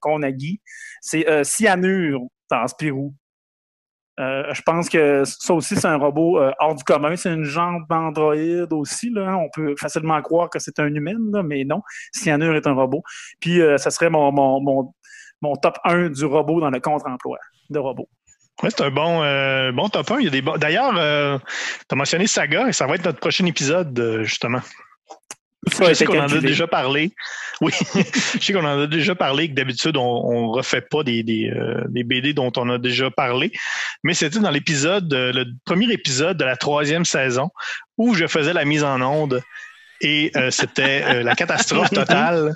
qu'on 0.00 0.22
a 0.22 0.30
Guy. 0.30 0.60
C'est 1.00 1.26
Cyanure 1.44 2.20
dans 2.50 2.66
Spirou. 2.66 3.14
je 4.18 4.62
pense 4.62 4.88
que 4.88 5.24
ça 5.24 5.54
aussi, 5.54 5.76
c'est 5.76 5.86
un 5.86 5.96
robot 5.96 6.40
hors 6.58 6.74
du 6.74 6.84
commun. 6.84 7.16
C'est 7.16 7.32
une 7.32 7.44
jambe 7.44 7.82
d'androïde 7.88 8.72
aussi. 8.72 9.10
Là. 9.10 9.36
On 9.36 9.48
peut 9.52 9.74
facilement 9.78 10.20
croire 10.22 10.50
que 10.50 10.58
c'est 10.58 10.78
un 10.78 10.92
humain, 10.94 11.16
là, 11.32 11.42
mais 11.42 11.64
non. 11.64 11.82
Cyanure 12.12 12.54
est 12.54 12.66
un 12.66 12.74
robot. 12.74 13.02
Puis, 13.40 13.60
ça 13.78 13.90
serait 13.90 14.10
mon, 14.10 14.30
mon, 14.32 14.60
mon, 14.60 14.94
mon 15.42 15.56
top 15.56 15.78
1 15.84 16.10
du 16.10 16.24
robot 16.24 16.60
dans 16.60 16.70
le 16.70 16.80
contre-emploi 16.80 17.38
de 17.70 17.78
robots. 17.78 18.08
Oui, 18.62 18.70
c'est 18.70 18.82
un 18.82 18.90
bon, 18.90 19.22
euh, 19.22 19.72
bon 19.72 19.88
top 19.88 20.10
1. 20.10 20.18
Il 20.18 20.24
y 20.24 20.28
a 20.28 20.30
des 20.30 20.42
bons... 20.42 20.56
D'ailleurs, 20.56 20.94
euh, 20.96 21.38
tu 21.38 21.92
as 21.92 21.96
mentionné 21.96 22.26
Saga 22.26 22.68
et 22.68 22.72
ça 22.72 22.86
va 22.86 22.96
être 22.96 23.04
notre 23.04 23.20
prochain 23.20 23.46
épisode, 23.46 23.98
euh, 23.98 24.22
justement. 24.22 24.60
je 25.66 25.94
sais 25.94 26.04
qu'on 26.04 26.20
en 26.20 26.30
a 26.32 26.40
déjà 26.40 26.66
parlé. 26.66 27.12
Oui, 27.62 27.72
je 27.94 28.38
sais 28.38 28.52
qu'on 28.52 28.64
en 28.64 28.82
a 28.82 28.86
déjà 28.86 29.14
parlé, 29.14 29.48
que 29.48 29.54
d'habitude, 29.54 29.96
on, 29.96 30.48
ne 30.48 30.56
refait 30.56 30.82
pas 30.82 31.02
des, 31.02 31.22
des, 31.22 31.50
des, 31.88 32.04
BD 32.04 32.34
dont 32.34 32.52
on 32.56 32.68
a 32.68 32.78
déjà 32.78 33.10
parlé. 33.10 33.50
Mais 34.02 34.14
c'était 34.14 34.40
dans 34.40 34.50
l'épisode, 34.50 35.12
le 35.12 35.44
premier 35.64 35.90
épisode 35.92 36.36
de 36.36 36.44
la 36.44 36.56
troisième 36.56 37.04
saison 37.04 37.50
où 37.96 38.14
je 38.14 38.26
faisais 38.26 38.52
la 38.52 38.64
mise 38.64 38.84
en 38.84 39.00
onde 39.02 39.42
et 40.00 40.32
c'était 40.50 41.22
la 41.22 41.34
catastrophe 41.36 41.90
totale. 41.90 42.54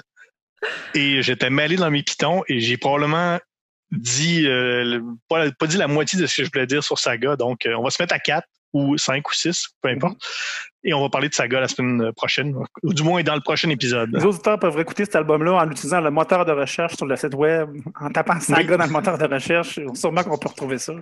Et 0.95 1.21
j'étais 1.21 1.51
mêlé 1.51 1.77
dans 1.77 1.91
mes 1.91 2.03
pitons 2.03 2.43
et 2.49 2.61
j'ai 2.61 2.79
probablement 2.79 3.39
dit, 3.99 4.47
pas, 5.29 5.51
pas, 5.53 5.67
dit 5.67 5.77
la 5.77 5.89
moitié 5.89 6.19
de 6.21 6.27
ce 6.27 6.37
que 6.37 6.45
je 6.45 6.51
voulais 6.53 6.67
dire 6.67 6.83
sur 6.83 6.99
Saga. 6.99 7.37
Donc, 7.37 7.67
on 7.67 7.83
va 7.83 7.91
se 7.91 8.03
mettre 8.03 8.15
à 8.15 8.19
quatre 8.19 8.49
ou 8.75 8.99
cinq 8.99 9.29
ou 9.29 9.33
six, 9.33 9.69
peu 9.81 9.89
importe. 9.89 10.19
Et 10.87 10.93
on 10.93 11.01
va 11.01 11.09
parler 11.09 11.31
de 11.31 11.35
Saga 11.35 11.61
la 11.61 11.69
semaine 11.69 12.13
prochaine, 12.13 12.55
ou 12.83 12.93
du 12.93 13.03
moins 13.03 13.23
dans 13.23 13.35
le 13.35 13.41
prochain 13.41 13.71
épisode. 13.71 14.11
Les 14.13 14.25
auditeurs 14.25 14.59
peuvent 14.59 14.79
écouter 14.79 15.07
cet 15.07 15.17
album-là 15.17 15.55
en 15.55 15.71
utilisant 15.71 16.01
le 16.01 16.11
moteur 16.11 16.45
de 16.45 16.53
recherche 16.53 16.97
sur 16.97 17.07
le 17.07 17.17
site 17.17 17.35
web, 17.35 17.71
en 17.99 18.11
tapant 18.11 18.39
Saga 18.39 18.77
dans 18.77 18.85
le 18.85 18.91
moteur 18.91 19.17
de 19.17 19.25
recherche. 19.25 19.81
Sûrement 19.95 20.23
qu'on 20.25 20.37
peut 20.37 20.49
retrouver 20.49 20.79
ça. 20.79 20.93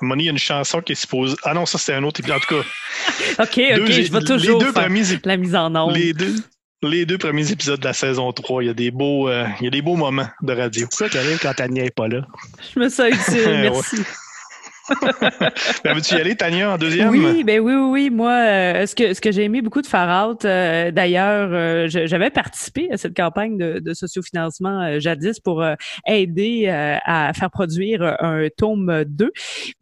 Moni, 0.00 0.24
il 0.24 0.26
y 0.26 0.28
a 0.28 0.32
une 0.32 0.38
chanson 0.38 0.80
qui 0.80 0.92
est 0.92 0.96
supposée. 0.96 1.36
Ah 1.42 1.54
non, 1.54 1.66
ça 1.66 1.78
c'était 1.78 1.94
un 1.94 2.04
autre 2.04 2.20
épisode. 2.20 2.36
En 2.36 2.40
tout 2.40 2.54
cas. 2.54 2.62
OK, 3.42 3.82
OK, 3.82 3.90
je 3.90 4.12
vais 4.12 4.20
toujours 4.20 4.58
deux 4.60 4.72
faire 4.72 4.88
la 5.24 5.36
mise 5.36 5.56
en 5.56 5.74
onde. 5.74 5.96
Les 5.96 6.12
deux, 6.12 6.36
les 6.88 7.06
deux 7.06 7.18
premiers 7.18 7.50
épisodes 7.50 7.80
de 7.80 7.84
la 7.84 7.92
saison 7.92 8.32
3, 8.32 8.62
il 8.62 8.66
y 8.66 8.70
a 8.70 8.74
des 8.74 8.90
beaux, 8.90 9.28
euh, 9.28 9.46
il 9.60 9.64
y 9.64 9.66
a 9.68 9.70
des 9.70 9.82
beaux 9.82 9.96
moments 9.96 10.28
de 10.42 10.52
radio. 10.52 10.86
C'est 10.90 11.04
ça 11.04 11.08
qui 11.08 11.18
arrive 11.18 11.38
quand 11.40 11.54
Tania 11.54 11.84
n'est 11.84 11.90
pas 11.90 12.08
là. 12.08 12.26
Je 12.74 12.80
me 12.80 12.88
sens 12.88 13.08
utile, 13.10 13.44
merci 13.48 13.96
ben, 15.84 15.94
veux-tu 15.94 16.14
y 16.14 16.20
aller, 16.20 16.36
Tania, 16.36 16.72
en 16.72 16.78
deuxième? 16.78 17.08
Oui, 17.08 17.42
ben 17.44 17.60
oui, 17.60 17.74
oui, 17.74 17.90
oui. 17.90 18.10
Moi, 18.10 18.32
euh, 18.32 18.86
ce 18.86 18.94
que, 18.94 19.14
ce 19.14 19.20
que 19.20 19.32
j'ai 19.32 19.44
aimé 19.44 19.62
beaucoup 19.62 19.80
de 19.80 19.86
Far 19.86 20.28
Out, 20.28 20.44
euh, 20.44 20.90
d'ailleurs, 20.90 21.48
euh, 21.52 21.86
j'avais 21.88 22.30
participé 22.30 22.88
à 22.92 22.96
cette 22.96 23.16
campagne 23.16 23.56
de, 23.56 23.78
de 23.78 23.94
sociofinancement 23.94 24.98
jadis 25.00 25.40
pour 25.40 25.64
aider 26.06 26.68
à 26.68 27.32
faire 27.34 27.50
produire 27.50 28.16
un 28.20 28.48
tome 28.56 29.04
2. 29.04 29.32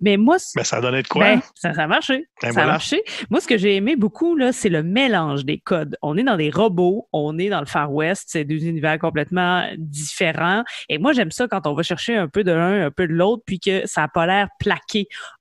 Mais 0.01 0.17
moi... 0.17 0.37
Ben, 0.55 0.65
ça 0.65 0.77
a 0.77 0.81
donné 0.81 1.03
de 1.03 1.09
quoi? 1.09 1.25
Ben, 1.25 1.43
ça, 1.55 1.71
a 1.71 1.87
marché. 1.87 2.27
Ben, 2.41 2.53
ça 2.53 2.63
a 2.63 2.67
marché. 2.67 3.03
Moi, 3.31 3.41
ce 3.41 3.49
que 3.49 3.59
j'ai 3.59 3.77
aimé 3.77 3.97
beaucoup, 3.97 4.37
là, 4.37 4.53
c'est 4.53 4.69
le 4.69 4.83
mélange 4.83 5.45
des 5.45 5.59
codes. 5.59 5.97
On 6.03 6.17
est 6.17 6.23
dans 6.23 6.37
des 6.37 6.51
robots, 6.51 7.09
on 7.13 7.39
est 7.39 7.49
dans 7.49 7.61
le 7.61 7.67
Far 7.67 7.93
West, 7.93 8.25
c'est 8.29 8.45
deux 8.45 8.65
univers 8.65 8.99
complètement 8.99 9.65
différents. 9.79 10.63
Et 10.89 10.99
moi, 10.99 11.13
j'aime 11.13 11.31
ça 11.31 11.49
quand 11.49 11.67
on 11.67 11.75
va 11.75 11.83
chercher 11.83 12.17
un 12.17 12.29
peu 12.29 12.45
de 12.45 12.53
l'un, 12.53 12.87
un 12.87 12.91
peu 12.91 13.09
de 13.09 13.13
l'autre, 13.13 13.43
puis 13.47 13.59
que 13.59 13.87
ça 13.87 14.03
n'a 14.03 14.09
pas 14.09 14.27
l'air 14.27 14.49
plaqué 14.59 14.92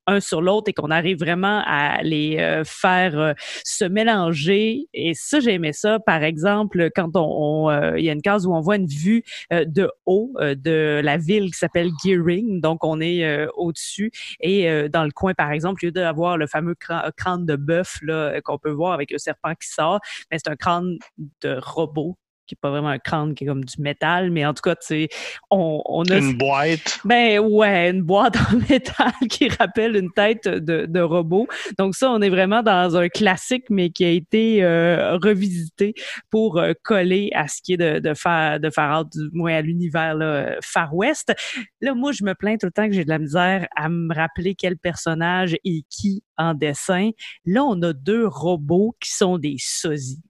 un 0.08 0.20
sur 0.20 0.42
l'autre 0.42 0.70
et 0.70 0.74
qu'on 0.74 0.92
arrive 0.92 1.20
vraiment 1.20 1.64
à 1.66 2.02
les 2.04 2.38
euh, 2.40 2.64
faire 2.64 3.18
euh, 3.20 3.34
se 3.64 3.86
mélanger. 3.86 4.88
Et 4.94 5.14
ça, 5.14 5.40
j'ai 5.40 5.54
aimé 5.54 5.74
ça. 5.74 6.00
Par 6.00 6.24
exemple, 6.24 6.90
quand 6.96 7.12
on, 7.16 7.70
euh, 7.70 7.98
il 7.98 8.06
y 8.06 8.10
a 8.10 8.14
une 8.14 8.22
case 8.22 8.46
où 8.46 8.54
on 8.54 8.62
voit 8.62 8.76
une 8.76 8.88
vue 8.88 9.24
de 9.52 9.90
haut 10.06 10.34
de 10.40 11.02
la 11.04 11.18
ville 11.18 11.52
qui 11.52 11.58
s'appelle 11.58 11.90
Gearing, 12.04 12.62
donc 12.62 12.84
on 12.84 13.00
est 13.02 13.48
au-dessus 13.56 14.12
et 14.40 14.90
dans 14.90 15.04
le 15.04 15.12
coin, 15.12 15.34
par 15.34 15.52
exemple, 15.52 15.84
au 15.84 15.88
lieu 15.88 15.92
d'avoir 15.92 16.38
le 16.38 16.48
fameux 16.48 16.76
crâne 16.76 17.46
de 17.46 17.56
bœuf 17.56 18.00
qu'on 18.44 18.58
peut 18.58 18.72
voir 18.72 18.94
avec 18.94 19.12
le 19.12 19.18
serpent 19.18 19.54
qui 19.54 19.68
sort, 19.68 20.00
mais 20.32 20.38
c'est 20.38 20.50
un 20.50 20.56
crâne 20.56 20.98
de 21.42 21.60
robot 21.62 22.18
qui 22.52 22.56
est 22.56 22.62
pas 22.62 22.70
vraiment 22.70 22.90
un 22.90 23.00
crâne 23.00 23.34
qui 23.34 23.46
est 23.46 23.48
comme 23.48 23.64
du 23.64 23.82
métal, 23.82 24.30
mais 24.30 24.46
en 24.46 24.54
tout 24.54 24.62
cas, 24.62 24.76
tu 24.76 24.86
sais, 24.86 25.10
on, 25.50 25.82
on, 25.86 26.04
a... 26.04 26.18
Une 26.18 26.38
boîte. 26.38 27.00
Ben 27.06 27.40
ouais, 27.40 27.90
une 27.90 28.02
boîte 28.02 28.36
en 28.36 28.58
métal 28.70 29.14
qui 29.30 29.48
rappelle 29.48 29.96
une 29.96 30.12
tête 30.12 30.50
de, 30.50 30.86
de, 30.86 31.00
robot. 31.00 31.48
Donc 31.78 31.96
ça, 31.96 32.12
on 32.12 32.22
est 32.22 32.30
vraiment 32.30 32.62
dans 32.62 32.98
un 32.98 33.08
classique, 33.08 33.70
mais 33.70 33.90
qui 33.90 34.04
a 34.04 34.10
été 34.10 34.64
euh, 34.64 35.18
revisité 35.18 35.94
pour 36.30 36.60
euh, 36.60 36.74
coller 36.84 37.32
à 37.36 37.48
ce 37.48 37.62
qui 37.62 37.74
est 37.74 37.78
de, 37.78 38.00
de 38.00 38.14
faire 38.14 38.60
de 38.60 38.70
faire 38.70 39.06
du 39.06 39.30
moins 39.32 39.56
à 39.56 39.62
l'univers 39.62 40.18
Far 40.62 40.94
West. 40.94 41.34
Là, 41.80 41.94
moi, 41.94 42.12
je 42.12 42.26
me 42.26 42.36
plains 42.36 42.58
tout 42.58 42.66
le 42.66 42.74
temps 42.74 42.88
que 42.88 42.94
j'ai 42.94 43.06
de 43.06 43.10
la 43.10 43.20
misère 43.20 43.66
à 43.78 43.88
me 43.88 44.14
rappeler 44.14 44.56
quel 44.56 44.78
personnage 44.78 45.56
et 45.64 45.84
qui 45.90 46.22
en 46.38 46.54
dessin. 46.54 47.12
Là, 47.46 47.64
on 47.64 47.82
a 47.82 47.94
deux 47.94 48.28
robots 48.28 48.96
qui 49.00 49.12
sont 49.12 49.38
des 49.38 49.56
sosies. 49.58 50.22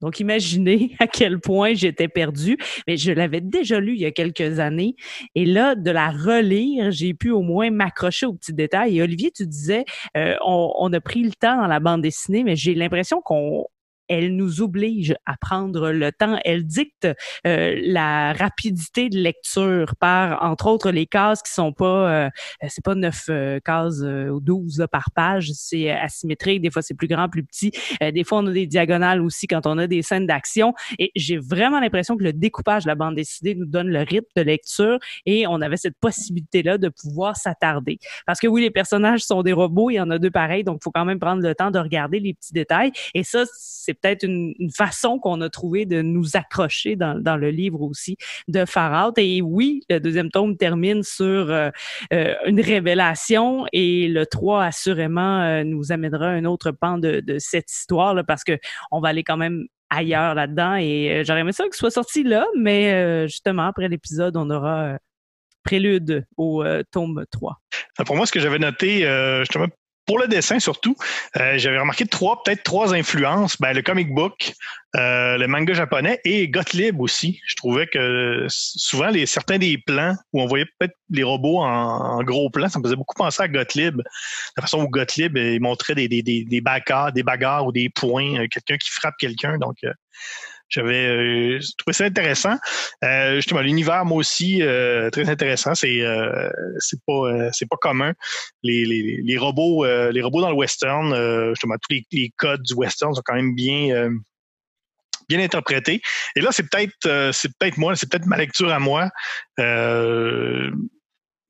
Donc, 0.00 0.20
imaginez 0.20 0.92
à 1.00 1.06
quel 1.06 1.40
point 1.40 1.74
j'étais 1.74 2.08
perdue. 2.08 2.56
Mais 2.86 2.96
je 2.96 3.12
l'avais 3.12 3.40
déjà 3.40 3.80
lu 3.80 3.94
il 3.94 4.00
y 4.00 4.06
a 4.06 4.10
quelques 4.10 4.58
années. 4.58 4.94
Et 5.34 5.44
là, 5.44 5.74
de 5.74 5.90
la 5.90 6.10
relire, 6.10 6.90
j'ai 6.90 7.14
pu 7.14 7.30
au 7.30 7.42
moins 7.42 7.70
m'accrocher 7.70 8.26
aux 8.26 8.34
petits 8.34 8.54
détails. 8.54 8.98
Et 8.98 9.02
Olivier, 9.02 9.30
tu 9.30 9.46
disais, 9.46 9.84
euh, 10.16 10.34
on, 10.44 10.72
on, 10.78 10.92
a 10.92 11.00
pris 11.00 11.22
le 11.22 11.32
temps 11.32 11.56
dans 11.56 11.66
la 11.66 11.80
bande 11.80 12.02
dessinée, 12.02 12.44
mais 12.44 12.56
j'ai 12.56 12.74
l'impression 12.74 13.20
qu'on 13.20 13.66
elle 14.08 14.36
nous 14.36 14.62
oblige 14.62 15.14
à 15.26 15.36
prendre 15.36 15.90
le 15.90 16.12
temps. 16.12 16.38
Elle 16.44 16.64
dicte 16.64 17.08
euh, 17.46 17.78
la 17.82 18.32
rapidité 18.32 19.08
de 19.08 19.18
lecture 19.18 19.94
par, 19.96 20.42
entre 20.42 20.66
autres, 20.66 20.90
les 20.90 21.06
cases 21.06 21.42
qui 21.42 21.52
sont 21.52 21.72
pas, 21.72 22.26
euh, 22.26 22.30
c'est 22.68 22.84
pas 22.84 22.94
neuf 22.94 23.26
euh, 23.28 23.60
cases 23.60 24.00
ou 24.00 24.40
douze 24.40 24.86
par 24.90 25.10
page, 25.14 25.50
c'est 25.52 25.90
asymétrique. 25.90 26.62
Des 26.62 26.70
fois, 26.70 26.82
c'est 26.82 26.94
plus 26.94 27.08
grand, 27.08 27.28
plus 27.28 27.44
petit. 27.44 27.72
des 28.00 28.24
fois, 28.24 28.38
on 28.38 28.46
a 28.46 28.52
des 28.52 28.66
diagonales 28.66 29.20
aussi 29.20 29.46
quand 29.46 29.66
on 29.66 29.78
a 29.78 29.86
des 29.86 30.02
scènes 30.02 30.26
d'action. 30.26 30.74
Et 30.98 31.10
j'ai 31.14 31.36
vraiment 31.36 31.80
l'impression 31.80 32.16
que 32.16 32.24
le 32.24 32.32
découpage 32.32 32.84
de 32.84 32.88
la 32.88 32.94
bande 32.94 33.14
dessinée 33.14 33.54
nous 33.54 33.66
donne 33.66 33.88
le 33.88 34.00
rythme 34.00 34.28
de 34.36 34.42
lecture 34.42 34.98
et 35.26 35.46
on 35.46 35.60
avait 35.60 35.76
cette 35.76 35.98
possibilité-là 36.00 36.78
de 36.78 36.88
pouvoir 36.88 37.36
s'attarder. 37.36 37.98
Parce 38.26 38.40
que 38.40 38.46
oui, 38.46 38.62
les 38.62 38.70
personnages 38.70 39.20
sont 39.20 39.42
des 39.42 39.52
robots, 39.52 39.90
il 39.90 39.94
y 39.94 40.00
en 40.00 40.10
a 40.10 40.18
deux 40.18 40.30
pareils, 40.30 40.64
donc 40.64 40.82
faut 40.82 40.90
quand 40.90 41.04
même 41.04 41.18
prendre 41.18 41.42
le 41.42 41.54
temps 41.54 41.70
de 41.70 41.78
regarder 41.78 42.20
les 42.20 42.34
petits 42.34 42.52
détails. 42.52 42.92
Et 43.14 43.24
ça, 43.24 43.44
c'est 43.52 43.97
peut-être 44.00 44.24
une, 44.24 44.54
façon 44.74 45.18
qu'on 45.18 45.40
a 45.40 45.48
trouvé 45.48 45.86
de 45.86 46.02
nous 46.02 46.36
accrocher 46.36 46.96
dans, 46.96 47.36
le 47.36 47.50
livre 47.50 47.82
aussi 47.82 48.16
de 48.48 48.64
Far. 48.64 49.12
Et 49.16 49.42
oui, 49.42 49.82
le 49.88 49.98
deuxième 49.98 50.30
tome 50.30 50.56
termine 50.56 51.02
sur 51.02 51.50
euh, 51.50 51.70
euh, 52.12 52.34
une 52.46 52.60
révélation 52.60 53.66
et 53.72 54.08
le 54.08 54.26
3 54.26 54.64
assurément 54.64 55.40
euh, 55.42 55.64
nous 55.64 55.92
amènera 55.92 56.26
un 56.26 56.44
autre 56.44 56.70
pan 56.70 56.98
de, 56.98 57.20
de 57.20 57.38
cette 57.38 57.70
histoire 57.70 58.14
là, 58.14 58.24
parce 58.24 58.44
que 58.44 58.58
on 58.90 59.00
va 59.00 59.08
aller 59.08 59.24
quand 59.24 59.36
même 59.36 59.66
ailleurs 59.90 60.34
là-dedans 60.34 60.76
et 60.76 61.22
j'aurais 61.24 61.40
aimé 61.40 61.52
ça 61.52 61.64
qu'il 61.64 61.74
soit 61.74 61.90
sorti 61.90 62.22
là, 62.22 62.46
mais 62.56 63.26
justement 63.26 63.66
après 63.66 63.88
l'épisode, 63.88 64.36
on 64.36 64.50
aura 64.50 64.98
prélude 65.64 66.26
au 66.36 66.62
tome 66.90 67.24
3. 67.30 67.58
Pour 68.04 68.16
moi, 68.16 68.26
ce 68.26 68.32
que 68.32 68.40
j'avais 68.40 68.58
noté, 68.58 69.00
justement, 69.40 69.66
pour 70.08 70.18
le 70.18 70.26
dessin 70.26 70.58
surtout, 70.58 70.96
euh, 71.36 71.58
j'avais 71.58 71.78
remarqué 71.78 72.06
trois, 72.06 72.42
peut-être 72.42 72.62
trois 72.62 72.94
influences. 72.94 73.60
Ben, 73.60 73.74
le 73.74 73.82
comic 73.82 74.12
book, 74.14 74.54
euh, 74.96 75.36
le 75.36 75.46
manga 75.46 75.74
japonais 75.74 76.18
et 76.24 76.48
Gottlieb 76.48 76.98
aussi. 76.98 77.38
Je 77.46 77.56
trouvais 77.56 77.86
que 77.86 78.46
souvent 78.48 79.08
les 79.08 79.26
certains 79.26 79.58
des 79.58 79.76
plans 79.76 80.16
où 80.32 80.40
on 80.40 80.46
voyait 80.46 80.64
peut-être 80.64 80.96
les 81.10 81.22
robots 81.22 81.60
en, 81.60 82.22
gros 82.22 82.48
plan, 82.48 82.70
ça 82.70 82.78
me 82.78 82.84
faisait 82.84 82.96
beaucoup 82.96 83.16
penser 83.16 83.42
à 83.42 83.48
Gottlieb. 83.48 84.00
La 84.56 84.62
façon 84.62 84.82
où 84.82 84.88
Gottlieb 84.88 85.36
il 85.36 85.60
montrait 85.60 85.94
des, 85.94 86.08
des, 86.08 86.22
des, 86.22 86.44
des 86.44 86.60
bagarres, 86.62 87.12
des 87.12 87.22
bagarres 87.22 87.66
ou 87.66 87.72
des 87.72 87.90
points, 87.90 88.40
euh, 88.40 88.46
quelqu'un 88.50 88.78
qui 88.78 88.88
frappe 88.90 89.16
quelqu'un. 89.18 89.58
Donc 89.58 89.76
j'avais 90.68 91.06
euh, 91.06 91.58
trouvé 91.78 91.92
ça 91.92 92.04
intéressant. 92.04 92.56
Euh, 93.04 93.36
justement, 93.36 93.60
l'univers, 93.60 94.04
moi 94.04 94.18
aussi, 94.18 94.62
euh, 94.62 95.10
très 95.10 95.28
intéressant. 95.28 95.74
C'est 95.74 96.02
euh, 96.02 96.50
c'est 96.78 97.00
pas 97.06 97.50
c'est 97.52 97.68
pas 97.68 97.76
commun. 97.76 98.12
Les, 98.62 98.84
les, 98.84 99.20
les 99.22 99.38
robots 99.38 99.84
les 99.84 100.22
robots 100.22 100.40
dans 100.40 100.50
le 100.50 100.56
western, 100.56 101.14
justement, 101.50 101.76
tous 101.76 101.94
les, 101.94 102.04
les, 102.12 102.32
codes 102.36 102.62
du 102.62 102.74
western 102.74 103.14
sont 103.14 103.22
quand 103.24 103.34
même 103.34 103.54
bien 103.54 104.10
bien 105.28 105.40
interprétés. 105.40 106.00
Et 106.36 106.40
là, 106.40 106.50
c'est 106.52 106.68
peut-être 106.68 107.32
c'est 107.32 107.50
peut-être 107.58 107.78
moi, 107.78 107.96
c'est 107.96 108.10
peut-être 108.10 108.26
ma 108.26 108.36
lecture 108.36 108.72
à 108.72 108.78
moi. 108.78 109.08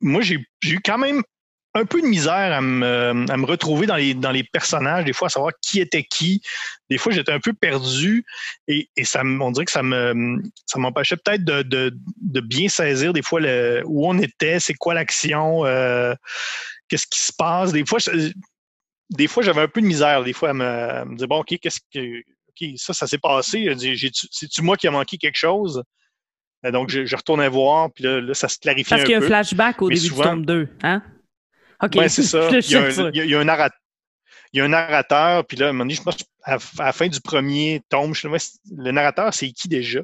moi, 0.01 0.23
j'ai 0.23 0.39
eu 0.65 0.81
quand 0.85 0.99
même 0.99 1.23
un 1.79 1.85
peu 1.85 2.01
de 2.01 2.07
misère 2.07 2.53
à 2.53 2.61
me, 2.61 3.25
à 3.29 3.37
me 3.37 3.47
retrouver 3.47 3.87
dans 3.87 3.97
les, 3.97 4.15
dans 4.15 4.31
les 4.31 4.43
personnages, 4.43 5.05
des 5.05 5.13
fois 5.13 5.27
à 5.27 5.31
savoir 5.31 5.53
qui 5.63 5.81
était 5.81 6.05
qui. 6.05 6.43
Des 6.91 6.99
fois, 6.99 7.13
j'étais 7.13 7.33
un 7.33 7.41
peu 7.41 7.53
perdu 7.53 8.25
et, 8.67 8.89
et 8.97 9.05
ça, 9.05 9.23
on 9.23 9.51
dirait 9.51 9.65
que 9.65 9.73
ça 9.73 9.83
me 9.83 10.43
ça 10.67 10.79
m'empêchait 10.79 11.17
peut-être 11.17 11.45
de, 11.45 11.63
de, 11.63 11.97
de, 12.21 12.41
bien 12.41 12.69
saisir 12.69 13.13
des 13.13 13.23
fois 13.23 13.41
le, 13.41 13.83
où 13.87 14.09
on 14.09 14.19
était, 14.19 14.61
c'est 14.61 14.75
quoi 14.75 14.95
l'action, 14.95 15.65
euh, 15.65 16.15
qu'est-ce 16.89 17.07
qui 17.07 17.21
se 17.21 17.33
passe. 17.33 17.73
Des 17.73 17.85
fois, 17.87 17.99
des 19.11 19.27
fois 19.27 19.43
j'avais 19.43 19.63
un 19.63 19.69
peu 19.69 19.81
de 19.81 19.87
misère, 19.87 20.25
des 20.25 20.33
fois 20.33 20.51
à 20.51 20.55
me, 20.55 21.17
dire 21.17 21.29
bon, 21.29 21.41
ok, 21.41 21.59
qu'est-ce 21.61 21.81
que 21.93 22.21
ok, 22.21 22.71
ça, 22.77 22.93
ça 22.93 23.07
s'est 23.07 23.19
passé. 23.19 23.73
C'est-tu 24.33 24.63
moi 24.63 24.77
qui 24.77 24.89
a 24.89 24.91
manqué 24.91 25.17
quelque 25.19 25.39
chose? 25.39 25.83
Donc, 26.73 26.91
je, 26.91 27.07
je 27.07 27.15
retournais 27.15 27.49
voir, 27.49 27.89
puis 27.93 28.03
là, 28.03 28.35
ça 28.35 28.49
se 28.49 28.59
clarifie 28.59 28.93
un 28.93 28.97
peu. 28.97 29.03
Parce 29.03 29.05
qu'il 29.05 29.13
y 29.13 29.15
a 29.15 29.19
un 29.19 29.27
flashback 29.27 29.81
au 29.81 29.89
début 29.89 30.01
du 30.01 30.11
tome 30.11 30.45
2, 30.45 30.69
hein? 30.83 31.03
Oui, 31.95 32.11
c'est 32.11 32.23
ça. 32.23 32.49
Il 32.51 32.71
y, 32.71 32.75
a 32.75 32.83
un, 32.83 33.11
il, 33.13 33.31
y 33.31 33.35
a, 33.35 33.41
un 33.41 33.45
narrateur. 33.45 33.79
Il 34.53 34.59
y 34.59 34.61
a 34.61 34.65
un 34.65 34.69
narrateur, 34.69 35.47
puis 35.47 35.57
là, 35.57 35.67
à 35.67 35.69
un 35.69 35.73
moment 35.73 35.85
donné, 35.85 35.95
je 35.95 36.03
pense 36.03 36.17
à, 36.43 36.59
la 36.79 36.93
fin 36.93 37.09
du 37.09 37.21
premier 37.21 37.83
tome, 37.89 38.15
je 38.15 38.27
le 38.27 38.91
narrateur, 38.91 39.33
c'est 39.33 39.51
qui 39.53 39.69
déjà? 39.69 40.01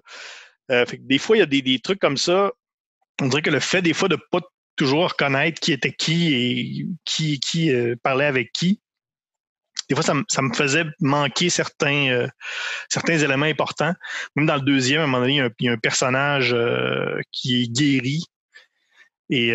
Euh, 0.71 0.87
fait 0.87 0.99
que 0.99 1.03
des 1.03 1.19
fois, 1.19 1.37
il 1.37 1.41
y 1.41 1.43
a 1.43 1.47
des, 1.47 1.63
des, 1.63 1.79
trucs 1.79 1.99
comme 1.99 2.17
ça. 2.17 2.53
On 3.21 3.29
dirait 3.29 3.43
que 3.43 3.51
le 3.51 3.61
fait, 3.61 3.83
des 3.83 3.93
fois, 3.93 4.09
de 4.09 4.17
ne 4.17 4.21
pas 4.31 4.47
toujours 4.77 5.11
reconnaître 5.11 5.61
qui 5.61 5.73
était 5.73 5.93
qui 5.93 6.35
et 6.35 6.87
qui, 7.05 7.41
qui 7.41 7.71
euh, 7.73 7.97
parlait 8.03 8.25
avec 8.25 8.53
qui, 8.53 8.81
des 9.89 9.95
fois, 9.95 10.05
ça, 10.05 10.15
me- 10.15 10.25
ça 10.29 10.43
me 10.43 10.53
faisait 10.55 10.85
manquer 11.01 11.51
certains, 11.51 12.09
euh, 12.09 12.29
certains 12.89 13.19
éléments 13.19 13.47
importants. 13.47 13.95
Même 14.37 14.47
dans 14.47 14.57
le 14.57 14.63
deuxième, 14.63 15.01
à 15.01 15.05
un 15.05 15.07
moment 15.07 15.21
donné, 15.21 15.35
il 15.35 15.37
y 15.37 15.41
a 15.41 15.45
un, 15.45 15.51
y 15.61 15.69
a 15.69 15.73
un 15.73 15.79
personnage 15.79 16.57
qui 17.33 17.63
est 17.63 17.73
guéri 17.73 18.25
et 19.31 19.55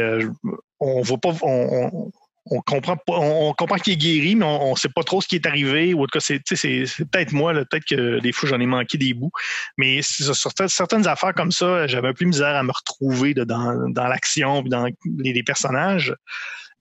on 0.80 1.02
voit 1.02 1.18
pas, 1.18 1.34
on, 1.42 1.92
on, 1.94 2.12
on 2.52 2.62
comprend 2.62 2.98
pas, 2.98 3.18
on, 3.18 3.54
comprend 3.54 3.78
qu'il 3.78 3.94
est 3.94 3.98
guéri, 3.98 4.36
mais 4.36 4.46
on, 4.46 4.72
on 4.72 4.76
sait 4.76 4.90
pas 4.90 5.04
trop 5.04 5.22
ce 5.22 5.28
qui 5.28 5.36
est 5.36 5.46
arrivé. 5.46 5.94
Ou 5.94 6.02
en 6.02 6.06
tout 6.06 6.20
cas, 6.20 6.20
c'est, 6.20 6.40
peut-être 6.40 7.32
moi, 7.32 7.54
peut-être 7.54 7.86
que 7.86 8.20
des 8.20 8.32
fois 8.32 8.50
j'en 8.50 8.60
ai 8.60 8.66
manqué 8.66 8.98
des 8.98 9.14
bouts. 9.14 9.32
Mais 9.78 10.02
sur 10.02 10.36
certaines- 10.36 11.08
affaires 11.08 11.34
comme 11.34 11.52
ça, 11.52 11.88
j'avais 11.88 12.10
un 12.10 12.14
peu 12.14 12.26
misère 12.26 12.56
à 12.56 12.64
me 12.64 12.72
retrouver 12.72 13.34
là, 13.34 13.46
dans, 13.46 13.90
dans 13.90 14.08
l'action, 14.08 14.62
dans 14.64 14.88
les, 15.18 15.44
personnages. 15.44 16.14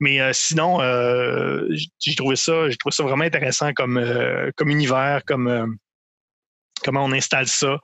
Mais 0.00 0.20
euh, 0.20 0.30
sinon, 0.32 0.80
euh, 0.80 1.66
j'ai 1.98 2.14
trouvé 2.14 2.37
ça, 2.37 2.68
j'ai 2.68 2.76
trouvé 2.76 2.94
ça 2.94 3.02
vraiment 3.02 3.24
intéressant 3.24 3.72
comme, 3.72 3.96
euh, 3.98 4.50
comme 4.56 4.68
univers, 4.68 5.22
comme 5.26 5.48
euh, 5.48 5.66
comment 6.84 7.04
on 7.04 7.12
installe 7.12 7.46
ça. 7.46 7.78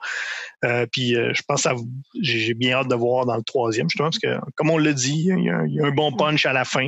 Euh, 0.63 0.85
puis 0.91 1.15
euh, 1.15 1.31
je 1.33 1.41
pense 1.47 1.65
à 1.65 1.73
j'ai 2.21 2.53
bien 2.53 2.77
hâte 2.77 2.87
de 2.87 2.95
voir 2.95 3.25
dans 3.25 3.35
le 3.35 3.43
troisième, 3.43 3.89
justement, 3.89 4.09
parce 4.09 4.19
que 4.19 4.39
comme 4.55 4.69
on 4.69 4.77
l'a 4.77 4.93
dit, 4.93 5.27
il 5.29 5.43
y, 5.43 5.49
a, 5.49 5.85
un- 5.87 5.91
bon 5.91 6.11
punch 6.13 6.45
à 6.45 6.53
la 6.53 6.65
fin. 6.65 6.87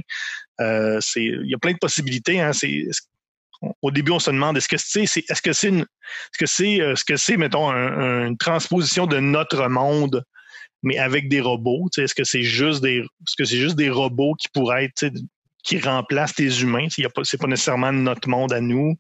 Euh, 0.60 1.00
il 1.16 1.46
y 1.50 1.54
a 1.54 1.58
plein 1.58 1.74
de 1.74 1.78
possibilités. 1.78 2.40
Hein, 2.42 2.52
au 3.82 3.92
début, 3.92 4.12
on 4.12 4.20
se 4.20 4.30
demande 4.32 4.58
est-ce 4.58 4.68
que 4.68 4.78
c'est, 4.78 5.04
est-ce 5.04 5.42
que 5.42 5.54
c'est 5.54 5.70
est-ce 5.70 6.38
que 6.40 6.46
c'est, 6.46 6.78
ce 6.96 7.04
que 7.04 7.18
c'est, 7.18 7.38
mettons, 7.38 7.70
un- 7.70 7.76
un- 8.24 8.28
une 8.28 8.38
transposition 8.38 9.08
de 9.08 9.20
notre 9.20 9.68
monde, 9.68 10.24
mais 10.84 10.98
avec 10.98 11.28
des 11.30 11.42
robots. 11.42 11.88
Est-ce 11.98 12.14
que 12.16 12.24
c'est 12.24 12.44
juste 12.44 12.82
des, 12.82 12.98
est-ce 13.00 13.36
que 13.38 13.46
c'est 13.46 13.58
juste 13.58 13.76
des 13.76 13.90
robots 13.90 14.36
qui 14.36 14.48
pourraient 14.50 14.86
être, 14.86 15.12
qui 15.68 15.80
remplacent 15.80 16.38
les 16.38 16.64
humains. 16.64 16.88
Pas, 17.14 17.22
c'est 17.24 17.38
pas 17.40 17.48
nécessairement 17.48 17.92
notre 17.92 18.30
monde 18.30 18.54
à 18.54 18.62
nous. 18.62 18.96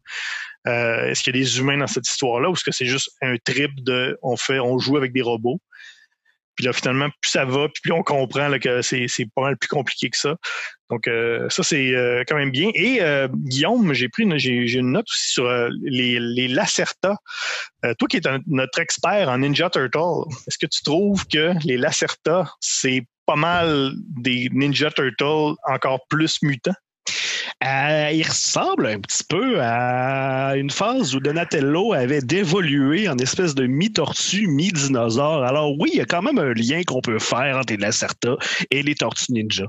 Euh, 0.68 1.10
est-ce 1.10 1.24
qu'il 1.24 1.36
y 1.36 1.40
a 1.40 1.44
des 1.44 1.60
humains 1.60 1.78
dans 1.78 1.88
cette 1.88 2.08
histoire-là 2.08 2.50
ou 2.50 2.54
est-ce 2.54 2.64
que 2.64 2.72
c'est 2.72 2.86
juste 2.86 3.12
un 3.22 3.36
trip 3.38 3.72
de 3.84 4.18
on 4.22 4.36
fait, 4.36 4.60
on 4.60 4.78
joue 4.78 4.98
avec 4.98 5.14
des 5.14 5.22
robots? 5.22 5.60
Puis 6.56 6.66
là, 6.66 6.74
finalement, 6.74 7.08
plus 7.22 7.30
ça 7.30 7.46
va, 7.46 7.70
puis 7.70 7.82
plus 7.84 7.92
on 7.92 8.02
comprend 8.02 8.58
que 8.58 8.82
c'est, 8.82 9.08
pas 9.36 9.44
mal 9.44 9.58
plus 9.58 9.68
compliqué 9.68 10.10
que 10.10 10.18
ça. 10.18 10.36
Donc, 10.90 11.08
euh, 11.08 11.48
ça, 11.50 11.62
c'est 11.62 11.94
euh, 11.94 12.24
quand 12.28 12.36
même 12.36 12.50
bien. 12.50 12.72
Et 12.74 13.00
Guillaume, 13.32 13.94
j'ai 13.94 14.10
pris 14.10 14.24
une, 14.24 14.38
j'ai, 14.40 14.66
une 14.74 14.94
note 14.94 15.06
aussi 15.08 15.34
sur 15.34 15.48
les, 15.84 16.20
les 16.20 16.56
toi 18.00 18.08
qui 18.10 18.18
es 18.18 18.22
notre 18.48 18.80
expert 18.80 19.30
en 19.30 19.38
Ninja 19.38 19.70
Turtle, 19.70 20.28
est-ce 20.48 20.58
que 20.58 20.66
tu 20.66 20.82
trouves 20.82 21.28
que 21.28 21.54
les 21.64 21.78
Lacerta, 21.78 22.52
c'est 22.60 23.04
pas 23.28 23.36
mal 23.36 23.92
des 24.20 24.50
Ninja 24.52 24.90
Turtles 24.90 25.56
encore 25.68 26.00
plus 26.10 26.42
mutants? 26.42 26.74
Euh, 27.66 28.12
il 28.14 28.22
ressemble 28.24 28.86
un 28.86 29.00
petit 29.00 29.24
peu 29.28 29.58
à 29.60 30.56
une 30.58 30.70
phase 30.70 31.16
où 31.16 31.20
Donatello 31.20 31.92
avait 31.94 32.22
dévolué 32.22 33.10
en 33.10 33.18
espèce 33.18 33.56
de 33.56 33.66
mi-tortue, 33.66 34.48
mi-dinosaure. 34.48 35.44
Alors 35.44 35.72
oui, 35.80 35.90
il 35.94 35.98
y 35.98 36.02
a 36.02 36.06
quand 36.06 36.22
même 36.22 36.38
un 36.38 36.54
lien 36.54 36.84
qu'on 36.86 37.02
peut 37.02 37.18
faire 37.18 37.58
entre 37.58 37.74
les 37.74 37.78
Lacerta 37.78 38.36
et 38.70 38.84
les 38.84 38.94
tortues 38.94 39.32
ninja. 39.34 39.66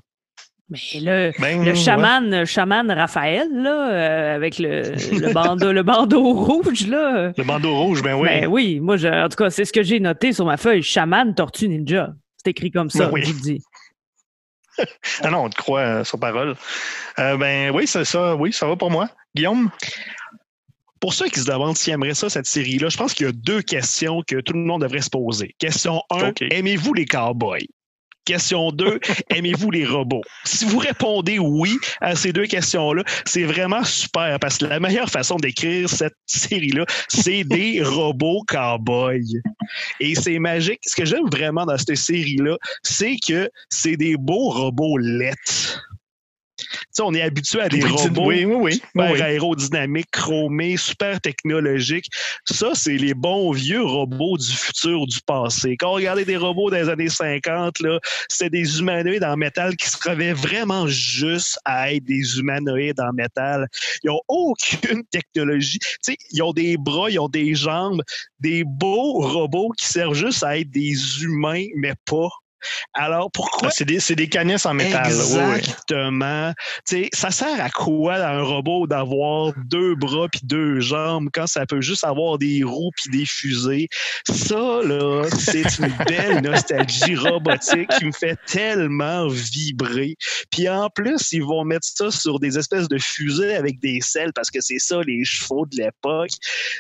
Mais 0.69 0.79
le, 1.01 1.33
Ben, 1.41 1.65
le 1.65 1.71
ouais. 1.71 1.75
chaman, 1.75 2.45
chaman 2.45 2.91
Raphaël, 2.91 3.49
là, 3.55 3.91
euh, 3.91 4.37
avec 4.37 4.59
le, 4.59 4.83
le, 5.19 5.33
bandeau, 5.33 5.73
le 5.73 5.83
bandeau 5.83 6.35
rouge, 6.35 6.87
là. 6.89 7.33
Le 7.39 7.45
bandeau 7.45 7.75
rouge, 7.75 8.03
ben 8.03 8.13
oui. 8.17 8.29
Ben 8.29 8.47
oui, 8.49 8.81
moi, 8.81 8.99
je- 8.99 9.09
en 9.09 9.31
tout 9.31 9.37
cas, 9.43 9.49
c'est 9.49 9.65
ce 9.65 9.73
que 9.73 9.83
j'ai 9.83 9.99
noté 9.99 10.35
sur 10.35 10.45
ma 10.45 10.59
feuille. 10.59 10.83
Chaman, 10.83 11.35
tortue 11.35 11.71
ninja. 11.71 12.13
C'est 12.37 12.51
écrit 12.51 12.71
comme 12.71 12.91
ça, 12.91 13.07
Ben 13.07 13.13
oui. 13.15 13.23
je 13.25 13.33
vous 13.33 13.41
dis. 13.41 13.63
Ah 15.23 15.31
non, 15.31 15.45
on 15.45 15.51
te 15.51 15.57
croit 15.57 15.81
euh, 15.81 16.05
sur 16.05 16.19
parole. 16.19 16.57
Euh, 17.19 17.37
ben 17.37 17.71
oui, 17.75 17.87
c'est 17.87 18.05
ça. 18.05 18.35
Oui, 18.37 18.53
ça 18.53 18.67
va 18.67 18.77
pour 18.77 18.91
moi. 18.91 19.09
Guillaume? 19.35 19.71
Pour 21.01 21.15
ceux 21.15 21.29
qui 21.29 21.41
se 21.41 21.47
demandent 21.47 21.77
s'ils 21.77 21.93
aimeraient 21.93 22.15
ça, 22.15 22.29
cette 22.29 22.47
série-là, 22.47 22.89
je 22.89 22.97
pense 22.97 23.15
qu'il 23.15 23.27
y 23.27 23.29
a 23.29 23.33
deux 23.33 23.63
questions 23.63 24.23
que 24.27 24.41
tout 24.41 24.53
le 24.53 24.61
monde 24.61 24.83
devrait 24.83 25.01
se 25.01 25.11
poser. 25.11 25.55
Question 25.59 26.03
1, 26.11 26.31
OK. 26.31 26.43
aimez-vous 26.51 26.95
les 26.95 27.07
cowboys? 27.07 27.69
Question 28.29 28.73
2, 28.73 29.01
aimez-vous 29.31 29.71
les 29.71 29.87
robots? 29.87 30.21
Si 30.45 30.67
vous 30.67 30.77
répondez 30.77 31.39
oui 31.39 31.79
à 32.03 32.15
ces 32.15 32.31
deux 32.31 32.45
questions-là, 32.45 33.03
c'est 33.25 33.45
vraiment 33.45 33.83
super 33.85 34.39
parce 34.39 34.59
que 34.59 34.67
la 34.67 34.79
meilleure 34.81 35.09
façon 35.09 35.37
d'écrire 35.37 35.89
cette 35.89 36.13
série-là, 36.27 36.85
c'est 37.09 37.43
des 37.49 37.83
robots 37.83 38.43
cowboys. 38.47 39.41
Et 40.01 40.15
c'est 40.15 40.39
magique. 40.39 40.81
Ce 40.85 40.95
que 40.95 41.07
j'aime 41.07 41.27
vraiment 41.33 41.65
dans 41.65 41.79
cette 41.79 41.97
série-là, 41.97 42.59
c'est 42.83 43.17
que 43.27 43.49
c'est 43.71 43.97
des 43.97 44.19
beaux 44.19 44.51
robots 44.51 44.99
lettres. 44.99 45.88
Sais, 46.99 47.05
on 47.05 47.15
est 47.15 47.23
habitué 47.23 47.61
à 47.61 47.69
des 47.69 47.85
robots 47.85 48.27
Oui, 48.27 48.45
oui, 48.45 48.57
oui. 48.57 48.73
super 48.75 49.13
oui. 49.13 49.23
aérodynamique, 49.23 50.11
chromé, 50.11 50.77
super 50.77 51.21
technologique. 51.21 52.07
Ça, 52.45 52.71
c'est 52.75 52.97
les 52.97 53.15
bons 53.15 53.53
vieux 53.53 53.85
robots 53.85 54.37
du 54.37 54.51
futur, 54.51 55.07
du 55.07 55.21
passé. 55.25 55.77
Quand 55.79 55.91
on 55.91 55.95
regardait 55.95 56.25
des 56.25 56.37
robots 56.37 56.71
des 56.73 56.89
années 56.89 57.09
50, 57.09 57.79
là, 57.79 58.01
c'était 58.29 58.51
des 58.51 58.81
humanoïdes 58.81 59.23
en 59.23 59.37
métal 59.37 59.77
qui 59.77 59.89
se 59.89 59.97
crevaient 59.97 60.33
vraiment 60.33 60.89
juste 60.89 61.61
à 61.65 61.93
être 61.93 62.03
des 62.03 62.41
humanoïdes 62.41 62.99
en 62.99 63.13
métal. 63.13 63.69
Ils 64.03 64.11
ont 64.11 64.23
aucune 64.27 65.05
technologie. 65.13 65.79
Tu 65.79 65.89
sais, 66.03 66.17
ils 66.33 66.43
ont 66.43 66.53
des 66.53 66.77
bras, 66.77 67.11
ils 67.11 67.21
ont 67.21 67.29
des 67.29 67.55
jambes, 67.55 68.03
des 68.41 68.65
beaux 68.65 69.21
robots 69.21 69.71
qui 69.79 69.87
servent 69.87 70.15
juste 70.15 70.43
à 70.43 70.59
être 70.59 70.71
des 70.71 71.23
humains, 71.23 71.67
mais 71.77 71.95
pas. 72.07 72.31
Alors, 72.95 73.31
pourquoi? 73.31 73.69
Ah, 73.69 73.71
c'est 73.75 73.85
des, 73.85 73.99
des 74.15 74.29
canisses 74.29 74.67
en 74.67 74.75
métal. 74.75 75.13
Oui, 75.13 75.39
oui. 75.39 75.59
Exactement. 75.59 76.53
Tu 76.87 77.05
sais, 77.05 77.11
ça 77.13 77.31
sert 77.31 77.61
à 77.61 77.71
quoi 77.71 78.15
à 78.15 78.35
un 78.35 78.43
robot 78.43 78.87
d'avoir 78.87 79.53
deux 79.67 79.95
bras 79.95 80.29
puis 80.31 80.41
deux 80.45 80.81
jambes 80.81 81.29
quand 81.33 81.47
ça 81.47 81.67
peut 81.67 81.81
juste 81.81 82.05
avoir 82.05 82.39
des 82.39 82.63
roues 82.65 82.91
puis 82.97 83.11
des 83.11 83.27
fusées? 83.27 83.89
Ça, 84.29 84.81
là, 84.83 85.25
c'est 85.39 85.79
une 85.79 85.95
belle 86.07 86.43
nostalgie 86.43 87.17
robotique 87.17 87.89
qui 87.99 88.07
me 88.07 88.13
fait 88.13 88.39
tellement 88.47 89.29
vibrer. 89.29 90.17
Puis 90.51 90.69
en 90.69 90.89
plus, 90.91 91.33
ils 91.33 91.43
vont 91.43 91.65
mettre 91.65 91.87
ça 91.87 92.11
sur 92.11 92.41
des 92.41 92.59
espèces 92.59 92.89
de 92.89 92.99
fusées 92.99 93.55
avec 93.55 93.81
des 93.81 94.01
selles 94.01 94.33
parce 94.33 94.51
que 94.51 94.61
c'est 94.61 94.79
ça 94.79 95.01
les 95.03 95.25
chevaux 95.25 95.67
de 95.67 95.77
l'époque. 95.77 96.31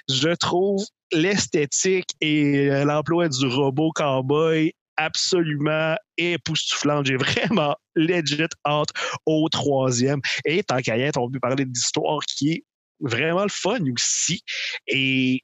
Je 0.08 0.34
trouve 0.34 0.84
l'esthétique 1.12 2.10
et 2.20 2.68
euh, 2.68 2.84
l'emploi 2.84 3.28
du 3.28 3.46
robot 3.46 3.92
cowboy 3.94 4.72
absolument 4.98 5.96
époustouflante. 6.18 7.06
J'ai 7.06 7.16
vraiment 7.16 7.74
legit 7.94 8.44
hâte 8.66 8.90
au 9.24 9.48
troisième. 9.48 10.20
Et 10.44 10.62
tant 10.62 10.80
qu'à 10.80 10.98
y 10.98 11.02
être, 11.02 11.18
on 11.18 11.30
peut 11.30 11.40
parler 11.40 11.64
d'histoire 11.64 12.20
qui 12.26 12.52
est 12.52 12.64
vraiment 13.00 13.44
le 13.44 13.50
fun 13.50 13.78
aussi. 13.94 14.42
Et, 14.86 15.42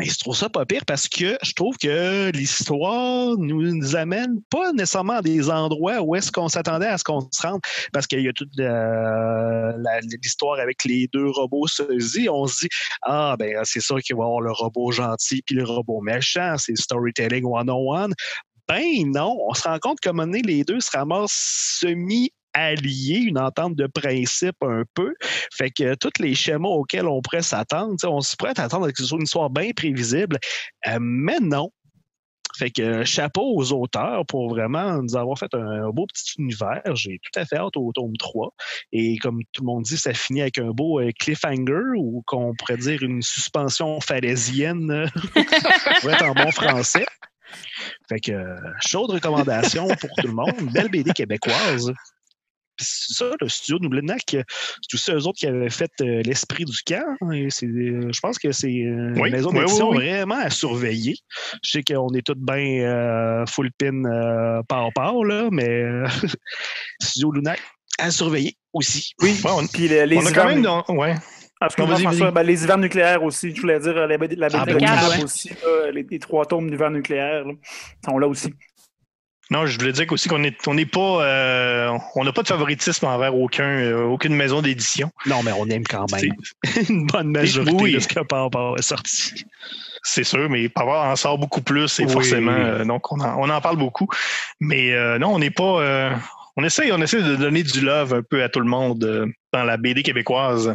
et 0.00 0.06
je 0.06 0.18
trouve 0.18 0.34
ça 0.34 0.48
pas 0.48 0.64
pire 0.64 0.84
parce 0.86 1.06
que 1.06 1.36
je 1.42 1.52
trouve 1.52 1.76
que 1.76 2.30
l'histoire 2.30 3.36
nous, 3.36 3.94
amène 3.94 4.40
pas 4.48 4.72
nécessairement 4.72 5.14
à 5.14 5.22
des 5.22 5.50
endroits 5.50 6.00
où 6.00 6.14
est-ce 6.16 6.32
qu'on 6.32 6.48
s'attendait 6.48 6.86
à 6.86 6.96
ce 6.96 7.04
qu'on 7.04 7.20
se 7.30 7.46
rende 7.46 7.60
parce 7.92 8.06
qu'il 8.06 8.22
y 8.22 8.28
a 8.28 8.32
toute 8.32 8.58
euh, 8.58 9.72
l'histoire 10.22 10.58
avec 10.60 10.84
les 10.84 11.08
deux 11.12 11.28
robots 11.28 11.66
Suzy. 11.66 12.28
On 12.30 12.46
se 12.46 12.60
dit, 12.60 12.68
ah, 13.02 13.36
ben, 13.38 13.54
c'est 13.64 13.80
sûr 13.80 14.00
qu'il 14.00 14.16
va 14.16 14.22
y 14.22 14.26
avoir 14.26 14.40
le 14.40 14.52
robot 14.52 14.92
gentil 14.92 15.42
puis 15.42 15.56
le 15.56 15.64
robot 15.64 16.00
méchant. 16.00 16.54
C'est 16.56 16.76
storytelling 16.76 17.44
101. 17.44 18.08
Ben 18.68 18.82
non, 19.06 19.36
on 19.46 19.52
se 19.52 19.62
rend 19.68 19.78
compte 19.78 20.00
qu'à 20.00 20.10
un 20.10 20.12
moment 20.14 20.26
donné, 20.26 20.40
les 20.42 20.64
deux 20.64 20.80
se 20.80 20.90
ramassent 20.96 21.78
semi 21.80 22.32
alliés, 22.54 23.18
une 23.18 23.38
entente 23.38 23.76
de 23.76 23.86
principe 23.86 24.56
un 24.62 24.82
peu. 24.94 25.14
Fait 25.52 25.70
que 25.70 25.94
tous 25.94 26.20
les 26.20 26.34
schémas 26.34 26.68
auxquels 26.68 27.06
on 27.06 27.20
pourrait 27.22 27.42
s'attendre, 27.42 27.96
on 28.04 28.20
se 28.20 28.36
pourrait 28.36 28.58
attendre 28.58 28.90
que 28.90 28.98
ce 28.98 29.04
soit 29.04 29.18
une 29.18 29.24
histoire 29.24 29.50
bien 29.50 29.70
prévisible, 29.74 30.38
euh, 30.88 30.98
mais 31.00 31.40
non. 31.40 31.70
Fait 32.56 32.70
que 32.70 32.82
euh, 32.82 33.04
chapeau 33.04 33.54
aux 33.56 33.72
auteurs 33.72 34.26
pour 34.26 34.50
vraiment 34.50 35.02
nous 35.02 35.16
avoir 35.16 35.38
fait 35.38 35.54
un, 35.54 35.88
beau 35.90 36.06
petit 36.06 36.34
univers. 36.38 36.82
J'ai 36.94 37.18
tout 37.22 37.40
à 37.40 37.46
fait 37.46 37.56
hâte 37.56 37.76
au 37.76 37.92
tome 37.92 38.16
3. 38.18 38.52
Et 38.92 39.16
comme 39.18 39.40
tout 39.52 39.62
le 39.62 39.66
monde 39.66 39.84
dit, 39.84 39.96
ça 39.96 40.12
finit 40.12 40.42
avec 40.42 40.58
un 40.58 40.70
beau 40.70 41.00
euh, 41.00 41.10
cliffhanger 41.18 41.96
ou 41.96 42.22
qu'on 42.26 42.54
pourrait 42.54 42.76
dire 42.76 43.02
une 43.02 43.22
suspension 43.22 43.98
pour 44.00 44.20
être 46.10 46.24
en 46.24 46.34
bon 46.34 46.50
français. 46.50 47.06
Fait 48.08 48.20
que 48.20 48.32
chaude 48.80 49.10
recommandation 49.10 49.88
pour 49.88 50.10
tout 50.18 50.26
le 50.26 50.34
monde. 50.34 50.72
Belle 50.72 50.90
BD 50.90 51.12
québécoise. 51.12 51.92
Puis 52.82 53.14
ça, 53.14 53.26
le 53.40 53.48
studio 53.48 53.78
de 53.78 53.84
Noublenac, 53.84 54.22
c'est 54.28 54.94
aussi 54.94 55.10
eux 55.12 55.26
autres 55.26 55.38
qui 55.38 55.46
avaient 55.46 55.70
fait 55.70 55.90
euh, 56.00 56.22
l'esprit 56.24 56.64
du 56.64 56.76
camp. 56.86 57.04
Et 57.32 57.48
c'est, 57.50 57.66
euh, 57.66 58.10
je 58.12 58.20
pense 58.20 58.38
que 58.38 58.52
c'est 58.52 58.66
euh, 58.68 59.12
Oui, 59.16 59.28
une 59.28 59.36
maison 59.36 59.50
oui, 59.52 59.60
d'édition 59.60 59.90
oui, 59.90 59.98
oui. 59.98 60.08
vraiment 60.10 60.38
à 60.38 60.50
surveiller. 60.50 61.16
Je 61.62 61.70
sais 61.70 61.82
qu'on 61.82 62.12
est 62.14 62.22
tous 62.26 62.34
bien 62.36 62.84
euh, 62.84 63.46
full 63.46 63.70
pin 63.78 64.04
euh, 64.04 64.62
par 64.68 64.88
par, 64.94 65.22
là, 65.24 65.48
mais 65.50 65.84
studio 67.00 67.32
Lunac 67.32 67.60
à 67.98 68.10
surveiller 68.10 68.56
aussi. 68.72 69.12
Oui. 69.20 69.38
Ouais, 69.44 69.50
on, 69.52 69.66
Puis 69.66 69.88
les, 69.88 70.06
les 70.06 70.16
on 70.18 70.26
a 70.26 70.32
quand 70.32 70.46
même. 70.46 70.62
dans- 70.62 70.84
ouais. 70.88 71.14
Ah, 71.64 71.68
ben, 71.78 72.42
les 72.42 72.64
hivers 72.64 72.78
nucléaires 72.78 73.22
aussi. 73.22 73.54
Je 73.54 73.60
voulais 73.60 73.78
dire 73.78 73.94
la 73.94 74.06
la 74.08 74.18
BD 74.18 74.34
Ah, 74.42 74.48
de 74.66 74.74
ben 74.74 74.78
Ouais. 75.18 75.22
aussi, 75.22 75.50
là, 75.50 75.92
les, 75.92 76.04
les 76.10 76.18
trois 76.18 76.44
tomes 76.44 76.68
d'hivers 76.68 76.90
nucléaires 76.90 77.44
là, 77.44 77.52
sont 78.04 78.18
là 78.18 78.26
aussi. 78.26 78.52
Non, 79.52 79.66
je 79.66 79.78
voulais 79.78 79.92
dire 79.92 80.06
aussi 80.10 80.28
qu'on 80.30 80.42
est, 80.44 80.56
on 80.66 80.72
n'est 80.74 80.86
pas, 80.86 81.22
euh, 81.24 81.96
on 82.14 82.24
n'a 82.24 82.32
pas 82.32 82.42
de 82.42 82.48
favoritisme 82.48 83.04
envers 83.06 83.34
aucun, 83.36 83.64
euh, 83.64 84.02
aucune 84.04 84.34
maison 84.34 84.62
d'édition. 84.62 85.10
Non, 85.26 85.42
mais 85.44 85.52
on 85.52 85.66
aime 85.68 85.84
quand 85.86 86.10
même 86.10 86.32
une 86.88 87.06
bonne 87.06 87.30
majorité 87.30 87.76
Oui. 87.82 87.92
de 87.92 88.00
ce 88.00 88.08
que 88.08 88.20
Power 88.20 88.78
est 88.78 88.82
sorti. 88.82 89.44
C'est 90.02 90.24
sûr, 90.24 90.48
mais 90.48 90.68
Power 90.70 90.96
en 91.10 91.16
sort 91.16 91.36
beaucoup 91.38 91.60
plus 91.60 92.00
et 92.00 92.04
Oui. 92.06 92.12
forcément, 92.12 92.50
euh, 92.52 92.84
donc 92.84 93.12
on 93.12 93.20
en, 93.20 93.36
on 93.38 93.50
en 93.50 93.60
parle 93.60 93.76
beaucoup. 93.76 94.08
Mais 94.58 94.92
euh, 94.92 95.18
non, 95.18 95.34
on 95.34 95.38
n'est 95.38 95.50
pas, 95.50 95.80
euh, 95.82 96.10
on 96.56 96.64
essaie, 96.64 96.90
on 96.90 97.00
essaie 97.02 97.22
de 97.22 97.36
donner 97.36 97.62
du 97.62 97.82
love 97.82 98.14
un 98.14 98.22
peu 98.22 98.42
à 98.42 98.48
tout 98.48 98.60
le 98.60 98.66
monde 98.66 99.04
euh, 99.04 99.26
dans 99.52 99.64
la 99.64 99.76
BD 99.76 100.02
québécoise. 100.02 100.74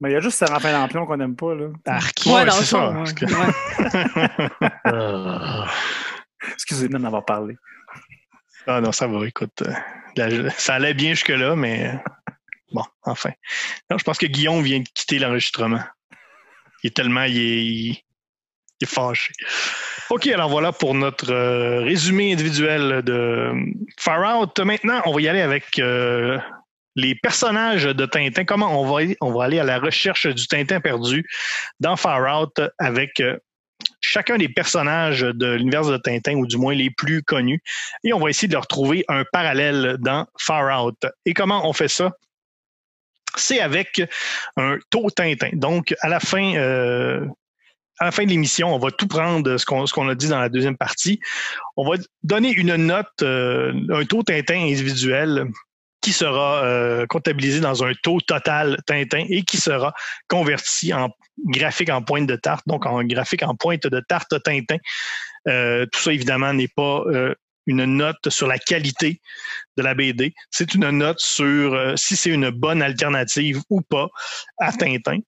Mais 0.00 0.10
il 0.10 0.12
y 0.12 0.16
a 0.16 0.20
juste 0.20 0.38
Séraphin 0.38 0.72
Lampion 0.72 1.04
qu'on 1.06 1.16
n'aime 1.16 1.34
pas, 1.36 1.54
là. 1.54 1.66
Arc. 1.86 2.22
Ouais, 2.26 2.32
Ouais, 2.32 2.44
dans 2.46 2.52
c'est 2.52 2.64
ça, 2.64 2.78
fond, 2.78 2.94
parce 2.94 3.10
ouais. 3.12 3.16
que- 3.16 3.26
Ouais. 4.90 5.68
Excusez-moi 6.54 6.98
d'en 6.98 7.06
avoir 7.06 7.24
parlé. 7.24 7.56
Ah 8.66 8.80
non, 8.80 8.92
ça 8.92 9.06
va, 9.06 9.26
écoute. 9.26 9.62
euh, 10.18 10.50
ça 10.56 10.74
allait 10.74 10.94
bien 10.94 11.10
jusque-là, 11.10 11.54
mais 11.54 11.88
euh, 11.88 12.10
bon, 12.72 12.84
enfin. 13.02 13.30
Non, 13.90 13.98
je 13.98 14.04
pense 14.04 14.18
que 14.18 14.26
Guillaume 14.26 14.62
vient 14.62 14.80
de 14.80 14.88
quitter 14.88 15.18
l'enregistrement. 15.18 15.82
Il 16.82 16.88
est 16.88 16.96
tellement, 16.96 17.24
il 17.24 17.90
est, 17.90 18.04
fâché. 18.86 19.32
OK, 20.10 20.26
alors 20.26 20.50
voilà 20.50 20.70
pour 20.70 20.92
notre 20.92 21.32
euh, 21.32 21.80
résumé 21.80 22.34
individuel 22.34 23.02
de 23.02 23.52
Far 23.98 24.38
Out. 24.38 24.58
Maintenant, 24.60 25.00
on 25.06 25.14
va 25.14 25.20
y 25.22 25.28
aller 25.28 25.40
avec 25.40 25.80
les 26.96 27.14
personnages 27.14 27.84
de 27.84 28.04
Tintin. 28.04 28.44
Comment 28.44 28.78
on 28.78 28.84
va, 28.84 29.04
on 29.22 29.32
va 29.32 29.44
aller 29.44 29.58
à 29.58 29.64
la 29.64 29.78
recherche 29.78 30.26
du 30.26 30.46
Tintin 30.46 30.80
perdu 30.80 31.26
dans 31.80 31.96
Far 31.96 32.42
Out 32.42 32.60
avec 32.78 33.22
chacun 34.14 34.36
des 34.36 34.48
personnages 34.48 35.22
de 35.22 35.54
l'univers 35.54 35.86
de 35.86 35.96
Tintin, 35.96 36.34
ou 36.34 36.46
du 36.46 36.56
moins 36.56 36.72
les 36.72 36.88
plus 36.88 37.24
connus 37.24 37.60
et 38.04 38.12
on 38.12 38.20
va 38.20 38.30
essayer 38.30 38.46
de 38.46 38.52
leur 38.52 38.68
trouver 38.68 39.04
un 39.08 39.24
parallèle 39.32 39.96
dans 39.98 40.26
Far 40.38 40.84
Out. 40.84 41.04
Et 41.26 41.34
comment 41.34 41.68
on 41.68 41.72
fait 41.72 41.88
ça? 41.88 42.12
C'est 43.34 43.58
avec 43.58 44.00
un 44.56 44.78
taux 44.90 45.10
Tintin. 45.10 45.50
Donc, 45.54 45.96
à 46.00 46.08
la 46.08 46.20
fin, 46.20 46.54
euh, 46.54 47.26
à 47.98 48.04
la 48.04 48.12
fin 48.12 48.22
de 48.22 48.28
l'émission, 48.28 48.72
on 48.72 48.78
va 48.78 48.92
tout 48.92 49.08
prendre 49.08 49.56
ce 49.56 49.64
qu'on 49.66 50.08
a 50.08 50.14
dit 50.14 50.28
dans 50.28 50.38
la 50.38 50.48
deuxième 50.48 50.76
partie. 50.76 51.18
On 51.76 51.84
va 51.84 51.96
donner 52.22 52.52
une 52.52 52.76
note, 52.76 53.22
euh, 53.22 53.72
un 53.90 54.04
taux 54.04 54.22
Tintin 54.22 54.60
individuel 54.60 55.48
qui 56.04 56.12
sera 56.12 56.62
euh, 56.64 57.06
comptabilisé 57.06 57.60
dans 57.60 57.82
un 57.82 57.94
taux 58.02 58.20
total 58.20 58.76
Tintin 58.86 59.24
et 59.30 59.42
qui 59.42 59.56
sera 59.56 59.94
converti 60.28 60.92
en 60.92 61.08
graphique 61.46 61.88
en 61.88 62.02
pointe 62.02 62.26
de 62.26 62.36
tarte, 62.36 62.62
donc 62.66 62.84
en 62.84 63.02
graphique 63.04 63.42
en 63.42 63.54
pointe 63.54 63.86
de 63.86 64.00
tarte 64.06 64.34
Tintin. 64.42 64.76
Euh, 65.48 65.86
tout 65.90 66.00
ça, 66.00 66.12
évidemment, 66.12 66.52
n'est 66.52 66.68
pas 66.68 67.04
euh, 67.06 67.34
une 67.66 67.86
note 67.86 68.28
sur 68.28 68.46
la 68.46 68.58
qualité 68.58 69.22
de 69.78 69.82
la 69.82 69.94
BD. 69.94 70.34
C'est 70.50 70.74
une 70.74 70.90
note 70.90 71.20
sur 71.20 71.94
si 71.96 72.16
c'est 72.16 72.30
une 72.30 72.50
bonne 72.50 72.82
alternative 72.82 73.62
ou 73.70 73.80
pas 73.80 74.08
à 74.58 74.72
Tintin. 74.72 75.20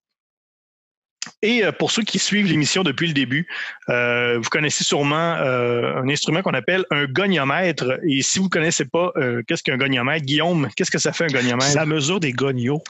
Et 1.43 1.65
euh, 1.65 1.73
pour 1.73 1.91
ceux 1.91 2.03
qui 2.03 2.19
suivent 2.19 2.47
l'émission 2.47 2.83
depuis 2.83 3.07
le 3.07 3.13
début, 3.13 3.47
euh, 3.89 4.39
vous 4.39 4.49
connaissez 4.49 4.85
sûrement 4.85 5.37
euh, 5.37 5.97
un 5.97 6.09
instrument 6.09 6.43
qu'on 6.43 6.55
appelle 6.55 6.85
un 6.91 7.07
goniomètre. 7.07 7.99
Et 8.09 8.23
si 8.23 8.39
vous 8.39 8.47
ne 8.47 8.51
connaissez 8.51 8.85
pas 8.85 9.13
euh, 9.17 9.43
qu'est-ce 9.47 9.63
qu'un 9.63 9.77
goniomètre, 9.77 10.25
Guillaume, 10.25 10.69
qu'est-ce 10.77 10.91
que 10.91 10.99
ça 10.99 11.13
fait 11.13 11.25
un 11.25 11.39
goniomètre? 11.39 11.75
La 11.75 11.87
mesure 11.87 12.21
des 12.21 12.33
gognos. 12.33 12.83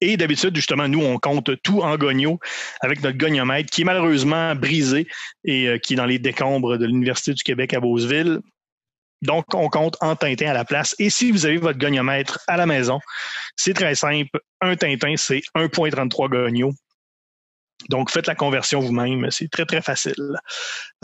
Et 0.00 0.16
d'habitude, 0.16 0.54
justement, 0.54 0.88
nous, 0.88 1.02
on 1.02 1.18
compte 1.18 1.50
tout 1.62 1.82
en 1.82 1.96
gogno 1.96 2.38
avec 2.80 3.02
notre 3.02 3.18
goniomètre 3.18 3.70
qui 3.70 3.82
est 3.82 3.84
malheureusement 3.84 4.54
brisé 4.54 5.06
et 5.44 5.78
qui 5.82 5.94
est 5.94 5.96
dans 5.96 6.06
les 6.06 6.18
décombres 6.18 6.78
de 6.78 6.86
l'Université 6.86 7.34
du 7.34 7.42
Québec 7.42 7.74
à 7.74 7.80
Beauceville. 7.80 8.40
Donc, 9.22 9.44
on 9.54 9.68
compte 9.68 9.96
en 10.00 10.16
Tintin 10.16 10.48
à 10.48 10.54
la 10.54 10.64
place. 10.64 10.94
Et 10.98 11.10
si 11.10 11.30
vous 11.30 11.44
avez 11.44 11.58
votre 11.58 11.78
goniomètre 11.78 12.40
à 12.46 12.56
la 12.56 12.66
maison, 12.66 13.00
c'est 13.56 13.74
très 13.74 13.94
simple. 13.94 14.40
Un 14.60 14.76
Tintin, 14.76 15.14
c'est 15.16 15.42
1.33 15.54 16.28
gogno. 16.28 16.72
Donc, 17.88 18.10
faites 18.10 18.26
la 18.26 18.34
conversion 18.34 18.80
vous-même. 18.80 19.26
C'est 19.30 19.50
très, 19.50 19.64
très 19.64 19.80
facile. 19.82 20.14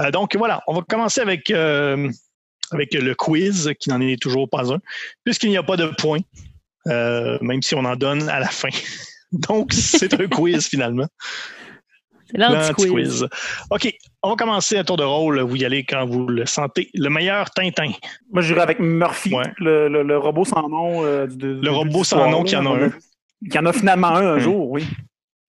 Euh, 0.01 0.11
donc, 0.11 0.37
voilà, 0.37 0.61
on 0.67 0.75
va 0.75 0.83
commencer 0.83 1.21
avec, 1.21 1.51
euh, 1.51 2.09
avec 2.71 2.93
le 2.95 3.15
quiz, 3.15 3.73
qui 3.81 3.89
n'en 3.91 4.01
est 4.01 4.21
toujours 4.21 4.49
pas 4.49 4.73
un, 4.73 4.79
puisqu'il 5.25 5.51
n'y 5.51 5.57
a 5.57 5.63
pas 5.63 5.77
de 5.77 5.87
points, 5.87 6.21
euh, 6.89 7.39
même 7.41 7.63
si 7.63 7.75
on 7.75 7.85
en 7.85 7.97
donne 7.97 8.29
à 8.29 8.41
la 8.41 8.49
fin. 8.49 8.69
Donc, 9.33 9.73
c'est 9.73 10.13
un 10.21 10.27
quiz 10.29 10.67
finalement. 10.69 11.07
C'est 12.31 12.39
l'anti-quiz. 12.39 13.27
OK, 13.71 13.95
on 14.23 14.31
va 14.31 14.37
commencer 14.37 14.77
à 14.77 14.83
tour 14.85 14.97
de 14.97 15.05
rôle. 15.05 15.41
Vous 15.43 15.57
y 15.57 15.65
allez 15.65 15.85
quand 15.85 16.05
vous 16.07 16.27
le 16.27 16.45
sentez. 16.45 16.91
Le 16.95 17.09
meilleur 17.09 17.51
Tintin. 17.51 17.93
Moi, 18.33 18.43
j'irais 18.43 18.63
avec 18.63 18.81
Murphy, 18.81 19.33
Ouais. 19.33 19.45
le, 19.59 19.89
le- 19.89 20.03
le 20.03 20.19
robot 20.19 20.45
sans 20.45 20.69
nom. 20.69 21.05
euh, 21.05 21.27
de- 21.29 21.61
Le 21.63 21.71
robot 21.71 22.03
sans 22.03 22.29
nom 22.29 22.43
qui 22.43 22.57
en 22.57 22.67
a 22.67 22.85
un. 22.87 22.91
Qui 23.49 23.59
en 23.59 23.67
a 23.67 23.73
finalement 23.73 24.09
un 24.09 24.27
un 24.33 24.37
Hmm. 24.37 24.41
jour, 24.41 24.71
oui. 24.73 24.85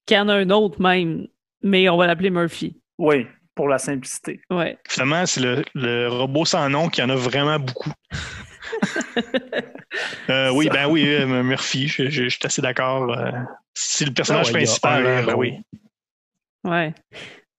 Qu'il 0.07 0.17
y 0.17 0.19
en 0.19 0.29
a 0.29 0.33
un 0.35 0.49
autre 0.49 0.81
même, 0.81 1.27
mais 1.61 1.87
on 1.89 1.97
va 1.97 2.07
l'appeler 2.07 2.29
Murphy. 2.31 2.81
Oui, 2.97 3.27
pour 3.53 3.67
la 3.67 3.77
simplicité. 3.77 4.41
Ouais. 4.49 4.77
Finalement, 4.89 5.25
c'est 5.27 5.41
le, 5.41 5.63
le 5.75 6.07
robot 6.07 6.45
sans 6.45 6.67
nom 6.69 6.89
qui 6.89 7.03
en 7.03 7.09
a 7.09 7.15
vraiment 7.15 7.59
beaucoup. 7.59 7.91
Euh, 10.29 10.51
oui, 10.51 10.69
ben 10.69 10.87
oui, 10.87 11.07
euh, 11.07 11.41
Murphy, 11.43 11.87
je, 11.87 12.09
je- 12.09 12.23
je 12.25 12.29
suis 12.29 12.39
assez 12.43 12.61
d'accord. 12.61 13.11
euh, 13.17 13.31
c'est 13.73 14.05
le 14.05 14.11
personnage 14.13 14.47
Ah 14.49 14.51
ouais, 14.53 14.57
principal. 14.65 15.25
ben 15.25 15.35
oui. 15.35 15.53
Ouais. 16.65 16.93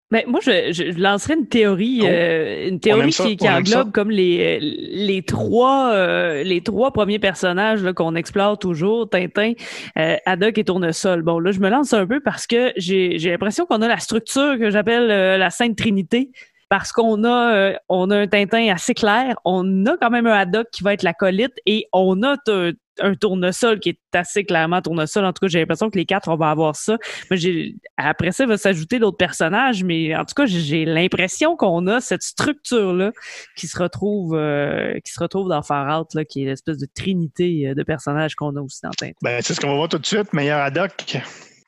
Ben, 0.09 0.23
moi, 0.25 0.39
je, 0.41 0.71
je 0.71 0.97
lancerais 1.01 1.33
une 1.33 1.47
théorie, 1.47 1.99
Oh. 2.01 2.07
euh, 2.07 2.69
une 2.69 2.79
théorie 2.79 3.11
ça, 3.11 3.25
qui, 3.25 3.35
qui 3.35 3.49
englobe 3.49 3.91
comme 3.91 4.09
les, 4.09 4.57
les 4.61 5.21
trois 5.21 5.91
euh, 5.93 6.43
les 6.43 6.61
trois 6.61 6.91
premiers 6.93 7.19
personnages 7.19 7.83
là, 7.83 7.91
qu'on 7.91 8.15
explore 8.15 8.57
toujours, 8.57 9.09
Tintin, 9.09 9.51
euh, 9.99 10.15
Haddock 10.25 10.57
et 10.57 10.63
Tournesol. 10.63 11.23
Bon, 11.23 11.39
là, 11.39 11.51
je 11.51 11.59
me 11.59 11.69
lance 11.69 11.91
un 11.93 12.07
peu 12.07 12.21
parce 12.21 12.47
que 12.47 12.71
j'ai 12.77 13.17
j'ai 13.19 13.31
l'impression 13.31 13.65
qu'on 13.65 13.81
a 13.81 13.87
la 13.89 13.99
structure 13.99 14.57
que 14.57 14.69
j'appelle 14.69 15.11
euh, 15.11 15.37
la 15.37 15.49
Sainte 15.49 15.75
Trinité. 15.77 16.31
Parce 16.69 16.91
qu'on 16.91 17.23
a 17.23 17.53
euh, 17.55 17.73
on 17.87 18.09
a 18.11 18.17
un 18.17 18.27
Tintin 18.27 18.69
assez 18.73 18.93
clair, 18.93 19.35
on 19.45 19.85
a 19.85 19.95
quand 19.97 20.09
même 20.09 20.27
un 20.27 20.33
Haddock 20.33 20.67
qui 20.71 20.83
va 20.83 20.93
être 20.93 21.03
l'acolyte 21.03 21.53
et 21.65 21.85
on 21.93 22.21
a 22.23 22.35
un, 22.49 22.71
un 22.99 23.15
tournesol 23.15 23.79
qui 23.79 23.89
est 23.89 23.99
assez 24.13 24.43
clairement 24.43 24.81
tournesol. 24.81 25.23
En 25.23 25.31
tout 25.31 25.39
cas, 25.45 25.47
j'ai 25.47 25.59
l'impression 25.59 25.89
que 25.89 25.97
les 25.97 26.05
quatre, 26.05 26.27
on 26.27 26.35
va 26.35 26.49
avoir 26.49 26.75
ça. 26.75 26.97
Mais 27.31 27.37
j'ai 27.37 27.75
après 27.95 28.33
ça, 28.33 28.43
il 28.43 28.49
va 28.49 28.57
s'ajouter 28.57 28.99
d'autres 28.99 29.15
personnages, 29.17 29.83
mais 29.85 30.13
en 30.15 30.25
tout 30.25 30.33
cas, 30.35 30.45
j'ai- 30.45 30.83
l'impression 30.83 31.55
qu'on 31.55 31.87
a 31.87 32.01
cette 32.01 32.23
structure-là 32.23 33.11
qui 33.55 33.67
se 33.67 33.77
retrouve 33.81 34.35
euh, 34.35 34.99
qui 35.05 35.13
se 35.13 35.19
retrouve 35.21 35.47
dans 35.47 35.61
Far 35.61 36.01
Out, 36.01 36.15
là, 36.15 36.25
qui 36.25 36.43
est 36.43 36.47
l'espèce 36.47 36.77
de 36.79 36.87
trinité 36.93 37.69
euh, 37.69 37.75
de 37.75 37.83
personnages 37.83 38.35
qu'on 38.35 38.55
a 38.57 38.61
aussi 38.61 38.79
dans 38.83 38.89
Tintin. 38.89 39.13
Ben, 39.21 39.41
c'est 39.41 39.53
ce 39.53 39.61
qu'on 39.61 39.69
va 39.69 39.75
voir 39.75 39.87
tout 39.89 39.99
de 39.99 40.05
suite. 40.05 40.33
Meilleur 40.33 40.59
Haddock. 40.59 41.17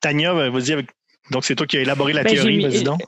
Tania, 0.01 0.33
vas-y 0.33 0.73
avec. 0.73 0.87
Donc, 1.31 1.45
c'est 1.45 1.55
toi 1.55 1.67
qui 1.67 1.77
as 1.77 1.81
élaboré 1.81 2.11
la 2.11 2.23
Ben, 2.23 2.33
théorie, 2.33 2.61
vas-y 2.63 2.83
donc. 2.83 2.99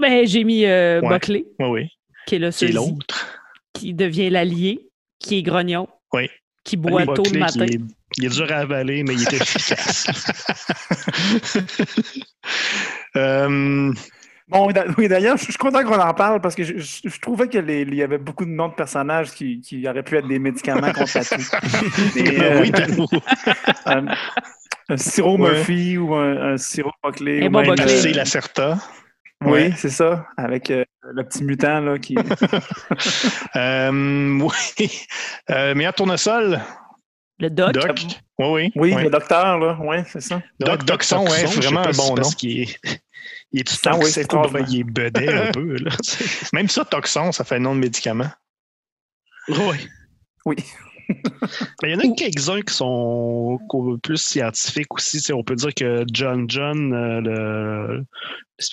Ben, 0.00 0.26
j'ai 0.26 0.44
mis 0.44 0.64
euh, 0.64 1.00
Ouais. 1.00 1.08
Buckley, 1.08 1.44
Oui, 1.60 1.66
oui. 1.68 1.88
qui 2.26 2.36
est 2.36 2.38
le 2.38 2.50
l'autre. 2.74 3.40
qui 3.72 3.94
devient 3.94 4.30
l'allié, 4.30 4.88
qui 5.18 5.38
est 5.38 5.42
grognon, 5.42 5.88
Oui. 6.12 6.28
qui 6.64 6.76
boit 6.76 7.04
tôt 7.06 7.22
le 7.32 7.38
matin. 7.38 7.64
est- 7.66 7.80
il 8.16 8.26
est 8.26 8.28
dur 8.28 8.46
à 8.52 8.56
avaler, 8.58 9.02
mais 9.02 9.14
il 9.14 9.22
est 9.22 9.32
efficace. 9.34 10.06
Euh, 13.16 13.92
Bon, 14.48 14.66
oui, 14.66 14.74
d'a- 14.74 14.84
oui, 14.98 15.08
d'ailleurs, 15.08 15.38
je 15.38 15.44
suis 15.44 15.54
content 15.54 15.82
qu'on 15.84 15.98
en 15.98 16.12
parle 16.12 16.38
parce 16.42 16.54
que 16.54 16.62
je, 16.64 16.76
je- 16.76 17.08
je 17.08 17.20
trouvais 17.20 17.48
qu'il 17.48 17.94
y 17.94 18.02
avait 18.02 18.18
beaucoup 18.18 18.44
de 18.44 18.50
noms 18.50 18.68
de 18.68 18.74
personnages 18.74 19.30
qui, 19.30 19.62
qui 19.62 19.88
auraient 19.88 20.02
pu 20.02 20.18
être 20.18 20.28
des 20.28 20.38
médicaments 20.38 20.92
contre 20.92 21.16
la 21.16 21.24
toux. 21.24 21.36
Euh, 22.18 22.60
oui, 22.60 22.70
t'as- 22.70 22.86
un, 23.86 24.04
un 24.90 24.96
sirop 24.98 25.38
Ouais. 25.38 25.52
Murphy 25.54 25.96
ou 25.96 26.14
un, 26.14 26.52
un 26.52 26.56
sirop 26.58 26.90
Buckley. 27.02 27.46
Ou 27.46 27.50
bon 27.50 27.62
même, 27.62 27.70
Buckley. 27.74 28.06
euh, 28.10 28.16
la 28.16 28.24
Certa. 28.26 28.78
Oui, 29.44 29.50
Ouais. 29.52 29.72
c'est 29.76 29.90
ça, 29.90 30.26
avec 30.36 30.70
euh, 30.70 30.84
le 31.02 31.22
petit 31.24 31.44
mutant 31.44 31.80
là, 31.80 31.98
qui. 31.98 32.16
Euh, 33.56 34.38
oui. 34.40 34.90
Euh, 35.50 35.74
meilleur 35.74 35.94
tournesol, 35.94 36.60
Le 37.38 37.50
doc. 37.50 37.72
Doc. 37.72 38.00
Oui, 38.38 38.46
oui. 38.48 38.72
Oui, 38.74 38.94
le 39.02 39.10
docteur, 39.10 39.58
là, 39.58 39.78
oui, 39.80 39.96
c'est 40.08 40.20
ça. 40.20 40.42
Doc 40.58 40.84
Doxon, 40.84 41.24
ouais, 41.24 41.42
je 41.42 41.46
sais 41.46 41.60
vraiment 41.60 41.86
un 41.86 41.92
bon 41.92 42.08
nom. 42.08 42.14
Parce 42.16 42.34
qu'il 42.34 42.62
est, 42.62 42.78
il 43.52 43.60
est 43.60 43.64
tout 43.64 43.76
Ah 43.86 43.96
oui, 43.96 44.06
c'est 44.06 44.28
bien 44.28 44.42
étrange. 44.42 44.64
il 44.70 44.80
est 44.80 44.84
bedet 44.84 45.32
un 45.32 45.52
peu. 45.52 45.76
Là. 45.76 45.90
Même 46.52 46.68
ça, 46.68 46.84
Toxon, 46.84 47.30
ça 47.32 47.44
fait 47.44 47.60
nom 47.60 47.74
de 47.74 47.80
médicament. 47.80 48.30
Oui. 49.48 49.88
Oui. 50.46 50.56
Mais 51.82 51.90
il 51.90 51.92
y 51.92 51.94
en 51.94 51.98
a 51.98 52.14
quelques-uns 52.16 52.62
qui 52.62 52.74
sont 52.74 53.58
plus 54.02 54.16
scientifiques 54.16 54.92
aussi. 54.94 55.32
On 55.32 55.44
peut 55.44 55.54
dire 55.54 55.74
que 55.74 56.04
John 56.12 56.48
John, 56.48 56.92
euh, 56.92 57.20
le, 57.20 58.04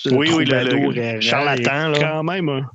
Oui, 0.06 0.30
oui, 0.32 0.44
le- 0.44 0.92
le 1.14 1.20
charlatan, 1.20 1.88
là. 1.88 1.98
quand 1.98 2.22
même 2.22 2.48
un- 2.48 2.70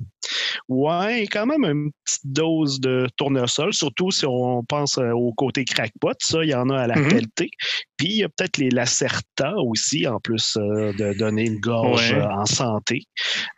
Ouais, 0.68 1.26
quand 1.26 1.46
même 1.46 1.64
une 1.64 1.90
petite 2.04 2.20
dose 2.26 2.80
de 2.80 3.06
tournesol, 3.16 3.72
surtout 3.72 4.10
si 4.10 4.26
on 4.26 4.62
pense 4.64 4.98
euh, 4.98 5.12
au 5.12 5.32
côté 5.32 5.64
crackpot. 5.64 6.12
Ça, 6.20 6.44
il 6.44 6.50
y 6.50 6.54
en 6.54 6.68
a 6.68 6.80
à 6.82 6.86
la 6.86 6.96
Mhm. 6.96 7.08
pelletée. 7.08 7.50
Puis, 7.96 8.08
il 8.08 8.16
y 8.18 8.24
a 8.24 8.28
peut-être 8.28 8.58
les 8.58 8.68
Lacerta 8.68 9.54
aussi, 9.56 10.06
en 10.06 10.20
plus 10.20 10.58
euh, 10.58 10.92
de 10.92 11.14
donner 11.18 11.46
une 11.46 11.58
gorge 11.60 12.12
Ouais. 12.12 12.18
euh, 12.18 12.28
en 12.30 12.44
santé. 12.44 13.04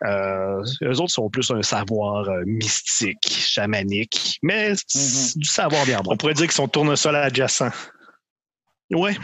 Euh, 0.05 0.63
eux 0.85 1.01
autres 1.01 1.11
sont 1.11 1.29
plus 1.29 1.51
un 1.51 1.63
savoir 1.63 2.27
mystique, 2.47 3.19
chamanique, 3.29 4.39
mais 4.45 4.75
c'est 4.87 5.37
du 5.39 5.49
savoir 5.49 5.85
bien 5.87 6.01
bon. 6.03 6.13
On 6.13 6.17
pourrait 6.17 6.35
dire 6.35 6.47
qu'ils 6.47 6.53
sont 6.53 6.69
tournesol 6.69 7.17
adjacents. 7.17 7.71
Ouais, 8.93 9.17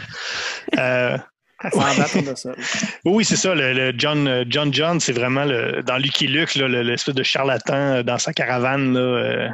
Oui, 3.05 3.25
c'est 3.25 3.35
ça. 3.35 3.55
Le, 3.55 3.73
le 3.73 3.93
John, 3.97 4.27
euh, 4.27 4.43
John 4.47 4.73
John, 4.73 4.99
c'est 4.99 5.13
vraiment 5.13 5.45
le, 5.45 5.81
dans 5.83 5.97
Lucky 5.97 6.27
Luke, 6.27 6.53
l'espèce 6.55 7.15
de 7.15 7.23
charlatan 7.23 7.73
euh, 7.73 8.03
dans 8.03 8.17
sa 8.17 8.33
caravane. 8.33 8.93
Là, 8.93 8.99
euh, 8.99 9.49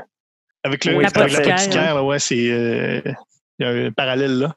avec 0.63 0.85
le 0.85 0.95
Oui, 0.95 1.03
l'apothicaire, 1.03 1.95
là, 1.95 2.03
ouais, 2.03 2.19
c'est 2.19 2.49
euh, 2.49 3.01
il 3.59 3.65
y 3.65 3.69
a 3.69 3.69
un 3.87 3.91
parallèle 3.91 4.39
là. 4.39 4.55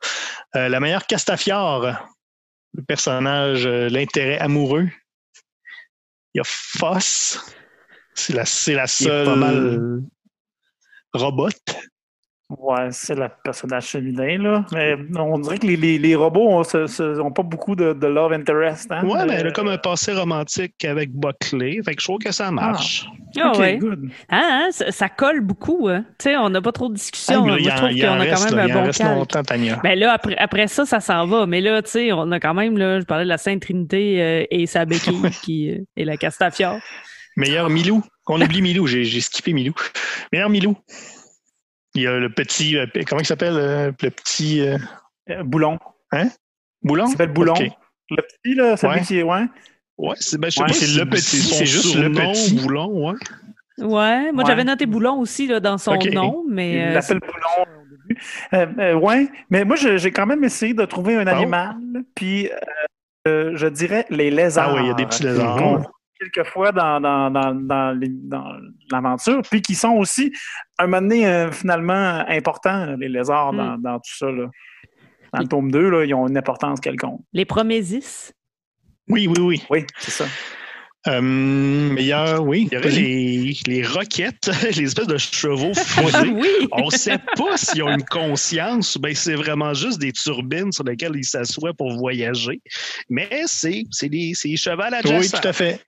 Euh, 0.57 0.69
la 0.69 0.81
meilleure 0.81 1.07
Castafiore, 1.07 1.97
le 2.75 2.83
personnage, 2.83 3.67
l'intérêt 3.67 4.39
amoureux. 4.39 4.89
Il 6.35 6.39
y 6.39 6.41
a 6.41 6.45
Foss. 6.45 7.41
C'est 8.15 8.33
la, 8.35 8.45
c'est 8.45 8.75
la 8.75 8.87
seule 8.87 9.27
pas 9.27 9.37
mal. 9.37 10.01
robot. 11.13 11.51
Ouais, 12.49 12.89
c'est 12.93 13.17
le 13.17 13.29
personnage 13.43 13.87
féminin, 13.87 14.39
là. 14.39 14.65
Mais 14.73 14.95
on 15.19 15.37
dirait 15.41 15.59
que 15.59 15.67
les, 15.67 15.77
les, 15.77 15.99
les 15.99 16.15
robots 16.15 16.63
n'ont 17.01 17.33
pas 17.33 17.43
beaucoup 17.43 17.75
de, 17.75 17.93
de 17.93 18.07
love 18.07 18.33
interest. 18.33 18.87
Hein? 18.93 19.05
Ouais, 19.05 19.27
mais 19.27 19.35
elle 19.35 19.49
a 19.49 19.51
comme 19.51 19.67
un 19.67 19.79
passé 19.79 20.13
romantique 20.13 20.85
avec 20.85 21.11
Buckley. 21.13 21.81
Fait 21.85 21.97
que 21.97 22.01
je 22.01 22.07
trouve 22.07 22.19
que 22.19 22.31
ça 22.31 22.53
marche. 22.53 23.07
Ah 23.37 23.51
ouais. 23.59 23.79
good. 23.79 24.09
Hein, 24.31 24.43
hein, 24.49 24.69
ça, 24.71 24.93
ça 24.93 25.09
colle 25.09 25.41
beaucoup. 25.41 25.89
Hein. 25.89 26.05
Tu 26.21 26.31
sais, 26.31 26.37
on 26.37 26.49
n'a 26.49 26.63
pas 26.63 26.71
trop 26.71 26.89
de 26.89 26.95
discussion. 26.95 27.43
Ah, 27.43 27.47
Moi, 27.47 27.57
il 27.59 27.65
je 27.69 27.77
trouve 27.77 27.91
il 27.91 28.01
qu'on 28.01 28.21
a 28.21 28.27
quand 28.27 28.45
même 28.45 28.69
là, 28.69 28.81
un 28.81 29.17
bon 29.17 29.25
Tania. 29.25 29.81
Ben 29.83 29.99
là, 29.99 30.13
après, 30.13 30.37
après 30.37 30.69
ça, 30.69 30.87
ça 30.87 31.01
s'en 31.01 31.27
va. 31.27 31.47
Mais 31.47 31.61
là, 31.61 31.83
tu 31.83 31.91
sais, 31.91 32.13
on 32.13 32.31
a 32.31 32.39
quand 32.39 32.55
même, 32.55 32.79
là, 32.79 33.01
je 33.01 33.05
parlais 33.07 33.25
de 33.25 33.29
la 33.29 33.39
Sainte 33.39 33.63
Trinité 33.63 34.23
euh, 34.23 34.45
et 34.53 34.67
sa 34.67 34.85
béquille 34.85 35.21
qui 35.45 35.73
euh, 35.73 35.79
est 35.97 36.05
la 36.05 36.17
Castafiore. 36.17 36.79
Meilleur 37.37 37.69
Milou. 37.71 38.05
On 38.29 38.41
oublie 38.41 38.63
Milou, 38.63 38.87
j'ai 38.87 39.05
j'ai 39.05 39.21
skippé 39.21 39.53
Milou. 39.53 39.75
Meilleur 40.33 40.49
Milou. 40.49 40.77
Il 41.97 42.03
y 42.03 42.07
a 42.07 42.19
le 42.19 42.29
petit, 42.29 42.77
euh, 42.77 42.87
comment 43.09 43.21
il 43.21 43.27
s'appelle, 43.27 43.57
euh, 43.57 43.91
le 44.03 44.11
petit 44.11 44.61
euh, 44.61 44.77
Boulon. 45.45 45.79
Boulon? 46.83 47.07
Il 47.07 47.11
s'appelle 47.13 47.33
Boulon. 47.33 47.55
Le 48.11 48.17
petit, 48.23 48.55
là, 48.55 48.77
celui 48.77 48.95
Ouais. 48.95 49.01
qui 49.03 49.19
est. 49.19 49.23
Ouais. 49.23 49.47
Ouais, 49.99 50.15
c'est 50.21 50.39
ben, 50.39 50.49
je 50.51 50.55
sais 50.57 50.61
Ouais, 50.63 50.67
pas 50.69 50.73
c'est 50.75 50.85
si 50.87 50.99
le 50.99 51.07
petit, 51.07 51.23
c'est 51.41 51.67
juste 51.67 51.95
le 51.97 52.13
petit. 52.13 52.55
Boulon, 52.55 53.09
ouais. 53.09 53.15
Ouais, 53.79 54.33
moi 54.33 54.45
Ouais. 54.45 54.47
j'avais 54.47 54.65
noté 54.65 54.87
Boulon 54.87 55.19
aussi 55.21 55.47
là, 55.47 55.59
dans 55.61 55.77
son 55.79 55.93
nom, 55.95 56.45
Il 56.47 56.55
mais 56.55 56.87
euh, 56.91 56.95
l'appelle 56.95 57.19
Boulon 57.21 57.65
au 57.65 57.89
début. 57.91 58.21
Euh, 58.55 58.67
euh, 58.79 58.95
ouais, 58.95 59.29
mais 59.51 59.65
moi, 59.65 59.77
je- 59.77 59.97
j'ai 59.97 60.11
quand 60.13 60.27
même 60.27 60.45
essayé 60.45 60.75
de 60.75 60.85
trouver 60.85 61.17
un 61.17 61.27
Oh. 61.27 61.31
animal, 61.31 61.77
puis 62.15 62.51
euh, 62.51 62.57
euh, 63.29 63.51
je 63.55 63.67
dirais 63.67 64.05
les 64.11 64.31
lézards. 64.31 64.69
Ah 64.71 64.75
oui, 64.75 64.81
il 64.85 64.87
y 64.89 64.91
a 64.91 64.95
des 64.95 65.07
petits 65.07 65.25
lézards. 65.25 65.91
Quelquefois 66.19 66.73
dans, 66.73 67.01
dans, 67.01 67.31
dans, 67.31 67.55
dans, 67.55 67.93
les- 67.99 68.09
dans 68.09 68.53
l'aventure, 68.91 69.43
puis 69.51 69.61
qui 69.63 69.75
sont 69.75 69.93
aussi, 69.93 70.33
un 70.79 70.87
moment 70.87 71.03
donné, 71.03 71.27
euh, 71.27 71.51
finalement, 71.53 72.25
importants, 72.29 72.97
les 72.99 73.09
lézards, 73.09 73.53
Mm. 73.53 73.57
dans, 73.57 73.79
dans 73.79 73.97
tout 73.99 74.17
ça. 74.17 74.27
Là. 74.31 74.47
Dans 75.33 75.41
le 75.41 75.49
tome 75.49 75.71
2, 75.71 75.91
là, 75.91 76.05
ils 76.05 76.15
ont 76.15 76.27
une 76.29 76.39
importance 76.39 76.81
quelconque. 76.81 77.21
les 77.33 77.45
Promésis? 77.45 78.33
Oui, 79.09 79.27
oui, 79.29 79.37
oui. 79.41 79.63
Oui, 79.71 79.85
c'est 79.99 80.11
ça. 80.11 80.25
Euh, 81.09 81.21
meilleur, 81.21 82.43
oui. 82.43 82.67
Il 82.73 82.75
y 82.75 82.79
aurait 82.79 82.89
Vas-y. 82.89 83.01
les, 83.03 83.57
les 83.69 83.87
roquettes, 83.87 84.51
les 84.77 84.83
espèces 84.83 85.07
de 85.07 85.17
chevaux 85.19 85.73
fusés. 85.77 86.31
oui. 86.33 86.49
On 86.73 86.87
ne 86.87 86.91
sait 86.91 87.19
pas 87.37 87.57
s'ils 87.57 87.85
ont 87.85 87.91
une 87.95 88.05
conscience 88.05 88.97
ou 88.97 89.01
bien 89.01 89.15
c'est 89.15 89.37
vraiment 89.37 89.73
juste 89.73 90.01
des 90.01 90.11
turbines 90.11 90.73
sur 90.73 90.83
lesquelles 90.83 91.13
ils 91.15 91.23
s'assoient 91.25 91.75
pour 91.75 91.97
voyager. 91.97 92.61
Mais 93.09 93.29
c'est 93.47 93.85
c'est 93.93 94.09
des, 94.09 94.33
c'est 94.35 94.49
des 94.49 94.57
chevals 94.57 94.95
à 94.95 95.01
Oui, 95.05 95.31
tout 95.31 95.47
à 95.47 95.53
fait. 95.53 95.81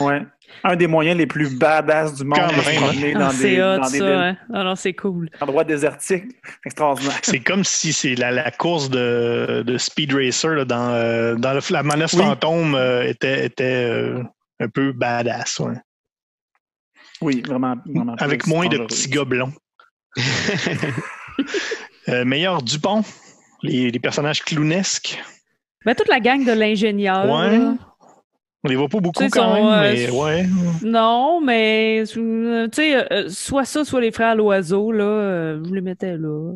Ouais. 0.00 0.22
Un 0.64 0.74
des 0.74 0.86
moyens 0.88 1.16
les 1.16 1.26
plus 1.28 1.56
badass 1.56 2.14
du 2.14 2.24
monde 2.24 2.38
de 2.56 2.60
se 2.60 2.76
promener 2.76 3.12
Ah, 3.14 3.18
dans 3.20 3.30
c'est 3.30 3.50
des, 3.50 3.62
hot 3.62 3.78
dans 3.78 3.90
des 3.90 3.98
ça. 3.98 4.20
Hein? 4.28 4.36
Ah 4.52 4.64
non, 4.64 4.74
c'est 4.74 4.94
cool. 4.94 5.30
endroits 5.40 5.62
désertiques. 5.64 6.24
Extraordinaire. 6.64 7.18
C'est 7.22 7.38
comme 7.40 7.62
si 7.62 7.92
c'est 7.92 8.16
la, 8.16 8.32
la 8.32 8.50
course 8.50 8.90
de, 8.90 9.62
de 9.64 9.78
Speed 9.78 10.12
Racer 10.12 10.54
là, 10.54 10.64
dans, 10.64 10.90
euh, 10.90 11.36
dans 11.36 11.52
le, 11.52 11.60
la 11.70 11.82
menace 11.84 12.14
Oui. 12.14 12.22
fantôme 12.22 12.74
euh, 12.74 13.04
était, 13.06 13.44
était 13.46 13.88
euh, 13.88 14.22
un 14.58 14.68
peu 14.68 14.90
badass. 14.92 15.60
ouais. 15.60 15.74
Oui, 17.20 17.42
vraiment. 17.46 17.76
vraiment 17.86 18.14
Avec 18.18 18.46
moins 18.46 18.66
de 18.68 18.78
petits 18.78 19.08
gobelins. 19.10 19.52
Euh, 22.08 22.24
meilleur 22.24 22.62
Dupont, 22.62 23.02
les, 23.62 23.90
les 23.90 23.98
personnages 23.98 24.40
clownesques. 24.44 25.20
Ben, 25.84 25.92
toute 25.94 26.06
la 26.08 26.20
gang 26.20 26.44
de 26.44 26.52
l'ingénieur. 26.52 27.28
Ouais. 27.28 27.58
On 28.66 28.68
les 28.68 28.74
voit 28.74 28.88
pas 28.88 28.98
beaucoup 28.98 29.22
quand 29.30 29.44
sont, 29.44 29.54
même, 29.54 29.64
euh, 29.66 29.92
mais 29.94 30.10
ouais. 30.10 30.46
Non, 30.82 31.40
mais 31.40 32.02
euh, 32.16 32.66
tu 32.66 32.70
sais, 32.74 33.12
euh, 33.12 33.28
soit 33.28 33.64
ça, 33.64 33.84
soit 33.84 34.00
les 34.00 34.10
frères 34.10 34.34
l'oiseau, 34.34 34.90
là, 34.90 35.04
euh, 35.04 35.62
je 35.64 35.72
les 35.72 35.80
mettais 35.80 36.16
là. 36.16 36.52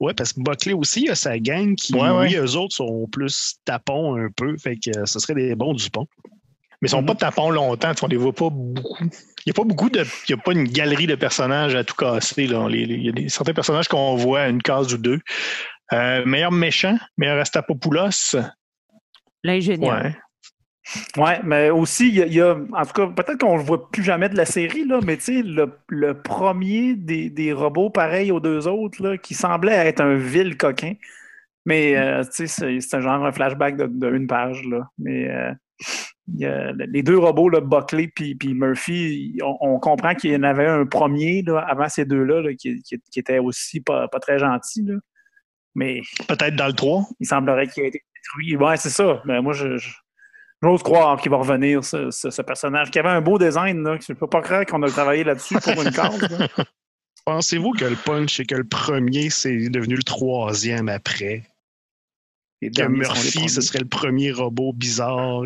Ouais, 0.00 0.14
parce 0.14 0.32
que 0.32 0.40
Buckley 0.40 0.72
aussi 0.72 1.10
a 1.10 1.14
sa 1.14 1.38
gang 1.38 1.74
qui, 1.74 1.92
Ouais, 1.94 2.08
ouais. 2.08 2.28
oui, 2.28 2.36
eux 2.36 2.56
autres 2.56 2.74
sont 2.74 3.06
plus 3.12 3.56
tapons 3.66 4.16
un 4.16 4.28
peu. 4.34 4.56
Fait 4.56 4.76
que 4.76 4.98
euh, 5.00 5.04
ce 5.04 5.18
serait 5.18 5.34
des 5.34 5.54
bons 5.54 5.74
Dupont. 5.74 6.06
Mais 6.80 6.88
ils 6.88 6.90
sont 6.92 7.02
Mhm. 7.02 7.08
pas 7.08 7.14
tapons 7.14 7.50
longtemps, 7.50 7.90
tu 7.92 7.98
sais, 7.98 8.04
on 8.06 8.08
les 8.08 8.16
voit 8.16 8.32
pas 8.32 8.48
beaucoup. 8.50 8.96
Il 9.02 9.42
n'y 9.48 9.50
a 9.50 9.54
pas 9.54 9.64
beaucoup 9.64 9.90
de. 9.90 10.00
Il 10.28 10.30
y 10.30 10.34
a 10.34 10.38
pas 10.38 10.52
une 10.52 10.64
galerie 10.64 11.06
de 11.06 11.14
personnages 11.14 11.74
à 11.74 11.84
tout 11.84 11.94
casser. 11.94 12.46
Là. 12.46 12.60
On 12.60 12.68
les- 12.68 12.86
les- 12.86 12.94
Il 12.94 13.04
y 13.04 13.08
a 13.10 13.12
des, 13.12 13.28
certains 13.28 13.52
personnages 13.52 13.86
qu'on 13.88 14.14
voit 14.16 14.40
à 14.40 14.48
une 14.48 14.62
case 14.62 14.94
ou 14.94 14.96
deux. 14.96 15.18
Euh, 15.92 16.24
meilleur 16.24 16.52
méchant, 16.52 16.96
meilleur 17.18 17.38
Astapopoulos. 17.38 18.34
L'ingénieur. 19.44 20.02
Ouais. 20.02 20.16
Ouais, 21.16 21.40
mais 21.44 21.70
aussi, 21.70 22.08
il 22.08 22.14
y, 22.16 22.22
a- 22.22 22.26
il 22.26 22.34
y 22.34 22.40
a, 22.40 22.52
en 22.72 22.84
tout 22.84 22.92
cas, 22.92 23.06
peut-être 23.08 23.38
qu'on 23.38 23.54
ne 23.54 23.58
le 23.58 23.64
voit 23.64 23.90
plus 23.90 24.02
jamais 24.02 24.28
de 24.28 24.36
la 24.36 24.44
série, 24.44 24.84
là, 24.86 25.00
mais 25.04 25.16
tu 25.16 25.24
sais, 25.24 25.42
le, 25.42 25.72
le 25.88 26.20
premier 26.20 26.94
des, 26.96 27.30
des 27.30 27.52
robots 27.52 27.90
pareils 27.90 28.32
aux 28.32 28.40
deux 28.40 28.66
autres, 28.66 29.02
là, 29.02 29.16
qui 29.18 29.34
semblait 29.34 29.72
être 29.86 30.00
un 30.00 30.14
vil 30.16 30.56
coquin. 30.56 30.94
Mais, 31.66 31.96
euh, 31.96 32.24
tu 32.24 32.48
sais, 32.48 32.80
c'est 32.80 32.96
un 32.96 33.00
genre 33.00 33.24
un 33.26 33.32
flashback 33.32 33.76
de, 33.76 33.86
de 33.86 34.10
une 34.14 34.26
page, 34.28 34.64
là. 34.64 34.88
Mais 34.98 35.28
euh, 35.30 35.52
il 36.34 36.40
y 36.40 36.46
a- 36.46 36.72
les 36.72 37.02
deux 37.02 37.18
robots, 37.18 37.48
là, 37.50 37.60
Buckley 37.60 38.08
puis 38.08 38.34
puis 38.36 38.54
Murphy, 38.54 39.38
on, 39.42 39.56
on 39.60 39.78
comprend 39.80 40.14
qu'il 40.14 40.32
y 40.32 40.36
en 40.36 40.42
avait 40.44 40.66
un 40.68 40.86
premier, 40.86 41.42
là, 41.42 41.60
avant 41.60 41.88
ces 41.88 42.04
deux-là, 42.06 42.42
là, 42.42 42.54
qui, 42.54 42.82
qui, 42.82 43.00
qui 43.10 43.20
était 43.20 43.38
aussi 43.38 43.80
pas, 43.80 44.08
pas 44.08 44.20
très 44.20 44.38
gentil, 44.38 44.82
là. 44.84 44.94
Mais 45.74 46.02
Peut-être 46.28 46.56
dans 46.56 46.66
le 46.68 46.72
3. 46.74 47.06
il 47.20 47.26
semblerait 47.26 47.68
qu'il 47.68 47.84
ait 47.84 47.88
été 47.88 48.02
détruit. 48.16 48.56
Ouais, 48.56 48.76
c'est 48.76 48.90
ça. 48.90 49.22
Mais 49.26 49.40
moi, 49.42 49.52
je, 49.54 49.76
je- 49.78 49.94
j'ose 50.62 50.82
croire 50.82 51.20
qu'il 51.20 51.30
va 51.30 51.38
revenir, 51.38 51.84
ce, 51.84 52.10
ce- 52.10 52.30
ce 52.30 52.42
personnage, 52.42 52.90
qui 52.90 52.98
avait 52.98 53.08
un 53.08 53.20
beau 53.20 53.38
design. 53.38 53.82
Là. 53.82 53.98
Je 54.06 54.12
ne 54.12 54.18
peux 54.18 54.26
pas 54.26 54.42
croire 54.42 54.66
qu'on 54.66 54.82
a 54.82 54.88
travaillé 54.90 55.24
là-dessus 55.24 55.54
pour 55.60 55.80
une 55.82 55.90
là. 55.90 56.48
Pensez-vous 57.26 57.72
que 57.72 57.84
le 57.84 57.96
punch 57.96 58.40
et 58.40 58.46
que 58.46 58.54
le 58.54 58.64
premier, 58.64 59.30
c'est 59.30 59.68
devenu 59.68 59.94
le 59.96 60.02
troisième 60.02 60.88
après? 60.88 61.44
Les 62.62 62.70
Que 62.70 62.82
Murphy, 62.82 63.48
ce 63.48 63.60
serait 63.60 63.78
le 63.78 63.88
premier 63.88 64.32
robot 64.32 64.72
bizarre. 64.74 65.42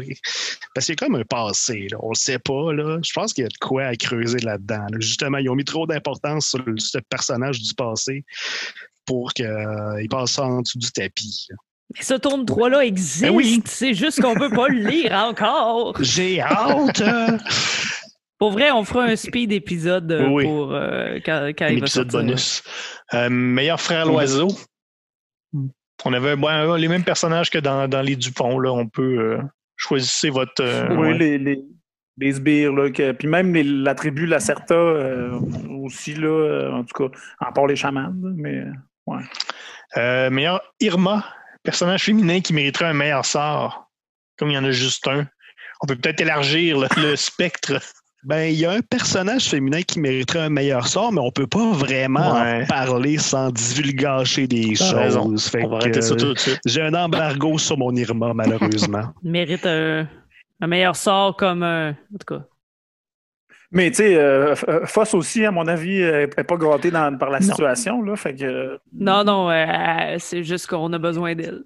Parce 0.74 0.86
qu'il 0.86 0.94
y 0.94 0.98
a 1.00 1.06
comme 1.06 1.14
un 1.16 1.24
passé, 1.24 1.86
là. 1.90 1.98
on 2.00 2.10
le 2.10 2.14
sait 2.16 2.38
pas. 2.40 2.72
Là. 2.72 2.98
Je 3.04 3.12
pense 3.12 3.32
qu'il 3.32 3.42
y 3.42 3.46
a 3.46 3.48
de 3.48 3.56
quoi 3.60 3.84
à 3.84 3.94
creuser 3.96 4.38
là-dedans. 4.38 4.86
là. 4.90 4.98
Justement, 5.00 5.38
ils 5.38 5.48
ont 5.48 5.54
mis 5.54 5.64
trop 5.64 5.86
d'importance 5.86 6.48
sur 6.48 6.58
le- 6.64 6.78
ce 6.78 6.98
personnage 6.98 7.60
du 7.60 7.72
passé 7.74 8.24
pour 9.04 9.32
qu'il 9.32 9.46
passe 10.10 10.32
ça 10.32 10.44
en 10.44 10.62
dessous 10.62 10.78
du 10.78 10.90
tapis. 10.90 11.46
là. 11.50 11.56
Mais 11.94 12.02
ce 12.02 12.14
tome 12.14 12.44
3-là 12.44 12.84
existe. 12.84 13.22
Ben 13.22 13.30
oui. 13.30 13.62
C'est 13.66 13.94
juste 13.94 14.20
qu'on 14.20 14.34
peut 14.34 14.50
pas 14.50 14.68
le 14.68 14.78
lire 14.88 15.12
encore. 15.28 15.94
J'ai 16.00 16.40
hâte! 16.40 17.02
Pour 18.38 18.50
vrai, 18.52 18.70
on 18.72 18.84
fera 18.84 19.04
un 19.04 19.16
speed 19.16 19.52
épisode 19.52 20.10
euh, 20.10 20.26
Oui, 20.28 20.44
pour 20.44 20.72
euh, 20.74 21.18
quand, 21.24 21.50
quand 21.56 21.66
Un 21.66 21.68
il 21.68 21.80
va 21.80 21.86
épisode 21.86 22.10
sortir. 22.10 22.20
bonus. 22.28 22.62
Euh, 23.14 23.28
meilleur 23.30 23.80
frère 23.80 24.06
l'oiseau. 24.06 24.48
On 26.04 26.12
avait 26.12 26.36
bon, 26.36 26.74
les 26.74 26.88
mêmes 26.88 27.04
personnages 27.04 27.48
que 27.50 27.58
dans, 27.58 27.88
dans 27.88 28.02
les 28.02 28.16
Dupont. 28.16 28.58
Là. 28.58 28.72
On 28.72 28.86
peut 28.88 29.18
euh, 29.18 29.38
choisir 29.76 30.32
votre. 30.32 30.60
euh, 30.62 30.88
Oui, 30.90 31.08
ouais. 31.12 31.18
les, 31.18 31.38
les, 31.38 31.60
les 32.18 32.32
sbires. 32.32 32.72
Là, 32.72 32.90
que- 32.90 33.12
puis 33.12 33.28
même 33.28 33.54
les- 33.54 33.62
la 33.62 33.94
tribu 33.94 34.26
Lacerta 34.26 34.74
euh, 34.74 35.38
aussi, 35.82 36.14
là, 36.14 36.70
en 36.74 36.84
tout 36.84 37.08
cas, 37.08 37.16
à 37.40 37.52
part 37.52 37.66
les 37.66 37.76
chamans. 37.76 38.10
mais 38.14 38.64
Euh, 39.96 40.28
meilleur 40.30 40.60
Irma, 40.80 41.24
personnage 41.64 42.04
féminin 42.04 42.40
qui 42.40 42.52
mériterait 42.52 42.86
un 42.86 42.92
meilleur 42.94 43.24
sort. 43.26 43.90
Comme 44.38 44.50
il 44.50 44.54
y 44.54 44.58
en 44.58 44.64
a 44.64 44.70
juste 44.70 45.06
un. 45.08 45.26
On 45.82 45.86
peut 45.86 45.96
peut-être 45.96 46.20
élargir 46.20 46.78
le, 46.78 46.88
le 46.96 47.16
spectre. 47.16 47.80
Ben, 48.24 48.50
il 48.50 48.58
y 48.58 48.64
a 48.64 48.70
un 48.70 48.80
personnage 48.80 49.44
féminin 49.50 49.82
qui 49.82 50.00
mériterait 50.00 50.38
un 50.40 50.48
meilleur 50.48 50.86
sort, 50.88 51.12
mais 51.12 51.20
on 51.20 51.30
peut 51.30 51.46
pas 51.46 51.72
vraiment 51.72 52.34
Ouais. 52.40 52.62
en 52.62 52.66
parler 52.66 53.18
sans 53.18 53.50
divulgacher 53.50 54.46
des 54.46 54.74
T'as 54.78 54.84
choses. 54.86 54.94
raison. 54.94 55.36
Fait 55.36 55.62
On 55.62 55.68
va 55.68 55.78
que, 55.78 55.82
arrêter 55.84 56.00
ça 56.02 56.14
euh, 56.14 56.16
tout 56.16 56.32
de 56.32 56.38
suite. 56.38 56.58
J'ai 56.64 56.80
un 56.80 56.94
embargo 56.94 57.58
sur 57.58 57.76
mon 57.76 57.94
Irma, 57.94 58.32
malheureusement. 58.32 59.12
Il 59.22 59.30
mérite 59.30 59.66
un, 59.66 60.08
un 60.60 60.66
meilleur 60.66 60.96
sort 60.96 61.36
comme 61.36 61.62
un. 61.62 61.90
En 61.90 62.18
tout 62.18 62.34
cas. 62.34 62.44
Mais 63.74 63.90
tu 63.90 63.96
sais, 63.96 64.16
euh, 64.16 64.54
euh, 64.68 64.86
Foss 64.86 65.12
aussi, 65.14 65.44
à 65.44 65.50
mon 65.50 65.66
avis, 65.66 66.00
n'est 66.00 66.26
pas 66.28 66.56
gâté 66.56 66.90
dans- 66.90 67.18
par 67.18 67.28
la 67.30 67.40
Non. 67.40 67.46
situation. 67.46 68.00
Là, 68.02 68.14
fait 68.16 68.34
que, 68.34 68.78
Non, 68.92 69.24
non, 69.24 69.50
euh, 69.50 70.14
c'est 70.18 70.44
juste 70.44 70.68
qu'on 70.68 70.92
a 70.92 70.98
besoin 70.98 71.34
d'elle. 71.34 71.64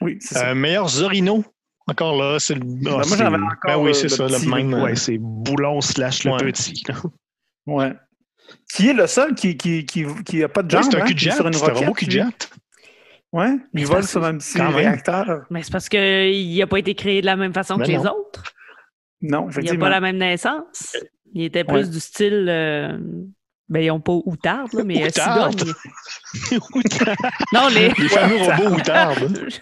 oui, 0.00 0.18
c'est 0.20 0.34
ça. 0.34 0.48
Euh, 0.50 0.54
meilleur 0.54 0.88
Zorino. 0.88 1.44
Encore 1.86 2.20
là, 2.20 2.38
c'est 2.38 2.54
le. 2.54 2.60
Ben, 2.60 2.80
ah, 2.86 2.90
moi, 2.90 3.04
c'est- 3.04 3.16
j'avais 3.16 3.36
encore, 3.36 3.56
Ben 3.64 3.76
oui, 3.78 3.90
euh, 3.90 3.92
c'est 3.94 4.02
le 4.04 4.08
ça, 4.10 4.26
petit, 4.26 4.44
le 4.44 4.54
même. 4.54 4.74
Ouais, 4.74 4.90
euh, 4.92 4.94
c'est 4.94 5.16
Boulon 5.18 5.80
slash 5.80 6.24
le 6.24 6.32
Ouais. 6.32 6.38
petit. 6.52 6.82
Ouais. 7.66 7.92
Qui 8.74 8.88
est 8.90 8.92
le 8.94 9.06
seul 9.06 9.34
qui 9.34 9.56
qui, 9.56 9.86
qui, 9.86 10.04
qui 10.24 10.42
a 10.42 10.48
pas 10.48 10.62
de 10.62 10.74
ouais, 10.74 10.82
jambe. 10.82 10.90
c'est 10.92 10.98
un 10.98 11.02
hein, 11.02 11.06
cul 11.06 11.14
de 11.14 11.18
qui 11.20 11.28
est 11.28 11.30
jet. 11.30 11.36
sur 11.36 11.46
une 11.46 11.52
C'est 11.54 11.64
un 11.64 11.68
robot 11.72 11.78
roquette, 11.86 11.94
cul 11.96 12.06
de 12.06 12.10
lui. 12.10 12.18
jet. 12.30 12.50
Ouais, 13.32 13.50
Mais 13.72 13.82
il 13.82 13.86
c'est 13.86 13.92
vole 13.92 14.04
sur 14.04 14.24
un 14.24 14.36
petit 14.38 14.56
quand 14.58 14.64
même. 14.66 14.74
réacteur. 14.74 15.44
Mais 15.50 15.62
c'est 15.62 15.70
parce 15.72 15.88
qu'il 15.88 16.58
n'a 16.58 16.66
pas 16.66 16.78
été 16.78 16.94
créé 16.94 17.20
de 17.20 17.26
la 17.26 17.36
même 17.36 17.52
façon 17.54 17.76
Ben 17.76 17.84
que 17.86 17.90
les 17.90 17.98
non. 17.98 18.12
autres. 18.16 18.42
Non, 19.20 19.40
Il 19.42 19.44
n'a 19.44 19.50
effectivement. 19.50 19.80
pas 19.86 19.90
la 19.90 20.00
même 20.00 20.16
naissance. 20.18 20.96
Il 21.34 21.42
était 21.44 21.64
plus 21.64 21.76
Ouais. 21.84 21.88
du 21.88 22.00
style. 22.00 22.46
euh, 22.48 22.98
Ben, 23.68 23.80
ils 23.82 23.88
n'ont 23.88 24.00
pas 24.00 24.12
outarde, 24.24 24.72
là, 24.72 24.82
mais 24.84 25.02
euh, 25.02 25.06
Outarde. 25.08 25.60
cigogne. 26.34 27.12
Non, 27.52 27.68
les... 27.68 27.88
Les 27.90 28.08
fameux 28.08 28.36
robots 28.38 28.76
outardes. 28.76 29.48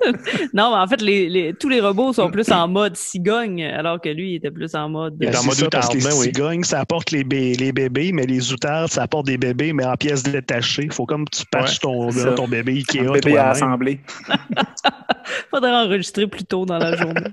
non, 0.54 0.70
mais 0.70 0.76
en 0.82 0.86
fait, 0.86 1.00
les, 1.02 1.28
les- 1.28 1.54
tous 1.54 1.68
les 1.68 1.80
robots 1.80 2.12
sont 2.12 2.30
plus 2.30 2.50
en 2.52 2.68
mode 2.68 2.96
cigogne, 2.96 3.64
alors 3.64 4.00
que 4.00 4.08
lui, 4.08 4.32
il 4.32 4.34
était 4.36 4.50
plus 4.50 4.74
en 4.74 4.88
mode. 4.88 5.16
Il 5.20 5.28
est 5.28 5.36
en 5.36 5.42
mode 5.44 5.54
ça, 5.54 5.68
parce 5.68 5.88
que 5.88 5.96
outarde, 5.96 6.04
les 6.04 6.10
ben 6.10 6.16
oui. 6.20 6.26
cigognes, 6.26 6.64
ça 6.64 6.80
apporte 6.80 7.10
les, 7.10 7.24
bé- 7.24 7.54
les 7.54 7.72
bébés, 7.72 8.12
mais 8.12 8.26
les 8.26 8.52
outardes, 8.52 8.90
ça 8.90 9.02
apporte 9.02 9.26
des 9.26 9.38
bébés, 9.38 9.72
mais 9.72 9.84
en 9.84 9.96
pièces 9.96 10.22
détachées. 10.22 10.88
Faut 10.92 11.06
comme 11.06 11.24
tu 11.28 11.42
patches 11.50 11.80
ton, 11.80 12.10
ton 12.36 12.48
bébé 12.48 12.72
Ikea 12.72 13.00
Un 13.00 13.12
bébé 13.12 13.36
à 13.38 13.50
assembler. 13.50 14.00
Faudrait 15.50 15.72
enregistrer 15.72 16.26
plus 16.26 16.44
tôt 16.44 16.64
dans 16.64 16.78
la 16.78 16.96
journée. 16.96 17.20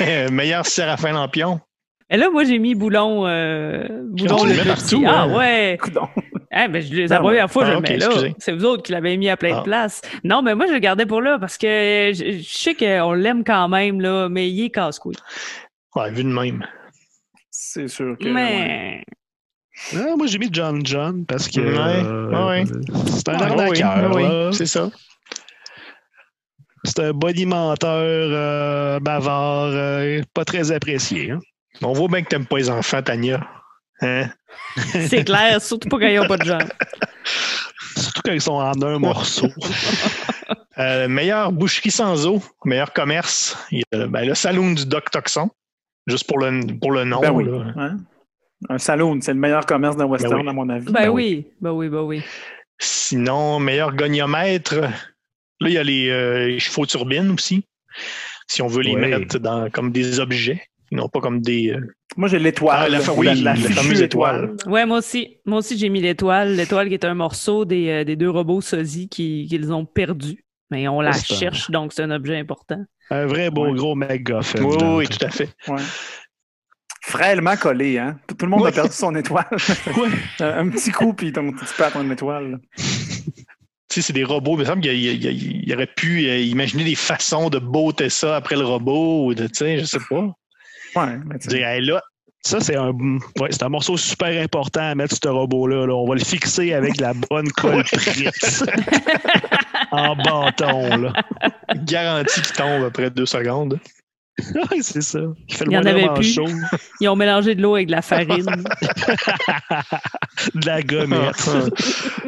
Euh, 0.00 0.28
meilleur 0.30 0.66
Séraphin 0.66 1.12
Lampion. 1.12 1.60
Et 2.10 2.16
là, 2.16 2.28
moi, 2.30 2.44
j'ai 2.44 2.58
mis 2.58 2.74
Boulon. 2.74 3.26
Euh, 3.26 3.86
Boulon 4.10 4.36
tu 4.44 4.48
le 4.48 4.64
partout, 4.68 5.04
ah 5.06 5.22
hein? 5.22 5.34
ouais! 5.36 5.78
Coudon. 5.82 6.08
Eh 6.56 6.68
ben, 6.68 6.80
je, 6.82 6.88
c'est 6.88 7.02
Non, 7.02 7.08
la 7.08 7.18
première 7.20 7.44
mais- 7.46 7.52
fois 7.52 7.64
je 7.64 7.70
ah, 7.70 7.74
le 7.74 7.80
mets 7.80 7.96
là. 7.96 8.08
C'est 8.38 8.52
vous 8.52 8.64
autres 8.64 8.82
qui 8.82 8.92
l'avez 8.92 9.16
mis 9.16 9.28
à 9.28 9.36
plein 9.36 9.56
Ah. 9.56 9.58
de 9.60 9.64
places. 9.64 10.02
Non, 10.22 10.42
mais 10.42 10.54
moi, 10.54 10.66
je 10.66 10.72
le 10.72 10.78
gardais 10.78 11.06
pour 11.06 11.20
là 11.22 11.38
parce 11.40 11.56
que 11.58 12.12
je, 12.14 12.38
je 12.42 12.48
sais 12.48 12.74
qu'on 12.74 13.12
l'aime 13.14 13.42
quand 13.42 13.68
même, 13.68 14.00
là, 14.00 14.28
mais 14.28 14.48
il 14.50 14.64
est 14.66 14.70
casse-couille. 14.70 15.16
Ouais, 15.96 16.10
vu 16.12 16.22
de 16.24 16.28
même. 16.28 16.64
C'est 17.50 17.88
sûr 17.88 18.16
que. 18.18 18.24
ouais. 18.26 18.32
Mais. 18.32 19.04
Ah, 19.96 20.14
moi, 20.16 20.26
j'ai 20.28 20.38
mis 20.38 20.48
John 20.52 20.84
John 20.86 21.24
parce 21.26 21.48
que 21.48 21.60
Ouais, 21.60 22.04
euh, 22.06 22.48
ouais. 22.48 22.64
c'est 23.06 23.28
un 23.30 23.38
Ah, 23.38 23.44
arnaqueur. 23.44 24.18
là. 24.18 24.52
c'est 24.52 24.66
ça. 24.66 24.90
C'est 26.84 27.00
un 27.00 27.12
bonimenteur 27.12 27.88
euh, 27.98 29.00
bavard, 29.00 29.70
euh, 29.72 30.20
pas 30.34 30.44
très 30.44 30.70
apprécié. 30.70 31.30
hein. 31.32 31.40
On 31.82 31.92
voit 31.92 32.08
bien 32.08 32.22
que 32.22 32.28
t'aimes 32.28 32.46
pas 32.46 32.58
les 32.58 32.70
enfants, 32.70 33.02
Tania. 33.02 33.46
Hein? 34.00 34.28
C'est 34.76 35.24
clair, 35.24 35.60
surtout 35.60 35.88
pas 35.88 35.98
quand 35.98 36.06
ils 36.06 36.20
n'ont 36.20 36.28
pas 36.28 36.36
de 36.36 36.44
jambes. 36.44 36.62
Surtout 37.96 38.22
quand 38.24 38.32
ils 38.32 38.40
sont 38.40 38.54
en 38.54 38.80
un 38.82 38.98
morceau. 38.98 39.48
Euh, 40.76 41.06
meilleure 41.06 41.52
boucherie 41.52 41.92
sans 41.92 42.26
eau, 42.26 42.42
meilleur 42.64 42.92
commerce. 42.92 43.56
Il 43.70 43.78
y 43.92 43.96
a 43.96 44.08
ben, 44.08 44.26
le 44.26 44.34
saloon 44.34 44.72
du 44.72 44.84
Doc 44.86 45.08
Toxon. 45.08 45.48
Juste 46.08 46.26
pour 46.26 46.40
le, 46.40 46.76
pour 46.80 46.90
le 46.90 47.04
nom. 47.04 47.20
Ben 47.20 47.30
oui. 47.30 47.44
là. 47.44 47.72
Hein? 47.76 47.96
Un 48.68 48.78
saloon, 48.78 49.20
c'est 49.20 49.34
le 49.34 49.38
meilleur 49.38 49.66
commerce 49.66 49.96
d'un 49.96 50.06
western, 50.06 50.42
oui. 50.42 50.48
à 50.48 50.52
mon 50.52 50.68
avis. 50.68 50.90
Ben 50.90 51.08
oui, 51.10 51.46
ben 51.60 51.70
oui, 51.70 51.88
ben 51.88 52.00
oui. 52.00 52.22
Sinon, 52.80 53.60
meilleur 53.60 53.94
goniomètre. 53.94 54.74
Là, 55.60 55.68
il 55.68 55.72
y 55.72 55.78
a 55.78 55.84
les, 55.84 56.10
euh, 56.10 56.48
les 56.48 56.58
chevaux 56.58 56.86
turbines 56.86 57.30
aussi. 57.30 57.64
Si 58.48 58.60
on 58.60 58.66
veut 58.66 58.82
les 58.82 58.96
Oui. 58.96 59.00
mettre 59.00 59.38
dans, 59.38 59.70
comme 59.70 59.92
des 59.92 60.18
objets, 60.18 60.60
non 60.92 61.08
pas 61.08 61.20
comme 61.20 61.40
des. 61.40 61.70
euh, 61.72 61.80
Moi, 62.16 62.28
j'ai 62.28 62.38
l'étoile. 62.38 62.76
Ah, 62.84 62.88
la- 62.88 63.12
oui, 63.14 63.42
la 63.42 63.54
fameuse 63.56 64.00
étoile. 64.02 64.56
Ouais, 64.66 64.86
moi 64.86 64.98
aussi. 64.98 65.38
Moi 65.46 65.58
aussi, 65.58 65.76
j'ai 65.78 65.88
mis 65.88 66.00
l'étoile. 66.00 66.54
L'étoile 66.56 66.88
qui 66.88 66.94
est 66.94 67.04
un 67.04 67.14
morceau 67.14 67.64
des, 67.64 67.88
euh, 67.88 68.04
des 68.04 68.16
deux 68.16 68.30
robots 68.30 68.60
sosie 68.60 69.08
qui- 69.08 69.46
qu'ils 69.48 69.72
ont 69.72 69.84
perdu. 69.84 70.44
Mais 70.70 70.88
on 70.88 71.00
la 71.00 71.10
un- 71.10 71.12
cherche, 71.12 71.70
donc 71.70 71.92
c'est 71.92 72.02
un 72.02 72.10
objet 72.10 72.38
important. 72.38 72.84
Un 73.10 73.26
vrai 73.26 73.50
beau 73.50 73.66
Ouais. 73.66 73.74
gros 73.74 73.94
MacGuffin. 73.94 74.62
Oui, 74.62 74.76
oui, 74.82 75.08
tout 75.08 75.24
à 75.24 75.30
fait. 75.30 75.50
Ouais. 75.68 75.76
Frêlement 77.02 77.56
collé, 77.56 77.98
hein? 77.98 78.18
Tout 78.26 78.34
tout 78.34 78.46
le 78.46 78.50
monde 78.50 78.62
Ouais. 78.62 78.70
a 78.70 78.72
perdu 78.72 78.92
son 78.92 79.14
étoile. 79.14 79.44
un 80.40 80.58
un 80.58 80.68
petit 80.70 80.90
coup, 80.90 81.12
puis 81.12 81.32
ton- 81.32 81.52
tu 81.52 81.64
perds 81.76 81.92
ton 81.92 82.10
étoile. 82.10 82.50
là. 82.52 82.58
Tu 83.90 84.00
sais, 84.00 84.06
c'est 84.08 84.12
des 84.14 84.24
robots. 84.24 84.54
Il 84.56 84.60
me 84.60 84.64
semble 84.64 84.80
qu'il 84.80 85.72
aurait 85.72 85.86
pu 85.94 86.26
euh, 86.26 86.38
imaginer 86.40 86.82
des 86.82 86.96
façons 86.96 87.48
de 87.48 87.60
beauter 87.60 88.08
ça 88.08 88.34
après 88.36 88.56
le 88.56 88.64
robot, 88.64 89.26
ou 89.26 89.34
de, 89.34 89.44
tu 89.46 89.54
sais, 89.54 89.78
je 89.78 89.84
sais 89.84 89.98
pas. 90.08 90.32
Ouais, 90.96 91.18
mais 91.26 91.38
tu 91.38 91.50
sais. 91.50 91.56
Dire, 91.56 91.68
hey, 91.68 91.80
là, 91.84 92.02
Ça, 92.44 92.60
c'est 92.60 92.76
un, 92.76 92.90
ouais, 93.40 93.48
c'est 93.50 93.62
un 93.62 93.68
morceau 93.70 93.96
super 93.96 94.42
important 94.42 94.90
à 94.90 94.94
mettre 94.94 95.16
ce 95.22 95.28
robot-là. 95.28 95.86
là. 95.86 95.94
On 95.94 96.06
va 96.06 96.14
le 96.14 96.20
fixer 96.24 96.72
avec 96.74 96.96
de 96.96 97.02
la 97.02 97.14
bonne 97.30 97.48
colle 97.56 97.84
en 99.90 100.16
bâton, 100.16 100.96
là. 100.96 101.12
garantie 101.84 102.40
qu'il 102.42 102.52
tombe 102.52 102.84
après 102.84 103.10
deux 103.10 103.26
secondes. 103.26 103.78
Oui, 104.56 104.82
c'est 104.82 105.00
ça. 105.00 105.20
Il 105.48 105.54
fait 105.54 105.64
le 105.64 105.70
Il 105.70 105.74
y 105.74 105.78
en 105.78 105.86
avait 105.86 106.12
plus. 106.14 106.34
chaud. 106.34 106.48
Ils 107.00 107.08
ont 107.08 107.14
mélangé 107.14 107.54
de 107.54 107.62
l'eau 107.62 107.76
avec 107.76 107.86
de 107.86 107.92
la 107.92 108.02
farine. 108.02 108.44
De 110.54 110.66
la 110.66 110.82
gommette. 110.82 111.48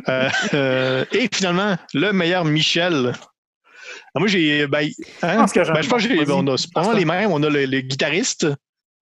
Euh, 0.09 0.29
euh, 0.55 1.05
et 1.11 1.29
finalement, 1.33 1.75
le 1.95 2.13
meilleur 2.13 2.45
Michel. 2.45 3.13
Ah, 4.17 4.19
moi, 4.19 4.29
j'ai. 4.29 4.67
Ben, 4.67 4.89
hein? 5.23 5.37
pense 5.37 5.53
que 5.53 5.63
j'en- 5.63 5.75
Ben, 5.75 5.83
je 5.83 5.89
pense 5.89 6.03
que 6.03 6.09
j'ai- 6.09 6.33
on 6.33 6.49
a 6.49 6.95
les 6.95 7.05
mêmes. 7.05 7.31
On 7.31 7.43
a 7.43 7.51
le, 7.51 7.67
le 7.67 7.81
guitariste. 7.83 8.47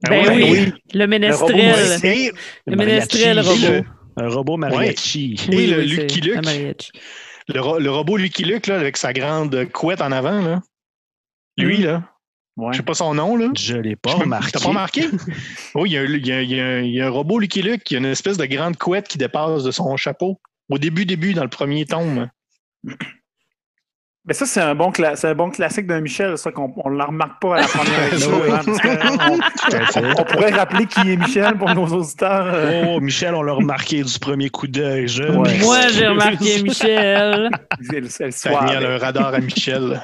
Ben 0.09 0.25
Ah 0.27 0.29
ouais, 0.29 0.51
oui, 0.51 0.73
le 0.93 1.07
ménestrel. 1.07 2.05
Et, 2.05 2.33
Le 2.67 2.77
ménestrel 2.77 3.41
robot. 3.41 3.87
Un 4.17 4.29
robot 4.29 4.57
mariachi. 4.57 5.37
Et 5.51 5.67
le 5.69 5.79
oui, 5.79 5.87
Lucky 5.87 6.15
c'est 6.17 6.21
Luke. 6.21 6.37
un 6.37 6.43
mariachi. 6.43 6.91
le, 7.49 7.61
ro- 7.61 7.79
le 7.79 7.91
robot 7.91 8.17
Lucky 8.17 8.45
Luke, 8.45 8.67
là, 8.67 8.79
avec 8.81 8.97
sa 8.97 9.12
grande 9.12 9.67
couette 9.73 10.01
en 10.03 10.11
avant, 10.12 10.41
là. 10.43 10.61
Lui, 11.57 11.79
là. 11.79 12.03
Ouais. 12.57 12.73
Je 12.73 12.79
sais 12.79 12.83
pas 12.85 12.95
son 12.95 13.15
nom, 13.15 13.37
là. 13.37 13.51
Je 13.57 13.77
l'ai 13.77 13.97
pas 13.97 14.12
remarqué. 14.15 14.51
T'as 14.53 14.61
pas 14.61 14.69
remarqué? 14.69 15.07
oui, 15.75 15.91
il 15.91 15.93
y, 15.93 15.97
a 15.97 16.03
un, 16.03 16.41
il, 16.43 16.51
y 16.91 16.93
y 16.97 17.01
a 17.01 17.07
un 17.07 17.11
robot 17.11 17.39
Lucky 17.39 17.62
Luke 17.62 17.83
qui 17.85 17.95
a 17.95 17.99
une 17.99 18.05
espèce 18.07 18.37
de 18.37 18.47
grande 18.47 18.77
couette 18.77 19.09
qui 19.09 19.19
dépasse 19.19 19.62
de 19.65 19.71
son 19.71 19.97
chapeau. 19.97 20.41
Au 20.69 20.79
début, 20.79 21.07
début, 21.07 21.35
dans 21.35 21.43
le 21.45 21.49
premier 21.51 21.85
tome. 21.87 22.29
Mais 24.27 24.33
ça, 24.33 24.47
c'est 24.47 24.61
un, 24.62 24.75
bon 24.75 24.91
c'est 25.16 25.29
un 25.29 25.35
bon 25.35 25.51
classique 25.51 25.87
d'un 25.87 26.01
Michel, 26.01 26.39
ça 26.39 26.51
qu'on 26.51 26.72
on 26.83 26.89
ne 26.91 26.97
la 26.97 27.05
remarque 27.05 27.43
pas 27.43 27.57
à 27.57 27.61
la 27.61 27.66
première. 27.66 28.11
Oui. 28.14 28.51
hein, 28.51 29.41
on, 29.97 30.20
on 30.20 30.25
pourrait 30.25 30.51
rappeler 30.53 30.87
qui 30.87 31.12
est 31.12 31.16
Michel 31.16 31.59
pour 31.59 31.75
nos 31.75 31.87
auditeurs. 31.89 32.47
euh, 32.55 32.85
Oh, 32.89 33.01
Michel, 33.01 33.35
on 33.35 33.43
l'a 33.43 33.53
remarqué 33.53 34.03
du 34.03 34.18
premier 34.18 34.49
coup 34.49 34.66
d'œil. 34.66 35.09
Je 35.09 35.25
Ouais. 35.25 35.59
Moi, 35.59 35.89
j'ai 35.93 36.07
remarqué 36.07 36.62
Michel. 36.62 37.51
elle- 37.93 38.09
elle 38.20 38.33
Ça 38.33 38.51
soit- 38.51 38.62
a 38.62 38.81
mis 38.81 38.87
un 38.87 38.97
radar 38.99 39.35
à 39.35 39.39
Michel. 39.41 40.01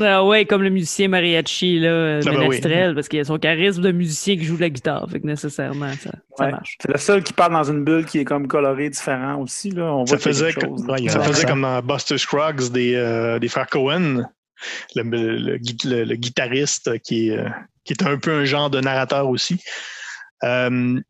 Ah 0.00 0.24
ouais, 0.24 0.44
comme 0.46 0.62
le 0.62 0.70
musicien 0.70 1.08
mariachi, 1.08 1.78
là, 1.80 2.18
Ah 2.18 2.30
ben 2.30 2.48
oui. 2.48 2.60
parce 2.94 3.08
qu'il 3.08 3.20
a 3.20 3.24
son 3.24 3.38
charisme 3.38 3.82
de 3.82 3.92
musicien 3.92 4.36
qui 4.36 4.44
joue 4.44 4.56
de 4.56 4.62
la 4.62 4.70
guitare. 4.70 5.06
Fait 5.10 5.20
que 5.20 5.26
nécessairement, 5.26 5.92
ça, 5.94 6.10
marche. 6.50 6.76
C'est 6.80 6.90
le 6.92 6.98
seul 6.98 7.22
qui 7.22 7.32
parle 7.32 7.52
dans 7.52 7.64
une 7.70 7.84
bulle 7.84 8.04
qui 8.06 8.18
est 8.18 8.24
comme 8.24 8.46
coloré 8.48 8.88
différent 8.90 9.36
aussi. 9.40 9.70
Là. 9.70 9.92
On 9.94 10.06
Ça 10.06 10.16
voit 10.16 10.20
y 10.20 10.22
faisait, 10.24 10.52
chose. 10.52 10.84
Ouais, 10.88 11.00
y 11.02 11.08
ça 11.08 11.20
faisait 11.20 11.46
comme 11.46 11.62
dans 11.62 11.82
Buster 11.82 12.18
Scruggs 12.18 12.70
des, 12.72 12.94
euh, 12.94 13.38
des 13.38 13.48
frères 13.48 13.66
Cohen. 13.68 14.24
Le, 14.94 15.02
le- 15.02 15.36
le 15.36 15.56
gui- 15.58 15.78
le- 15.88 16.04
le 16.04 16.14
guitariste 16.16 16.98
qui 17.00 17.28
est, 17.30 17.38
euh, 17.38 17.48
qui 17.84 17.94
est 17.94 18.02
un 18.02 18.18
peu 18.18 18.30
un 18.32 18.44
genre 18.44 18.68
de 18.70 18.80
narrateur 18.80 19.28
aussi. 19.28 19.58
Euh, 20.44 21.00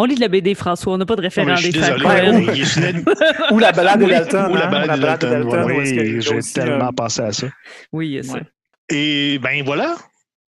On 0.00 0.04
lit 0.04 0.14
de 0.14 0.20
la 0.20 0.28
BD, 0.28 0.54
François. 0.54 0.92
On 0.94 0.98
n'a 0.98 1.04
pas 1.06 1.16
de 1.16 1.22
référent 1.22 1.48
mais 1.48 1.56
je 1.56 1.62
suis 1.62 1.72
des 1.72 1.80
désolé. 1.80 3.02
Ou 3.50 3.58
la 3.58 3.72
balade 3.72 3.98
de 4.00 4.04
Oui, 4.04 4.10
Dalton. 4.12 4.52
ou 4.52 4.54
la 4.54 4.66
hein, 4.66 4.70
balade 4.70 5.20
de 5.20 5.26
Dalton, 5.26 5.64
Oui, 5.66 6.20
j'ai 6.22 6.38
tellement 6.54 6.92
pensé 6.92 7.20
à 7.22 7.32
ça. 7.32 7.48
Oui, 7.92 8.08
il 8.08 8.12
y 8.12 8.18
a 8.20 8.22
ça. 8.22 8.34
Ouais. 8.34 8.42
Et 8.90 9.38
ben 9.40 9.62
voilà, 9.64 9.96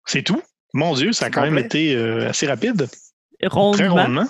c'est 0.06 0.22
tout. 0.22 0.40
Mon 0.74 0.94
Dieu, 0.94 1.12
ça 1.12 1.26
a 1.26 1.28
C'est 1.28 1.32
quand 1.34 1.42
même 1.42 1.58
été 1.58 1.94
euh, 1.94 2.30
assez 2.30 2.46
rapide. 2.46 2.86
Très 3.40 3.48
Rondement. 3.48 3.94
rondement. 3.94 4.26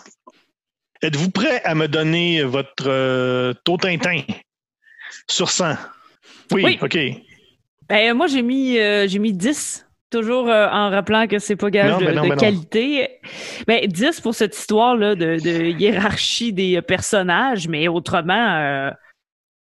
Êtes-vous 1.03 1.31
prêt 1.31 1.63
à 1.65 1.75
me 1.75 1.87
donner 1.89 2.43
votre 2.43 2.85
euh, 2.89 3.53
taux 3.65 3.77
Tintin 3.77 4.23
sur 5.29 5.51
100? 5.51 5.75
Oui, 6.53 6.63
Oui. 6.65 6.79
OK. 6.81 6.99
Ben, 7.89 8.15
moi, 8.15 8.27
j'ai 8.29 8.43
mis, 8.43 8.79
euh, 8.79 9.07
j'ai 9.07 9.19
mis 9.19 9.33
10. 9.33 9.87
Toujours 10.13 10.49
euh, 10.49 10.69
en 10.69 10.91
rappelant 10.91 11.27
que 11.27 11.39
c'est 11.39 11.57
pas 11.57 11.71
gage 11.71 11.91
Non, 11.91 11.99
de, 11.99 12.13
non, 12.13 12.23
de 12.25 12.29
non. 12.29 12.37
qualité. 12.37 13.09
Ben, 13.67 13.87
10 13.87 14.21
pour 14.21 14.35
cette 14.35 14.57
histoire-là 14.57 15.15
de, 15.15 15.39
de 15.43 15.65
hiérarchie 15.81 16.53
des 16.53 16.77
euh, 16.77 16.83
personnages, 16.83 17.67
mais 17.67 17.89
autrement, 17.89 18.57
euh, 18.59 18.91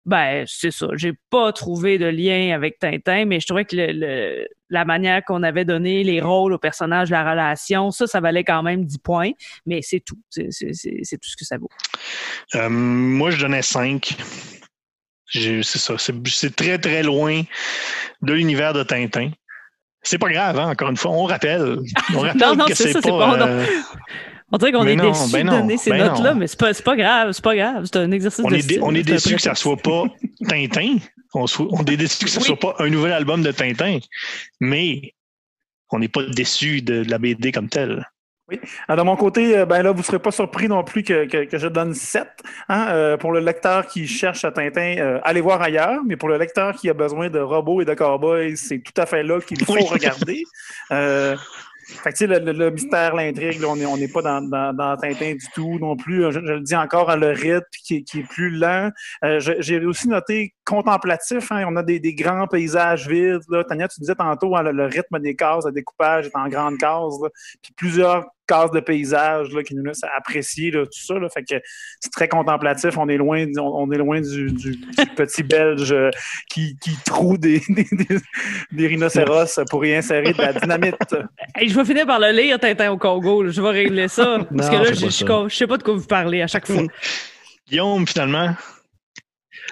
ben, 0.04 0.44
c'est 0.46 0.70
ça. 0.70 0.86
J'ai 0.94 1.14
pas 1.30 1.52
trouvé 1.52 1.98
de 1.98 2.06
lien 2.06 2.54
avec 2.54 2.78
Tintin, 2.78 3.24
mais 3.24 3.40
je 3.40 3.46
trouvais 3.46 3.64
que 3.64 3.74
le, 3.76 3.88
le- 3.92 4.46
la 4.70 4.84
manière 4.84 5.22
qu'on 5.24 5.42
avait 5.44 5.64
donné 5.64 6.02
les 6.04 6.20
rôles 6.20 6.52
aux 6.52 6.58
personnages, 6.58 7.10
la 7.10 7.28
relation, 7.28 7.90
ça, 7.92 8.06
ça 8.06 8.20
valait 8.20 8.42
quand 8.44 8.62
même 8.64 8.84
10 8.84 8.98
points, 8.98 9.30
mais 9.64 9.80
c'est 9.82 10.00
tout. 10.00 10.18
C'est, 10.30 10.48
tout 10.48 11.28
ce 11.30 11.36
que 11.36 11.44
ça 11.44 11.56
vaut. 11.58 11.68
Euh, 12.56 12.68
moi, 12.68 13.30
je 13.30 13.40
donnais 13.40 13.62
5. 13.62 14.16
C'est 15.28 15.62
ça. 15.62 15.94
C'est 15.98 16.54
très, 16.56 16.78
très 16.78 17.02
loin 17.02 17.42
de 18.22 18.32
l'univers 18.32 18.72
de 18.72 18.82
Tintin. 18.84 19.30
C'est 20.06 20.18
pas 20.18 20.28
grave, 20.30 20.58
hein, 20.58 20.70
encore 20.70 20.90
une 20.90 20.96
fois, 20.96 21.10
on 21.10 21.24
rappelle. 21.24 21.78
On 22.14 22.20
rappelle 22.20 22.40
Non, 22.40 22.54
non, 22.54 22.64
que 22.66 22.74
c'est 22.74 22.84
c'est 22.84 22.92
ça, 22.92 23.00
c'est 23.02 23.10
pas. 23.10 23.40
euh, 23.48 23.66
On 24.52 24.56
dirait 24.58 24.70
qu'on 24.70 24.86
est 24.86 24.94
non, 24.94 25.10
déçus 25.10 25.32
ben 25.32 25.44
de 25.46 25.50
donner 25.50 25.76
ces 25.76 25.90
ben 25.90 26.06
notes-là, 26.06 26.34
mais 26.34 26.46
c'est 26.46 26.56
pas, 26.58 26.96
grave, 26.96 27.32
c'est 27.32 27.42
pas 27.42 27.56
grave. 27.56 27.84
C'est 27.86 27.96
un 27.96 28.12
exercice 28.12 28.44
on 28.44 28.48
de 28.48 28.54
est, 28.54 28.60
style, 28.60 28.78
on 28.82 28.94
est 28.94 29.02
c'est 29.02 29.10
un 29.10 29.14
déçu 29.14 29.34
que 29.34 29.42
ça 29.42 29.56
soit 29.56 29.76
pas 29.76 30.04
Tintin. 30.48 30.98
On, 31.34 31.44
est 31.44 31.96
déçu 31.96 32.24
que 32.24 32.30
ça 32.30 32.38
Oui. 32.38 32.46
soit 32.46 32.58
pas 32.58 32.76
un 32.78 32.88
nouvel 32.88 33.12
album 33.12 33.42
de 33.42 33.50
Tintin. 33.50 33.98
Mais 34.60 35.14
on 35.90 35.98
n'est 35.98 36.08
pas 36.08 36.22
déçu 36.22 36.82
de, 36.82 37.02
de 37.02 37.10
la 37.10 37.18
BD 37.18 37.50
comme 37.50 37.68
telle. 37.68 38.08
Alors, 38.88 39.04
de 39.04 39.10
mon 39.10 39.16
côté, 39.16 39.58
euh, 39.58 39.66
ben 39.66 39.82
là, 39.82 39.90
vous 39.90 39.98
ne 39.98 40.04
serez 40.04 40.18
pas 40.20 40.30
surpris 40.30 40.68
non 40.68 40.84
plus 40.84 41.02
que, 41.02 41.24
que- 41.26 41.44
que 41.44 41.58
je 41.58 41.66
donne 41.66 41.94
7. 41.94 42.28
Hein, 42.68 42.86
euh, 42.90 43.16
pour 43.16 43.32
le 43.32 43.40
lecteur 43.40 43.86
qui 43.86 44.06
cherche 44.06 44.44
à 44.44 44.52
Tintin, 44.52 44.96
euh, 44.98 45.20
allez 45.24 45.40
voir 45.40 45.60
ailleurs. 45.62 46.02
Mais 46.06 46.16
pour 46.16 46.28
le 46.28 46.38
lecteur 46.38 46.74
qui 46.76 46.88
a 46.88 46.94
besoin 46.94 47.28
de 47.28 47.40
robots 47.40 47.80
et 47.80 47.84
de 47.84 47.94
cowboys, 47.94 48.56
c'est 48.56 48.78
tout 48.78 49.00
à 49.00 49.06
fait 49.06 49.22
là 49.24 49.40
qu'il 49.40 49.62
faut 49.64 49.74
Oui. 49.74 49.84
regarder. 49.90 50.44
Euh, 50.92 51.36
fait 51.88 52.10
que, 52.12 52.16
tu 52.18 52.26
sais, 52.26 52.26
le, 52.26 52.38
le- 52.44 52.52
le 52.52 52.70
mystère, 52.70 53.14
l'intrigue, 53.14 53.62
on 53.64 53.76
n'est 53.76 53.86
on 53.86 53.96
n'est 53.96 54.08
pas 54.08 54.20
dans, 54.22 54.40
dans, 54.42 54.72
dans 54.72 54.96
Tintin 54.96 55.32
du 55.34 55.46
tout 55.54 55.78
non 55.80 55.96
plus. 55.96 56.22
Je, 56.32 56.40
je 56.44 56.52
le 56.52 56.60
dis 56.60 56.74
encore, 56.76 57.10
hein, 57.10 57.16
le 57.16 57.28
rythme 57.30 57.62
qui, 57.84 57.96
est- 57.96 58.02
qui 58.02 58.20
est 58.20 58.28
plus 58.28 58.50
lent. 58.50 58.90
Euh, 59.24 59.40
J'ai 59.40 59.84
aussi 59.84 60.08
noté 60.08 60.54
contemplatif. 60.64 61.50
hein, 61.52 61.64
on 61.68 61.74
a 61.76 61.82
des, 61.82 61.98
des 62.00 62.14
grands 62.14 62.46
paysages 62.46 63.08
vides. 63.08 63.40
Là. 63.48 63.64
Tania, 63.64 63.88
tu 63.88 64.00
disais 64.00 64.14
tantôt, 64.16 64.56
hein, 64.56 64.62
le, 64.62 64.72
le 64.72 64.84
rythme 64.86 65.18
des 65.20 65.34
cases, 65.36 65.64
le 65.66 65.72
découpage 65.72 66.26
est 66.26 66.36
en 66.36 66.48
grandes 66.48 66.78
cases. 66.78 67.14
là. 67.22 67.28
Puis 67.62 67.72
plusieurs 67.76 68.24
cases 68.46 68.70
de 68.70 68.80
paysages 68.80 69.50
là, 69.52 69.62
qui 69.62 69.74
nous 69.74 69.84
laissent 69.84 70.04
apprécier 70.16 70.70
là, 70.70 70.84
tout 70.84 71.04
ça. 71.04 71.14
Là. 71.18 71.28
Fait 71.28 71.42
que 71.42 71.56
c'est 72.00 72.10
très 72.12 72.28
contemplatif. 72.28 72.96
On 72.98 73.08
est 73.08 73.16
loin, 73.16 73.44
on, 73.58 73.62
on 73.88 73.92
est 73.92 73.98
loin 73.98 74.20
du, 74.20 74.52
du- 74.52 74.76
du 74.76 75.06
petit 75.16 75.42
belge 75.42 75.92
euh, 75.92 76.10
qui, 76.48 76.76
qui 76.80 76.92
troue 77.04 77.36
des, 77.38 77.60
des, 77.68 77.86
des- 77.92 78.20
des 78.72 78.86
rhinocéros 78.86 79.60
pour 79.70 79.84
y 79.84 79.94
insérer 79.94 80.32
de 80.32 80.40
la 80.42 80.52
dynamite. 80.52 80.96
Hey, 81.54 81.68
je 81.70 81.74
vais 81.78 81.84
finir 81.86 82.06
par 82.06 82.20
le 82.20 82.32
lire, 82.32 82.58
Tintin 82.60 82.90
au 82.90 82.98
Congo. 82.98 83.42
là. 83.42 83.50
Je 83.50 83.62
vais 83.62 83.70
régler 83.70 84.08
ça. 84.08 84.38
Parce 84.56 84.68
que 84.68 84.74
là, 84.76 84.92
je 84.92 85.06
je 85.48 85.54
sais 85.56 85.66
pas 85.66 85.76
de 85.78 85.82
quoi 85.82 85.94
vous 85.94 86.06
parlez 86.06 86.42
à 86.42 86.46
chaque 86.46 86.66
fois. 86.66 86.82
Guillaume, 87.68 88.06
finalement, 88.06 88.54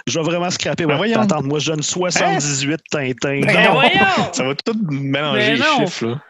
Je 0.06 0.18
vais 0.18 0.24
vraiment 0.24 0.50
scraper 0.50 0.86
Ben 0.86 0.96
voyons. 0.96 1.20
patente. 1.20 1.44
Moi, 1.44 1.58
je 1.58 1.70
donne 1.70 1.82
78 1.82 2.80
Tintin. 2.90 3.12
Ben 3.22 3.46
Ben 3.46 3.64
non. 3.64 4.32
ça 4.32 4.44
va 4.44 4.54
tout 4.54 4.74
mélanger 4.90 5.38
Mais 5.38 5.52
les 5.54 5.58
non. 5.60 5.86
chiffres. 5.86 6.06
Là. 6.06 6.22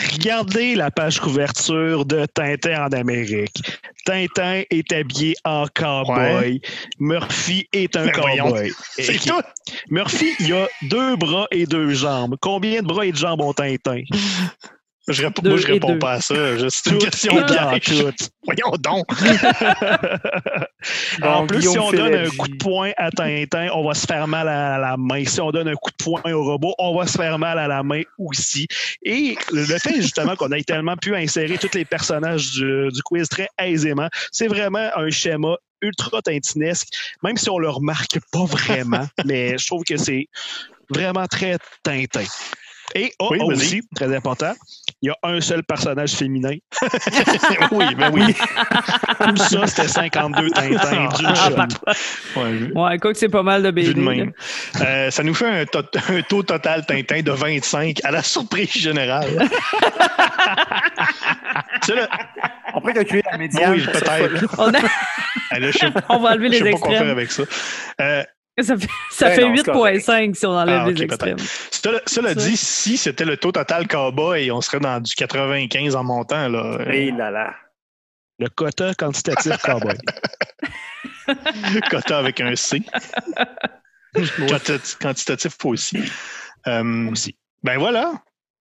Regardez 0.00 0.74
la 0.74 0.90
page 0.90 1.18
couverture 1.20 2.04
de 2.04 2.24
Tintin 2.26 2.86
en 2.86 2.92
Amérique. 2.92 3.62
Tintin 4.04 4.62
est 4.70 4.92
habillé 4.92 5.34
en 5.44 5.66
cowboy. 5.74 6.60
Murphy 6.98 7.68
est 7.72 7.96
un 7.96 8.06
Ben 8.06 8.12
cowboy. 8.12 8.72
C'est 8.96 9.18
tout. 9.18 9.42
Murphy, 9.90 10.34
il 10.40 10.52
a 10.54 10.68
deux 10.82 11.16
bras 11.16 11.46
et 11.50 11.66
deux 11.66 11.90
jambes. 11.90 12.36
Combien 12.40 12.82
de 12.82 12.86
bras 12.86 13.06
et 13.06 13.12
de 13.12 13.16
jambes 13.16 13.40
ont 13.40 13.52
Tintin? 13.52 14.02
Je 15.08 15.22
réponds, 15.22 15.42
moi, 15.42 15.56
je 15.56 15.66
réponds 15.66 15.92
deux. 15.92 15.98
pas 15.98 16.12
à 16.12 16.20
ça. 16.20 16.34
C'est 16.68 16.90
une 16.90 16.98
question 16.98 17.34
de 17.34 17.78
piège. 17.78 18.04
Voyons 18.44 18.76
donc. 18.78 19.06
En 21.22 21.46
plus, 21.46 21.62
si 21.62 21.78
on 21.78 21.90
donne 21.90 22.14
un 22.14 22.28
coup 22.28 22.46
de 22.46 22.56
poing 22.56 22.92
à 22.96 23.10
Tintin, 23.10 23.68
on 23.74 23.86
va 23.86 23.94
se 23.94 24.06
faire 24.06 24.28
mal 24.28 24.48
à 24.48 24.78
la 24.78 24.96
main. 24.96 25.24
Si 25.24 25.40
on 25.40 25.50
donne 25.50 25.68
un 25.68 25.74
coup 25.74 25.90
de 25.90 26.04
poing 26.04 26.32
au 26.32 26.44
robot, 26.44 26.72
on 26.78 26.96
va 26.96 27.06
se 27.06 27.18
faire 27.18 27.36
mal 27.38 27.58
à 27.58 27.66
la 27.66 27.82
main 27.82 28.02
aussi. 28.16 28.68
Et 29.02 29.36
le 29.52 29.64
fait, 29.64 29.96
justement, 29.96 30.36
qu'on 30.36 30.52
ait 30.52 30.62
tellement 30.62 30.96
pu 30.96 31.16
insérer 31.16 31.58
tous 31.58 31.74
les 31.74 31.84
personnages 31.84 32.52
du, 32.52 32.88
du 32.92 33.02
quiz 33.02 33.28
très 33.28 33.48
aisément, 33.58 34.08
c'est 34.30 34.46
vraiment 34.46 34.88
un 34.96 35.10
schéma 35.10 35.56
ultra 35.82 36.22
tintinesque, 36.22 36.88
même 37.22 37.36
si 37.36 37.50
on 37.50 37.58
le 37.58 37.70
remarque 37.70 38.18
pas 38.32 38.44
vraiment, 38.44 39.06
mais 39.24 39.56
je 39.58 39.66
trouve 39.66 39.84
que 39.84 39.96
c'est 39.96 40.28
vraiment 40.90 41.26
très 41.26 41.58
Tintin. 41.82 42.24
Et 42.94 43.12
oh, 43.18 43.28
Oui, 43.30 43.38
aussi, 43.42 43.82
très 43.94 44.14
important, 44.16 44.52
il 45.02 45.08
y 45.08 45.10
a 45.10 45.16
un 45.22 45.40
seul 45.40 45.62
personnage 45.62 46.12
féminin. 46.12 46.54
oui, 47.70 47.94
ben 47.94 48.10
oui. 48.12 48.34
Tout 49.20 49.36
ça, 49.36 49.66
c'était 49.66 49.88
52 49.88 50.50
Tintins 50.50 51.08
d'une 51.18 51.26
Ah, 51.26 51.34
shot. 51.34 52.40
Ouais, 52.40 52.72
Ouais, 52.74 52.98
quoi 52.98 53.12
que 53.12 53.18
c'est 53.18 53.28
pas 53.28 53.42
mal 53.42 53.62
de 53.62 53.70
BD. 53.70 53.94
de 53.94 54.00
là. 54.00 54.10
même. 54.14 54.32
Euh, 54.80 55.10
ça 55.10 55.22
nous 55.22 55.34
fait 55.34 55.46
un, 55.46 55.64
taux 56.28 56.42
total 56.42 56.86
Tintin 56.86 57.20
de 57.22 57.30
25 57.30 57.98
à 58.04 58.10
la 58.10 58.22
surprise 58.22 58.72
générale. 58.72 59.48
Là, 61.88 62.08
On 62.74 62.80
pourrait 62.80 62.94
calculer 62.94 63.22
la 63.30 63.38
médiane. 63.38 63.72
oui, 63.72 63.84
peut-être. 63.86 64.46
On, 64.58 64.68
a- 64.74 64.80
là, 65.58 65.70
je 65.70 65.78
sais 65.78 65.86
on 66.08 66.18
va 66.20 66.30
enlever 66.30 66.48
je 66.48 66.52
les 66.52 66.58
sais 66.58 66.70
pas 66.72 66.78
quoi 66.78 66.88
faire 66.90 67.02
extrêmes. 67.02 67.10
avec 67.10 67.32
ça. 67.32 67.42
Euh, 68.00 68.22
Ça 68.60 68.76
fait, 68.76 68.88
ça 69.10 69.28
Ben 69.28 69.34
fait 69.36 69.48
non, 69.48 69.56
c'est 69.56 69.64
correct. 69.64 70.06
8.5 70.08 70.34
si 70.34 70.46
on 70.46 70.50
enlève 70.50 70.82
Ah, 70.86 70.90
les 70.90 71.02
extrêmes. 71.02 71.36
cela, 71.70 72.00
cela 72.06 72.34
dit, 72.34 72.56
si 72.56 72.96
c'était 72.96 73.24
le 73.24 73.36
taux 73.36 73.52
total 73.52 73.86
cowboy, 73.86 74.50
on 74.50 74.60
serait 74.60 74.80
dans 74.80 75.00
du 75.00 75.14
95 75.14 75.94
en 75.96 76.04
montant. 76.04 76.48
Là. 76.48 76.78
Eh 76.92 77.10
là 77.12 77.30
là. 77.30 77.54
Le 78.40 78.48
quota 78.48 78.94
quantitatif 78.94 79.56
cowboy. 79.58 79.96
Quota 81.90 82.18
avec 82.18 82.40
un 82.40 82.54
C. 82.56 82.82
Quantitatif- 84.14 85.54
aussi. 85.64 85.98
Euh, 86.66 87.10
Aussi. 87.10 87.36
Ben 87.62 87.78
voilà. 87.78 88.12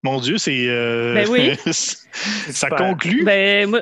Mon 0.03 0.19
Dieu, 0.19 0.37
c'est. 0.37 0.65
euh, 0.67 1.13
Ben 1.15 1.27
oui. 1.29 1.57
ça 1.71 2.69
conclut. 2.69 3.23
Ben, 3.23 3.69
moi, 3.69 3.81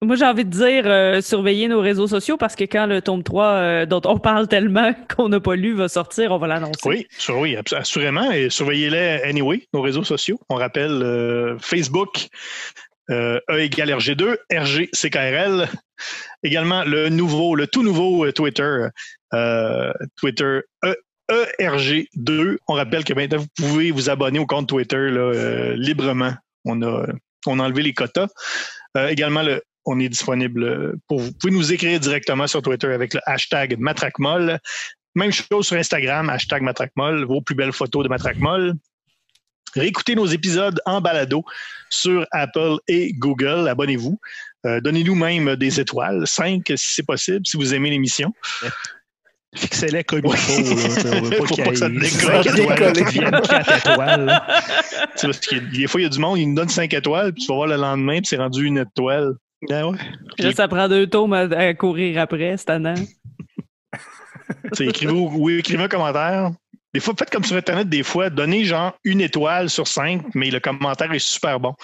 moi, 0.00 0.14
j'ai 0.14 0.24
envie 0.24 0.44
de 0.44 0.50
dire 0.50 0.84
euh, 0.86 1.20
surveiller 1.20 1.66
nos 1.66 1.80
réseaux 1.80 2.06
sociaux 2.06 2.36
parce 2.36 2.54
que 2.54 2.62
quand 2.64 2.86
le 2.86 3.02
tome 3.02 3.24
3, 3.24 3.44
euh, 3.46 3.86
dont 3.86 4.00
on 4.04 4.18
parle 4.18 4.46
tellement 4.46 4.94
qu'on 5.16 5.28
n'a 5.28 5.40
pas 5.40 5.56
lu, 5.56 5.74
va 5.74 5.88
sortir, 5.88 6.30
on 6.30 6.38
va 6.38 6.46
l'annoncer. 6.46 6.88
Oui, 7.32 7.56
assurément. 7.72 8.30
Et 8.30 8.48
surveillez-les 8.48 9.22
anyway, 9.24 9.66
nos 9.74 9.82
réseaux 9.82 10.04
sociaux. 10.04 10.38
On 10.50 10.54
rappelle 10.54 11.02
euh, 11.02 11.58
Facebook, 11.58 12.28
euh, 13.10 13.40
E 13.50 13.58
égale 13.58 13.90
RG2, 13.90 14.36
RGCKRL. 14.52 15.68
Également 16.44 16.84
le 16.84 17.08
nouveau, 17.08 17.56
le 17.56 17.66
tout 17.66 17.82
nouveau 17.82 18.30
Twitter, 18.30 18.86
Twitter 20.16 20.60
E- 20.84 20.94
ERG2. 21.58 22.58
On 22.68 22.74
rappelle 22.74 23.02
que 23.02 23.14
maintenant, 23.14 23.38
vous 23.38 23.48
pouvez 23.56 23.90
vous 23.90 24.10
abonner 24.10 24.38
au 24.38 24.46
compte 24.46 24.68
Twitter 24.68 25.10
librement. 25.76 26.34
On 26.64 26.80
a, 26.82 27.04
on 27.46 27.58
enlevé 27.58 27.82
les 27.82 27.94
quotas. 27.94 28.28
Également, 28.94 29.42
le, 29.42 29.60
on 29.88 29.98
est 30.00 30.08
disponible 30.08 30.96
pour 31.08 31.18
vous. 31.20 31.32
pouvez 31.32 31.52
nous 31.52 31.72
écrire 31.72 31.98
directement 31.98 32.46
sur 32.46 32.62
Twitter 32.62 32.92
avec 32.92 33.14
le 33.14 33.20
hashtag 33.26 33.76
MatraqueMolle. 33.78 34.58
Même 35.14 35.32
chose 35.32 35.66
sur 35.66 35.76
Instagram, 35.76 36.28
hashtag 36.30 36.62
MatraqueMolle, 36.62 37.24
vos 37.24 37.40
plus 37.40 37.54
belles 37.54 37.72
photos 37.72 38.04
de 38.04 38.08
MatraqueMolle. 38.08 38.74
Réécoutez 39.74 40.14
nos 40.14 40.26
épisodes 40.26 40.80
en 40.86 41.00
balado 41.00 41.44
sur 41.90 42.26
Apple 42.32 42.76
et 42.88 43.12
Google. 43.12 43.68
Abonnez-vous. 43.68 44.18
Euh, 44.66 44.80
Donnez-nous 44.80 45.14
même 45.14 45.56
des 45.56 45.80
étoiles, 45.80 46.26
5 46.26 46.62
si 46.66 46.76
c'est 46.76 47.06
possible, 47.06 47.46
si 47.46 47.56
vous 47.56 47.74
aimez 47.74 47.90
l'émission. 47.90 48.32
Fixez-les 49.56 50.04
comme 50.04 50.20
il 50.24 50.36
faut. 50.36 50.52
Là. 50.52 51.16
On 51.16 51.22
veut 51.22 51.36
Faut 51.38 51.56
pas 51.56 51.62
pas 51.64 51.70
que 51.70 51.76
ça 51.76 51.88
qu'il 51.88 52.02
y 52.02 52.06
ait 52.06 52.10
décolle. 52.10 53.46
cinq 53.46 53.78
étoiles 53.78 54.42
parce 55.22 55.40
que 55.46 55.56
des 55.56 55.86
fois, 55.86 56.00
il 56.00 56.04
y 56.04 56.06
a 56.06 56.10
du 56.10 56.18
monde, 56.18 56.38
il 56.38 56.48
nous 56.48 56.54
donne 56.54 56.68
5 56.68 56.92
étoiles, 56.92 57.32
puis 57.32 57.42
tu 57.42 57.48
vas 57.48 57.56
voir 57.56 57.68
le 57.68 57.76
lendemain, 57.76 58.18
puis 58.18 58.26
c'est 58.26 58.36
rendu 58.36 58.64
une 58.64 58.78
étoile. 58.78 59.34
Ouais. 59.62 59.98
Là, 60.38 60.52
ça 60.52 60.68
prend 60.68 60.88
deux 60.88 61.06
tomes 61.06 61.32
à, 61.32 61.40
à 61.40 61.74
courir 61.74 62.20
après. 62.20 62.56
Tu 62.56 62.62
sais, 64.72 64.84
écrivez, 64.86 65.12
ou 65.12 65.50
écrivez 65.50 65.82
un 65.82 65.88
commentaire. 65.88 66.50
Des 66.94 67.00
fois, 67.00 67.14
faites 67.18 67.30
comme 67.30 67.44
sur 67.44 67.56
Internet, 67.56 67.88
des 67.88 68.02
fois, 68.02 68.30
donnez 68.30 68.64
genre 68.64 68.96
une 69.04 69.20
étoile 69.20 69.68
sur 69.68 69.86
cinq, 69.86 70.22
mais 70.34 70.50
le 70.50 70.58
commentaire 70.58 71.12
est 71.12 71.18
super 71.18 71.60
bon. 71.60 71.74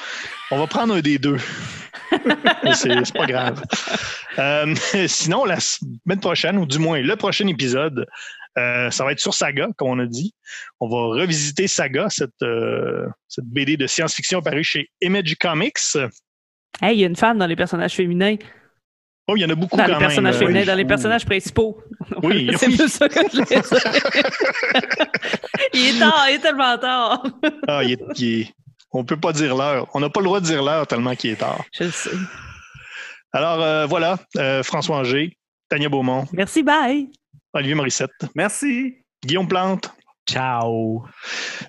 On 0.50 0.58
va 0.58 0.66
prendre 0.66 0.94
un 0.94 1.00
des 1.00 1.18
deux. 1.18 1.36
C'est 2.74 3.12
pas 3.12 3.26
grave. 3.26 3.62
Euh, 4.38 4.74
sinon, 5.06 5.44
la 5.44 5.60
semaine 5.60 6.20
prochaine, 6.20 6.56
ou 6.56 6.64
du 6.64 6.78
moins 6.78 7.00
le 7.00 7.16
prochain 7.16 7.46
épisode, 7.48 8.06
euh, 8.56 8.90
ça 8.90 9.04
va 9.04 9.12
être 9.12 9.20
sur 9.20 9.34
Saga, 9.34 9.68
comme 9.76 9.88
on 9.88 9.98
a 9.98 10.06
dit. 10.06 10.32
On 10.80 10.88
va 10.88 11.20
revisiter 11.20 11.66
Saga, 11.66 12.06
cette, 12.08 12.30
euh, 12.42 13.06
cette 13.28 13.46
BD 13.46 13.76
de 13.76 13.86
science-fiction 13.86 14.40
parue 14.40 14.64
chez 14.64 14.90
Image 15.02 15.36
Comics. 15.36 15.98
Hey, 16.82 16.96
il 16.96 17.00
y 17.00 17.04
a 17.04 17.06
une 17.08 17.16
femme 17.16 17.38
dans 17.38 17.46
les 17.46 17.56
personnages 17.56 17.94
féminins. 17.94 18.36
Oh, 19.26 19.34
il 19.36 19.40
y 19.40 19.44
en 19.44 19.48
a 19.50 19.54
beaucoup 19.54 19.76
Dans 19.76 19.84
quand 19.86 19.92
les 19.92 19.98
personnages 19.98 20.34
même. 20.34 20.40
féminins, 20.40 20.60
Oui. 20.60 20.66
dans 20.66 20.74
les 20.74 20.84
personnages 20.84 21.24
principaux. 21.24 21.80
Oui, 22.22 22.50
c'est 22.58 22.66
oui. 22.66 22.76
plus 22.76 22.88
ça 22.88 23.08
que 23.08 23.20
je 23.20 23.30
voulais 23.30 23.44
dire. 23.46 23.62
il 25.72 25.96
est 25.96 25.98
tard, 25.98 26.26
il 26.28 26.34
est 26.34 26.38
tellement 26.40 26.76
tard. 26.78 27.22
Ah, 27.68 27.82
il 27.82 27.92
est, 27.92 28.00
il 28.16 28.40
est- 28.42 28.52
On 28.92 29.04
peut 29.04 29.16
pas 29.18 29.32
dire 29.32 29.56
l'heure. 29.56 29.88
On 29.94 30.00
n'a 30.00 30.10
pas 30.10 30.20
le 30.20 30.24
droit 30.26 30.40
de 30.40 30.46
dire 30.46 30.62
l'heure 30.62 30.86
tellement 30.86 31.14
qu'il 31.14 31.30
est 31.30 31.36
tard. 31.36 31.64
Je 31.72 31.84
le 31.84 31.90
sais. 31.90 32.10
Alors 33.32 33.60
euh, 33.62 33.86
voilà, 33.86 34.18
euh, 34.36 34.62
François 34.62 34.98
Angers, 34.98 35.36
Tania 35.68 35.88
Beaumont, 35.88 36.26
Merci, 36.32 36.62
bye. 36.62 37.08
Olivier 37.54 37.74
Morissette, 37.74 38.10
Merci. 38.34 38.96
Guillaume 39.24 39.48
Plante. 39.48 39.90
Ciao. 40.28 41.04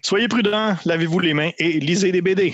Soyez 0.03 0.27
prudents, 0.27 0.75
lavez-vous 0.85 1.19
les 1.19 1.33
mains 1.33 1.51
et 1.57 1.79
lisez 1.79 2.11
des 2.11 2.21
BD. 2.21 2.53